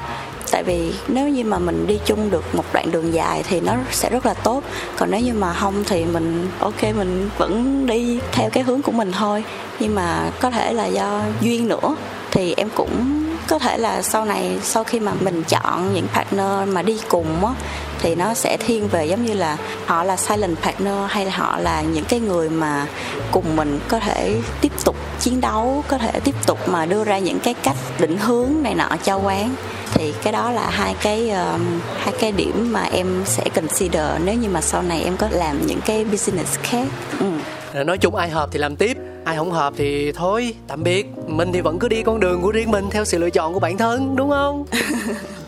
tại 0.51 0.63
vì 0.63 0.93
nếu 1.09 1.29
như 1.29 1.45
mà 1.45 1.59
mình 1.59 1.87
đi 1.87 1.99
chung 2.07 2.31
được 2.31 2.55
một 2.55 2.65
đoạn 2.73 2.91
đường 2.91 3.15
dài 3.15 3.43
thì 3.49 3.61
nó 3.61 3.77
sẽ 3.91 4.11
rất 4.11 4.27
là 4.27 4.35
tốt. 4.35 4.65
Còn 4.99 5.11
nếu 5.11 5.21
như 5.21 5.35
mà 5.35 5.53
không 5.53 5.85
thì 5.85 6.05
mình, 6.05 6.49
ok, 6.59 6.83
mình 6.83 7.31
vẫn 7.39 7.87
đi 7.87 8.19
theo 8.33 8.51
cái 8.51 8.63
hướng 8.63 8.83
của 8.83 8.93
mình 8.93 9.13
thôi. 9.13 9.45
Nhưng 9.81 9.95
mà 9.95 10.31
có 10.41 10.51
thể 10.51 10.73
là 10.73 10.87
do 10.87 11.21
duyên 11.41 11.69
nữa, 11.69 11.97
thì 12.31 12.55
em 12.57 12.69
cũng 12.75 13.25
có 13.49 13.59
thể 13.59 13.79
là 13.79 14.03
sau 14.03 14.25
này, 14.25 14.59
sau 14.63 14.85
khi 14.85 15.01
mà 15.01 15.13
mình 15.21 15.43
chọn 15.49 15.95
những 15.95 16.07
partner 16.15 16.69
mà 16.69 16.83
đi 16.83 17.01
cùng 17.09 17.47
á, 17.47 17.53
thì 17.99 18.15
nó 18.15 18.35
sẽ 18.35 18.57
thiên 18.57 18.89
về 18.89 19.07
giống 19.07 19.25
như 19.25 19.35
là 19.35 19.57
họ 19.87 20.05
là 20.05 20.17
silent 20.17 20.57
partner 20.63 20.95
hay 21.09 21.27
là 21.27 21.33
họ 21.37 21.59
là 21.59 21.83
những 21.83 22.05
cái 22.05 22.21
người 22.21 22.51
mà 22.51 22.87
cùng 23.31 23.57
mình 23.57 23.81
có 23.89 24.01
thể 24.01 24.37
tiếp 24.61 24.73
tục 24.85 24.97
chiến 25.21 25.41
đấu, 25.41 25.85
có 25.89 25.99
thể 25.99 26.21
tiếp 26.25 26.35
tục 26.47 26.69
mà 26.69 26.87
đưa 26.87 27.05
ra 27.05 27.19
những 27.19 27.41
cái 27.41 27.55
cách 27.55 27.77
định 27.99 28.19
hướng 28.19 28.49
này 28.63 28.75
nọ 28.75 28.89
cho 29.05 29.17
quán 29.17 29.55
thì 30.01 30.13
cái 30.23 30.33
đó 30.33 30.51
là 30.51 30.71
hai 30.71 30.95
cái 31.03 31.31
um, 31.31 31.81
hai 31.97 32.15
cái 32.21 32.33
điểm 32.33 32.73
mà 32.73 32.83
em 32.83 33.23
sẽ 33.25 33.45
consider 33.55 34.05
nếu 34.25 34.35
như 34.35 34.49
mà 34.49 34.61
sau 34.61 34.83
này 34.83 35.03
em 35.03 35.17
có 35.17 35.29
làm 35.31 35.67
những 35.67 35.81
cái 35.87 36.05
business 36.05 36.59
khác. 36.59 36.87
Ừ. 37.19 37.85
nói 37.85 37.99
chung 37.99 38.15
ai 38.15 38.29
hợp 38.29 38.49
thì 38.53 38.59
làm 38.59 38.77
tiếp 38.77 38.97
ai 39.25 39.37
không 39.37 39.51
hợp 39.51 39.73
thì 39.77 40.13
thôi 40.13 40.55
tạm 40.69 40.83
biệt. 40.83 41.07
Mình 41.27 41.53
thì 41.53 41.61
vẫn 41.61 41.79
cứ 41.79 41.89
đi 41.89 42.03
con 42.03 42.21
đường 42.21 42.43
của 42.43 42.51
riêng 42.51 42.71
mình 42.71 42.91
theo 42.91 43.05
sự 43.05 43.19
lựa 43.19 43.31
chọn 43.31 43.55
của 43.55 43.61
bản 43.61 43.79
thân 43.79 44.17
đúng 44.17 44.31
không? 44.31 44.65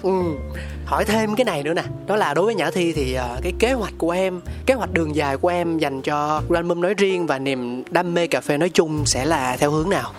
Ừ. 0.02 0.10
Hỏi 0.84 1.04
thêm 1.04 1.34
cái 1.34 1.44
này 1.44 1.62
nữa 1.62 1.74
nè 1.74 1.82
đó 2.06 2.16
là 2.16 2.34
đối 2.34 2.46
với 2.46 2.54
nhã 2.54 2.70
thi 2.70 2.92
thì 2.92 3.16
uh, 3.18 3.42
cái 3.42 3.52
kế 3.58 3.72
hoạch 3.72 3.92
của 3.98 4.10
em 4.10 4.40
kế 4.66 4.74
hoạch 4.74 4.92
đường 4.92 5.16
dài 5.16 5.36
của 5.36 5.48
em 5.48 5.78
dành 5.78 6.02
cho 6.02 6.42
Grandmom 6.48 6.80
nói 6.80 6.94
riêng 6.94 7.26
và 7.26 7.38
niềm 7.38 7.82
đam 7.90 8.14
mê 8.14 8.26
cà 8.26 8.40
phê 8.40 8.58
nói 8.58 8.68
chung 8.68 9.06
sẽ 9.06 9.24
là 9.24 9.56
theo 9.56 9.70
hướng 9.70 9.90
nào? 9.90 10.12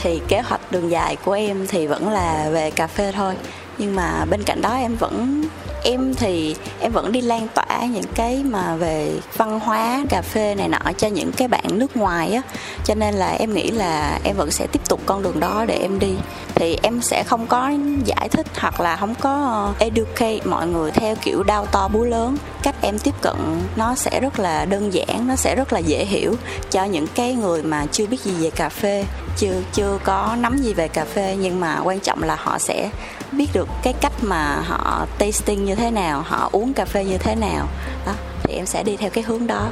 Thì 0.00 0.20
kế 0.28 0.40
hoạch 0.40 0.72
đường 0.72 0.90
dài 0.90 1.16
của 1.24 1.32
em 1.32 1.66
thì 1.66 1.86
vẫn 1.86 2.08
là 2.08 2.48
về 2.52 2.70
cà 2.70 2.86
phê 2.86 3.12
thôi 3.12 3.34
nhưng 3.78 3.96
mà 3.96 4.24
bên 4.24 4.42
cạnh 4.42 4.62
đó 4.62 4.74
em 4.74 4.96
vẫn 4.96 5.44
em 5.84 6.14
thì 6.14 6.56
em 6.80 6.92
vẫn 6.92 7.12
đi 7.12 7.20
lan 7.20 7.48
tỏa 7.54 7.84
những 7.90 8.04
cái 8.14 8.42
mà 8.44 8.76
về 8.76 9.12
văn 9.36 9.60
hóa, 9.60 10.04
cà 10.08 10.22
phê 10.22 10.54
này 10.54 10.68
nọ 10.68 10.92
cho 10.98 11.08
những 11.08 11.32
cái 11.32 11.48
bạn 11.48 11.64
nước 11.70 11.96
ngoài 11.96 12.32
á. 12.32 12.42
Cho 12.84 12.94
nên 12.94 13.14
là 13.14 13.28
em 13.28 13.54
nghĩ 13.54 13.70
là 13.70 14.20
em 14.24 14.36
vẫn 14.36 14.50
sẽ 14.50 14.66
tiếp 14.66 14.88
tục 14.88 15.00
con 15.06 15.22
đường 15.22 15.40
đó 15.40 15.64
để 15.68 15.78
em 15.82 15.98
đi. 15.98 16.14
Thì 16.54 16.78
em 16.82 17.02
sẽ 17.02 17.24
không 17.26 17.46
có 17.46 17.72
giải 18.04 18.28
thích 18.28 18.46
hoặc 18.58 18.80
là 18.80 18.96
không 18.96 19.14
có 19.14 19.30
ờ, 19.30 19.86
educate 19.86 20.40
mọi 20.44 20.66
người 20.66 20.90
theo 20.90 21.14
kiểu 21.22 21.42
đau 21.42 21.66
to 21.66 21.88
búa 21.88 22.04
lớn. 22.04 22.36
Cách 22.62 22.74
em 22.80 22.98
tiếp 22.98 23.14
cận 23.20 23.36
nó 23.76 23.94
sẽ 23.94 24.20
rất 24.20 24.38
là 24.38 24.64
đơn 24.64 24.92
giản, 24.92 25.28
nó 25.28 25.36
sẽ 25.36 25.54
rất 25.54 25.72
là 25.72 25.78
dễ 25.78 26.04
hiểu 26.04 26.34
cho 26.70 26.84
những 26.84 27.06
cái 27.14 27.34
người 27.34 27.62
mà 27.62 27.86
chưa 27.92 28.06
biết 28.06 28.20
gì 28.20 28.32
về 28.40 28.50
cà 28.50 28.68
phê, 28.68 29.04
chưa 29.36 29.62
chưa 29.72 29.98
có 30.04 30.36
nắm 30.40 30.58
gì 30.58 30.74
về 30.74 30.88
cà 30.88 31.04
phê. 31.04 31.36
Nhưng 31.40 31.60
mà 31.60 31.80
quan 31.84 32.00
trọng 32.00 32.22
là 32.22 32.36
họ 32.40 32.58
sẽ 32.58 32.90
biết 33.32 33.46
được 33.52 33.68
cái 33.82 33.92
cách 33.92 34.12
mà 34.22 34.62
họ 34.66 35.06
tasting 35.18 35.67
như 35.68 35.74
thế 35.74 35.90
nào, 35.90 36.22
họ 36.22 36.48
uống 36.52 36.74
cà 36.74 36.84
phê 36.84 37.04
như 37.04 37.18
thế 37.18 37.34
nào. 37.34 37.68
Đó, 38.06 38.12
thì 38.42 38.54
em 38.54 38.66
sẽ 38.66 38.82
đi 38.82 38.96
theo 38.96 39.10
cái 39.10 39.24
hướng 39.24 39.46
đó 39.46 39.68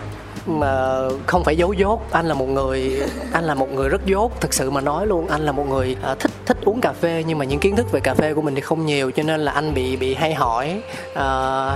mà 0.48 1.00
không 1.26 1.44
phải 1.44 1.56
giấu 1.56 1.72
dốt. 1.72 2.00
Anh 2.12 2.26
là 2.26 2.34
một 2.34 2.48
người 2.48 3.02
anh 3.32 3.44
là 3.44 3.54
một 3.54 3.72
người 3.72 3.88
rất 3.88 4.06
dốt. 4.06 4.40
Thực 4.40 4.54
sự 4.54 4.70
mà 4.70 4.80
nói 4.80 5.06
luôn 5.06 5.28
anh 5.28 5.40
là 5.40 5.52
một 5.52 5.68
người 5.68 5.96
uh, 6.12 6.18
thích 6.18 6.30
thích 6.46 6.56
uống 6.64 6.80
cà 6.80 6.92
phê 6.92 7.24
nhưng 7.26 7.38
mà 7.38 7.44
những 7.44 7.60
kiến 7.60 7.76
thức 7.76 7.92
về 7.92 8.00
cà 8.00 8.14
phê 8.14 8.34
của 8.34 8.42
mình 8.42 8.54
thì 8.54 8.60
không 8.60 8.86
nhiều 8.86 9.10
cho 9.10 9.22
nên 9.22 9.40
là 9.40 9.52
anh 9.52 9.74
bị 9.74 9.96
bị 9.96 10.14
hay 10.14 10.34
hỏi. 10.34 10.82
Uh, 11.12 11.18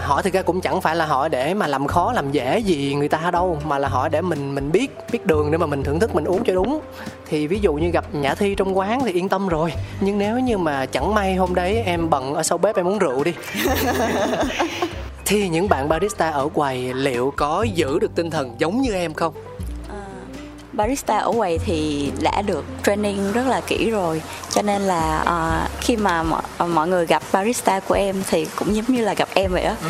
hỏi 0.03 0.23
thực 0.23 0.33
ra 0.33 0.43
cũng 0.43 0.61
chẳng 0.61 0.81
phải 0.81 0.97
là 0.97 1.07
hỏi 1.07 1.29
để 1.29 1.55
mà 1.55 1.67
làm 1.67 1.87
khó 1.87 2.13
làm 2.13 2.33
dễ 2.33 2.59
gì 2.59 2.95
người 2.95 3.09
ta 3.09 3.31
đâu 3.33 3.59
mà 3.65 3.79
là 3.79 3.89
hỏi 3.89 4.09
để 4.09 4.21
mình 4.21 4.55
mình 4.55 4.73
biết 4.73 4.97
biết 5.13 5.27
đường 5.27 5.51
để 5.51 5.59
mà 5.59 5.67
mình 5.67 5.83
thưởng 5.83 6.01
thức 6.01 6.15
mình 6.15 6.25
uống 6.25 6.45
cho 6.45 6.55
đúng. 6.55 6.81
Thì 7.29 7.47
ví 7.47 7.59
dụ 7.59 7.75
như 7.75 7.91
gặp 7.91 8.05
nhã 8.13 8.35
thi 8.35 8.55
trong 8.55 8.79
quán 8.79 9.01
thì 9.05 9.13
yên 9.13 9.29
tâm 9.29 9.49
rồi. 9.49 9.73
Nhưng 10.01 10.19
nếu 10.19 10.39
như 10.39 10.59
mà 10.59 10.87
chẳng 10.87 11.15
may 11.15 11.35
hôm 11.35 11.55
đấy 11.55 11.83
em 11.85 12.11
bận 12.11 12.35
ở 12.35 12.43
sau 12.43 12.59
bếp 12.59 12.77
em 12.77 12.89
uống 12.89 12.99
rượu 12.99 13.25
đi. 13.25 13.35
thì 15.31 15.49
những 15.49 15.69
bạn 15.69 15.89
barista 15.89 16.31
ở 16.31 16.49
quầy 16.55 16.95
liệu 16.95 17.33
có 17.37 17.67
giữ 17.75 17.99
được 17.99 18.15
tinh 18.15 18.31
thần 18.31 18.55
giống 18.59 18.81
như 18.83 18.93
em 18.93 19.15
không? 19.15 19.35
À, 19.89 20.05
barista 20.73 21.19
ở 21.19 21.33
quầy 21.33 21.59
thì 21.59 22.11
đã 22.23 22.43
được 22.43 22.65
training 22.85 23.33
rất 23.33 23.47
là 23.47 23.61
kỹ 23.61 23.91
rồi. 23.91 24.23
Cho 24.51 24.63
nên 24.63 24.83
là 24.83 25.23
uh, 25.23 25.81
khi 25.81 25.97
mà 25.97 26.23
mọi, 26.23 26.43
mọi 26.69 26.89
người 26.89 27.07
gặp 27.07 27.23
barista 27.33 27.81
của 27.81 27.95
em 27.95 28.23
thì 28.31 28.47
cũng 28.57 28.75
giống 28.75 28.85
như 28.89 29.05
là 29.05 29.15
gặp 29.15 29.29
em 29.35 29.53
vậy 29.53 29.65
đó 29.65 29.77
ừ. 29.83 29.89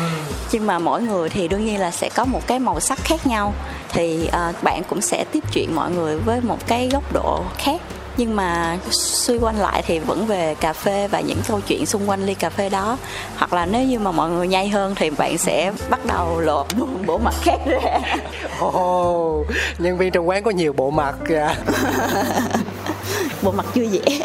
nhưng 0.51 0.67
mà 0.67 0.79
mỗi 0.79 1.01
người 1.01 1.29
thì 1.29 1.47
đương 1.47 1.65
nhiên 1.65 1.79
là 1.79 1.91
sẽ 1.91 2.09
có 2.15 2.25
một 2.25 2.47
cái 2.47 2.59
màu 2.59 2.79
sắc 2.79 2.99
khác 3.03 3.27
nhau. 3.27 3.53
Thì 3.89 4.27
uh, 4.27 4.63
bạn 4.63 4.83
cũng 4.89 5.01
sẽ 5.01 5.25
tiếp 5.31 5.43
chuyện 5.53 5.75
mọi 5.75 5.91
người 5.91 6.17
với 6.17 6.41
một 6.41 6.67
cái 6.67 6.89
góc 6.91 7.13
độ 7.13 7.43
khác 7.57 7.81
nhưng 8.17 8.35
mà 8.35 8.77
suy 8.91 9.37
quanh 9.37 9.59
lại 9.59 9.83
thì 9.87 9.99
vẫn 9.99 10.25
về 10.25 10.55
cà 10.55 10.73
phê 10.73 11.07
và 11.07 11.19
những 11.19 11.41
câu 11.47 11.59
chuyện 11.67 11.85
xung 11.85 12.09
quanh 12.09 12.25
ly 12.25 12.33
cà 12.33 12.49
phê 12.49 12.69
đó. 12.69 12.97
Hoặc 13.35 13.53
là 13.53 13.65
nếu 13.65 13.83
như 13.83 13.99
mà 13.99 14.11
mọi 14.11 14.29
người 14.29 14.47
nhây 14.47 14.69
hơn 14.69 14.95
thì 14.95 15.09
bạn 15.09 15.37
sẽ 15.37 15.71
bắt 15.89 16.05
đầu 16.05 16.39
lột 16.39 16.67
bộ 17.05 17.17
mặt 17.17 17.33
khác 17.41 17.57
ra. 17.65 17.99
Ồ 18.59 19.39
oh, 19.39 19.47
nhân 19.77 19.97
viên 19.97 20.11
trong 20.11 20.29
quán 20.29 20.43
có 20.43 20.51
nhiều 20.51 20.73
bộ 20.73 20.91
mặt 20.91 21.15
kìa. 21.27 21.55
Bộ 23.41 23.51
mặt 23.51 23.65
vui 23.75 23.87
vẻ 23.91 24.19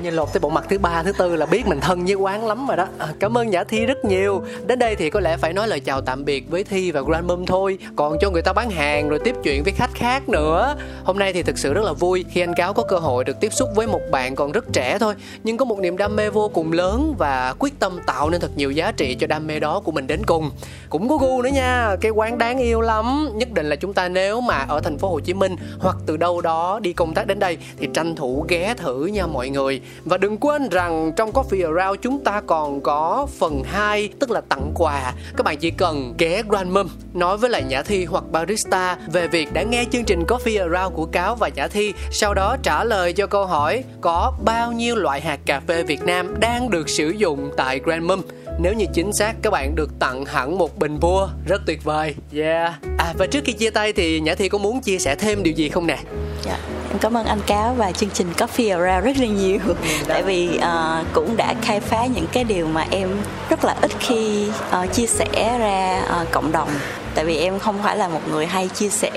nhìn 0.00 0.10
như 0.12 0.16
lột 0.16 0.32
tới 0.32 0.40
bộ 0.40 0.48
mặt 0.48 0.64
thứ 0.68 0.78
ba 0.78 1.02
thứ 1.02 1.12
tư 1.12 1.36
là 1.36 1.46
biết 1.46 1.66
mình 1.66 1.80
thân 1.80 2.04
với 2.04 2.14
quán 2.14 2.46
lắm 2.46 2.66
rồi 2.66 2.76
đó. 2.76 2.86
À, 2.98 3.08
cảm 3.20 3.38
ơn 3.38 3.50
nhã 3.50 3.64
thi 3.64 3.86
rất 3.86 4.04
nhiều. 4.04 4.42
Đến 4.66 4.78
đây 4.78 4.96
thì 4.96 5.10
có 5.10 5.20
lẽ 5.20 5.36
phải 5.36 5.52
nói 5.52 5.68
lời 5.68 5.80
chào 5.80 6.00
tạm 6.00 6.24
biệt 6.24 6.50
với 6.50 6.64
thi 6.64 6.90
và 6.90 7.00
grand 7.00 7.26
mum 7.26 7.44
thôi. 7.44 7.78
Còn 7.96 8.16
cho 8.20 8.30
người 8.30 8.42
ta 8.42 8.52
bán 8.52 8.70
hàng 8.70 9.08
rồi 9.08 9.18
tiếp 9.24 9.34
chuyện 9.42 9.62
với 9.62 9.72
khách 9.72 9.90
khác 9.94 10.28
nữa. 10.28 10.76
Hôm 11.04 11.18
nay 11.18 11.32
thì 11.32 11.42
thực 11.42 11.58
sự 11.58 11.74
rất 11.74 11.84
là 11.84 11.92
vui 11.92 12.24
khi 12.30 12.40
anh 12.40 12.54
cáo 12.54 12.72
có 12.72 12.82
cơ 12.82 12.98
hội 12.98 13.24
được 13.24 13.40
tiếp 13.40 13.52
xúc 13.52 13.68
với 13.74 13.86
một 13.86 14.00
bạn 14.10 14.34
còn 14.34 14.52
rất 14.52 14.64
trẻ 14.72 14.98
thôi 14.98 15.14
nhưng 15.44 15.56
có 15.56 15.64
một 15.64 15.78
niềm 15.78 15.96
đam 15.96 16.16
mê 16.16 16.30
vô 16.30 16.48
cùng 16.48 16.72
lớn 16.72 17.14
và 17.18 17.54
quyết 17.58 17.78
tâm 17.78 17.98
tạo 18.06 18.30
nên 18.30 18.40
thật 18.40 18.50
nhiều 18.56 18.70
giá 18.70 18.92
trị 18.92 19.14
cho 19.14 19.26
đam 19.26 19.46
mê 19.46 19.60
đó 19.60 19.80
của 19.84 19.92
mình 19.92 20.06
đến 20.06 20.20
cùng. 20.26 20.50
Cũng 20.90 21.08
có 21.08 21.16
gu 21.16 21.42
nữa 21.42 21.50
nha 21.52 21.96
cái 22.00 22.10
quán 22.10 22.38
đáng 22.38 22.58
yêu 22.58 22.80
lắm. 22.80 23.28
Nhất 23.34 23.52
định 23.52 23.66
là 23.66 23.76
chúng 23.76 23.92
ta 23.92 24.08
nếu 24.08 24.40
mà 24.40 24.64
ở 24.68 24.80
thành 24.80 24.98
phố 24.98 25.08
Hồ 25.08 25.20
Chí 25.20 25.34
Minh 25.34 25.56
hoặc 25.80 25.96
từ 26.06 26.16
đâu 26.16 26.40
đó 26.40 26.80
đi 26.82 26.92
công 26.92 27.14
tác 27.14 27.26
đến 27.26 27.38
đây 27.38 27.58
thì 27.78 27.88
tranh 27.94 28.14
thủ 28.14 28.44
ghé 28.48 28.74
thử 28.76 29.06
nha 29.06 29.26
mọi 29.26 29.48
người 29.48 29.80
và 30.04 30.16
đừng 30.16 30.38
quên 30.38 30.68
rằng 30.68 31.12
trong 31.16 31.32
Coffee 31.32 31.76
Around 31.76 32.00
chúng 32.02 32.24
ta 32.24 32.40
còn 32.46 32.80
có 32.80 33.26
phần 33.38 33.62
2 33.64 34.08
tức 34.18 34.30
là 34.30 34.40
tặng 34.40 34.72
quà. 34.74 35.12
Các 35.36 35.44
bạn 35.44 35.56
chỉ 35.56 35.70
cần 35.70 36.14
ghé 36.18 36.42
Grandmom 36.48 36.88
nói 37.14 37.36
với 37.36 37.50
lại 37.50 37.62
Nhã 37.62 37.82
Thi 37.82 38.04
hoặc 38.04 38.24
barista 38.32 38.96
về 39.12 39.28
việc 39.28 39.52
đã 39.52 39.62
nghe 39.62 39.84
chương 39.92 40.04
trình 40.04 40.22
Coffee 40.28 40.72
Around 40.72 40.96
của 40.96 41.06
Cáo 41.06 41.34
và 41.34 41.48
Nhã 41.48 41.68
Thi 41.68 41.92
sau 42.10 42.34
đó 42.34 42.56
trả 42.62 42.84
lời 42.84 43.12
cho 43.12 43.26
câu 43.26 43.46
hỏi 43.46 43.84
có 44.00 44.32
bao 44.44 44.72
nhiêu 44.72 44.96
loại 44.96 45.20
hạt 45.20 45.40
cà 45.46 45.60
phê 45.60 45.82
Việt 45.82 46.02
Nam 46.02 46.40
đang 46.40 46.70
được 46.70 46.88
sử 46.88 47.08
dụng 47.08 47.50
tại 47.56 47.80
Grandmom 47.84 48.22
nếu 48.58 48.72
như 48.72 48.86
chính 48.94 49.12
xác 49.12 49.34
các 49.42 49.50
bạn 49.50 49.74
được 49.74 49.90
tặng 49.98 50.24
hẳn 50.24 50.58
một 50.58 50.78
bình 50.78 50.98
vua 50.98 51.28
rất 51.46 51.62
tuyệt 51.66 51.84
vời. 51.84 52.14
Yeah. 52.34 52.74
À 52.98 53.14
và 53.18 53.26
trước 53.26 53.40
khi 53.44 53.52
chia 53.52 53.70
tay 53.70 53.92
thì 53.92 54.20
nhã 54.20 54.34
thi 54.34 54.48
có 54.48 54.58
muốn 54.58 54.80
chia 54.80 54.98
sẻ 54.98 55.14
thêm 55.14 55.42
điều 55.42 55.54
gì 55.54 55.68
không 55.68 55.86
nè? 55.86 55.98
Dạ. 56.44 56.58
em 56.68 56.79
cảm 56.98 57.16
ơn 57.16 57.26
anh 57.26 57.40
cáo 57.46 57.74
và 57.74 57.92
chương 57.92 58.10
trình 58.10 58.32
coffee 58.36 58.80
around 58.80 59.04
rất 59.04 59.16
là 59.16 59.26
nhiều. 59.26 59.58
Ừ, 59.66 59.74
tại 60.08 60.22
vì 60.22 60.58
uh, 60.58 61.06
cũng 61.12 61.36
đã 61.36 61.54
khai 61.62 61.80
phá 61.80 62.06
những 62.06 62.26
cái 62.32 62.44
điều 62.44 62.66
mà 62.66 62.86
em 62.90 63.08
rất 63.50 63.64
là 63.64 63.76
ít 63.80 63.90
khi 64.00 64.48
uh, 64.48 64.92
chia 64.92 65.06
sẻ 65.06 65.58
ra 65.58 66.02
uh, 66.22 66.30
cộng 66.30 66.52
đồng. 66.52 66.68
Tại 67.14 67.24
vì 67.24 67.36
em 67.36 67.58
không 67.58 67.82
phải 67.82 67.96
là 67.96 68.08
một 68.08 68.20
người 68.30 68.46
hay 68.46 68.68
chia 68.68 68.88
sẻ 68.88 69.10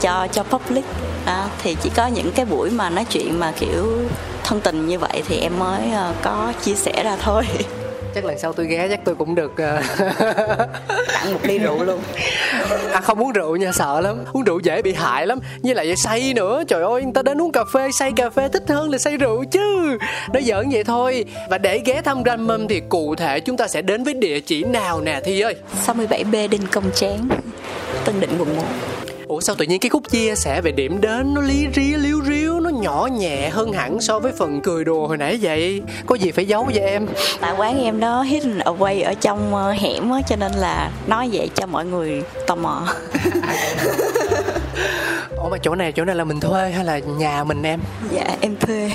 cho 0.00 0.28
cho 0.32 0.42
public. 0.42 0.84
Đó, 1.26 1.44
thì 1.62 1.76
chỉ 1.82 1.90
có 1.96 2.06
những 2.06 2.32
cái 2.34 2.46
buổi 2.46 2.70
mà 2.70 2.90
nói 2.90 3.04
chuyện 3.10 3.40
mà 3.40 3.52
kiểu 3.58 3.98
thân 4.44 4.60
tình 4.60 4.86
như 4.86 4.98
vậy 4.98 5.22
thì 5.28 5.38
em 5.38 5.58
mới 5.58 5.82
uh, 5.88 6.16
có 6.22 6.52
chia 6.62 6.74
sẻ 6.74 7.02
ra 7.04 7.16
thôi 7.22 7.44
chắc 8.14 8.24
lần 8.24 8.38
sau 8.38 8.52
tôi 8.52 8.66
ghé 8.66 8.88
chắc 8.88 9.00
tôi 9.04 9.14
cũng 9.14 9.34
được 9.34 9.52
ờ, 9.56 9.82
tặng 11.14 11.32
một 11.32 11.40
ly 11.42 11.58
rượu 11.58 11.84
luôn. 11.84 12.00
À 12.92 13.00
không 13.00 13.18
uống 13.18 13.32
rượu 13.32 13.56
nha 13.56 13.72
sợ 13.72 14.00
lắm. 14.00 14.16
Uống 14.32 14.44
rượu 14.44 14.60
dễ 14.60 14.82
bị 14.82 14.92
hại 14.92 15.26
lắm. 15.26 15.38
Với 15.62 15.74
lại 15.74 15.96
say 15.96 16.32
nữa. 16.34 16.62
Trời 16.68 16.82
ơi 16.82 17.02
người 17.02 17.12
ta 17.14 17.22
đến 17.22 17.42
uống 17.42 17.52
cà 17.52 17.64
phê 17.64 17.90
say 17.92 18.12
cà 18.16 18.30
phê 18.30 18.48
thích 18.48 18.64
hơn 18.68 18.90
là 18.90 18.98
say 18.98 19.16
rượu 19.16 19.44
chứ. 19.44 19.98
Nó 20.32 20.40
giỡn 20.40 20.70
vậy 20.70 20.84
thôi. 20.84 21.24
Và 21.50 21.58
để 21.58 21.80
ghé 21.84 22.02
thăm 22.02 22.22
Grandmom 22.22 22.68
thì 22.68 22.80
cụ 22.88 23.14
thể 23.14 23.40
chúng 23.40 23.56
ta 23.56 23.68
sẽ 23.68 23.82
đến 23.82 24.04
với 24.04 24.14
địa 24.14 24.40
chỉ 24.40 24.64
nào 24.64 25.00
nè 25.00 25.20
Thi 25.24 25.40
ơi? 25.40 25.54
67B 25.86 26.48
Đinh 26.48 26.66
Công 26.72 26.84
Tráng 26.94 27.28
Tân 28.04 28.20
Định 28.20 28.30
quận 28.38 28.56
1 28.56 28.62
Ủa 29.32 29.40
sao 29.40 29.56
tự 29.56 29.64
nhiên 29.64 29.80
cái 29.80 29.90
khúc 29.90 30.10
chia 30.10 30.34
sẻ 30.34 30.60
về 30.60 30.72
điểm 30.72 31.00
đến 31.00 31.34
nó 31.34 31.40
lý 31.40 31.66
ría 31.74 31.96
liếu 31.96 32.20
riếu 32.22 32.60
nó 32.60 32.70
nhỏ 32.70 33.08
nhẹ 33.12 33.48
hơn 33.48 33.72
hẳn 33.72 34.00
so 34.00 34.18
với 34.18 34.32
phần 34.32 34.60
cười 34.62 34.84
đùa 34.84 35.06
hồi 35.06 35.16
nãy 35.16 35.38
vậy? 35.42 35.82
Có 36.06 36.14
gì 36.14 36.30
phải 36.30 36.46
giấu 36.46 36.64
vậy 36.64 36.84
em? 36.84 37.06
Tại 37.40 37.54
quán 37.58 37.82
em 37.82 38.00
nó 38.00 38.22
hidden 38.22 38.58
away 38.58 39.04
ở 39.04 39.14
trong 39.14 39.54
ờ, 39.54 39.70
hẻm 39.72 40.10
á 40.10 40.20
cho 40.28 40.36
nên 40.36 40.52
là 40.52 40.90
nói 41.06 41.28
vậy 41.32 41.50
cho 41.54 41.66
mọi 41.66 41.84
người 41.84 42.22
tò 42.46 42.54
mò 42.54 42.86
Ủa 45.36 45.48
mà 45.48 45.58
chỗ 45.62 45.74
này 45.74 45.92
chỗ 45.92 46.04
này 46.04 46.16
là 46.16 46.24
mình 46.24 46.40
thuê 46.40 46.70
hay 46.70 46.84
là 46.84 46.98
nhà 46.98 47.44
mình 47.44 47.62
em? 47.62 47.80
Dạ 48.10 48.36
em 48.40 48.56
thuê. 48.56 48.90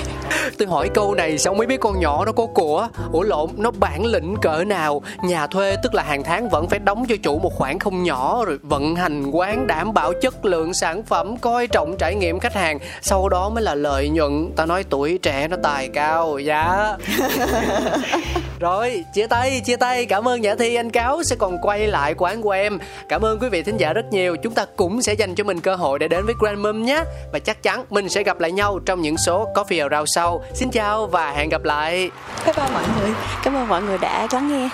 Tôi 0.58 0.68
hỏi 0.68 0.88
câu 0.94 1.14
này 1.14 1.38
xong 1.38 1.56
mới 1.58 1.66
biết 1.66 1.80
con 1.80 2.00
nhỏ 2.00 2.24
nó 2.24 2.32
có 2.32 2.46
của. 2.46 2.88
Ủa 3.12 3.22
lộn 3.22 3.50
nó 3.56 3.70
bản 3.70 4.06
lĩnh 4.06 4.36
cỡ 4.42 4.64
nào? 4.64 5.02
Nhà 5.22 5.46
thuê 5.46 5.76
tức 5.82 5.94
là 5.94 6.02
hàng 6.02 6.22
tháng 6.22 6.48
vẫn 6.48 6.68
phải 6.68 6.78
đóng 6.78 7.04
cho 7.08 7.14
chủ 7.22 7.38
một 7.38 7.52
khoản 7.54 7.78
không 7.78 8.02
nhỏ 8.02 8.44
Rồi 8.44 8.58
vận 8.62 8.96
hành 8.96 9.30
quán 9.30 9.66
đảm 9.66 9.94
bảo 9.94 10.12
chất 10.12 10.44
lượng 10.44 10.74
sản 10.74 11.02
phẩm 11.02 11.36
Coi 11.36 11.66
trọng 11.66 11.96
trải 11.98 12.14
nghiệm 12.14 12.38
khách 12.38 12.54
hàng. 12.54 12.78
Sau 13.02 13.28
đó 13.28 13.48
mới 13.48 13.62
là 13.62 13.74
lợi 13.74 14.08
nhuận. 14.08 14.52
Ta 14.56 14.66
nói 14.66 14.84
tuổi 14.90 15.18
trẻ 15.22 15.48
nó 15.48 15.56
tài 15.62 15.88
cao 15.88 16.38
Dạ 16.38 16.96
Rồi, 18.60 19.04
chia 19.14 19.26
tay, 19.26 19.60
chia 19.64 19.76
tay. 19.76 20.06
Cảm 20.06 20.28
ơn 20.28 20.40
Nhã 20.40 20.54
Thi, 20.54 20.74
anh 20.74 20.90
Cáo 20.90 21.22
sẽ 21.22 21.36
còn 21.38 21.58
quay 21.62 21.86
lại 21.86 22.14
quán 22.14 22.42
của 22.42 22.50
em. 22.50 22.78
Cảm 23.08 23.24
ơn 23.24 23.38
quý 23.38 23.48
vị 23.48 23.62
thính 23.62 23.76
giả 23.76 23.92
rất 23.92 24.12
nhiều. 24.12 24.36
Chúng 24.36 24.54
ta 24.54 24.66
cũng 24.76 25.02
sẽ 25.02 25.12
dành 25.12 25.34
cho 25.34 25.44
mình 25.44 25.60
cơ 25.60 25.74
hội 25.74 25.98
để 25.98 26.08
đến 26.08 26.24
với 26.26 26.34
Grand 26.40 26.58
Mum 26.58 26.84
nhé. 26.84 27.04
Và 27.32 27.38
chắc 27.38 27.62
chắn 27.62 27.84
mình 27.90 28.08
sẽ 28.08 28.22
gặp 28.22 28.40
lại 28.40 28.52
nhau 28.52 28.78
trong 28.86 29.02
những 29.02 29.16
số 29.16 29.48
Coffee 29.54 29.88
Around 29.88 30.08
sau. 30.14 30.44
Xin 30.54 30.70
chào 30.70 31.06
và 31.06 31.32
hẹn 31.32 31.48
gặp 31.48 31.64
lại. 31.64 32.10
bye 32.46 32.54
bye 32.56 32.68
mọi 32.72 32.84
người 33.00 33.10
cảm 33.44 33.54
ơn 33.54 33.68
mọi 33.68 33.82
người 33.82 33.98
đã 33.98 34.28
lắng 34.32 34.48
nghe 34.48 34.68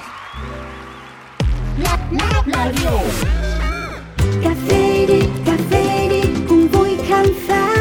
cà 4.45 4.51
phê 4.69 5.07
đi 5.09 5.21
cà 5.47 5.53
phê 5.71 6.09
đi 6.11 6.23
cùng 6.49 6.69
vui 6.69 6.97
khám 7.07 7.27
phá 7.49 7.75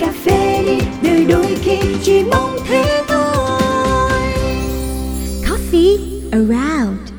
cà 0.00 0.12
phê 0.24 0.62
đi 0.66 0.78
đời 1.02 1.24
đôi 1.24 1.56
khi 1.62 1.78
chỉ 2.02 2.24
mong 2.30 2.58
thế 2.68 3.02
thôi 3.08 3.55
around 6.36 7.15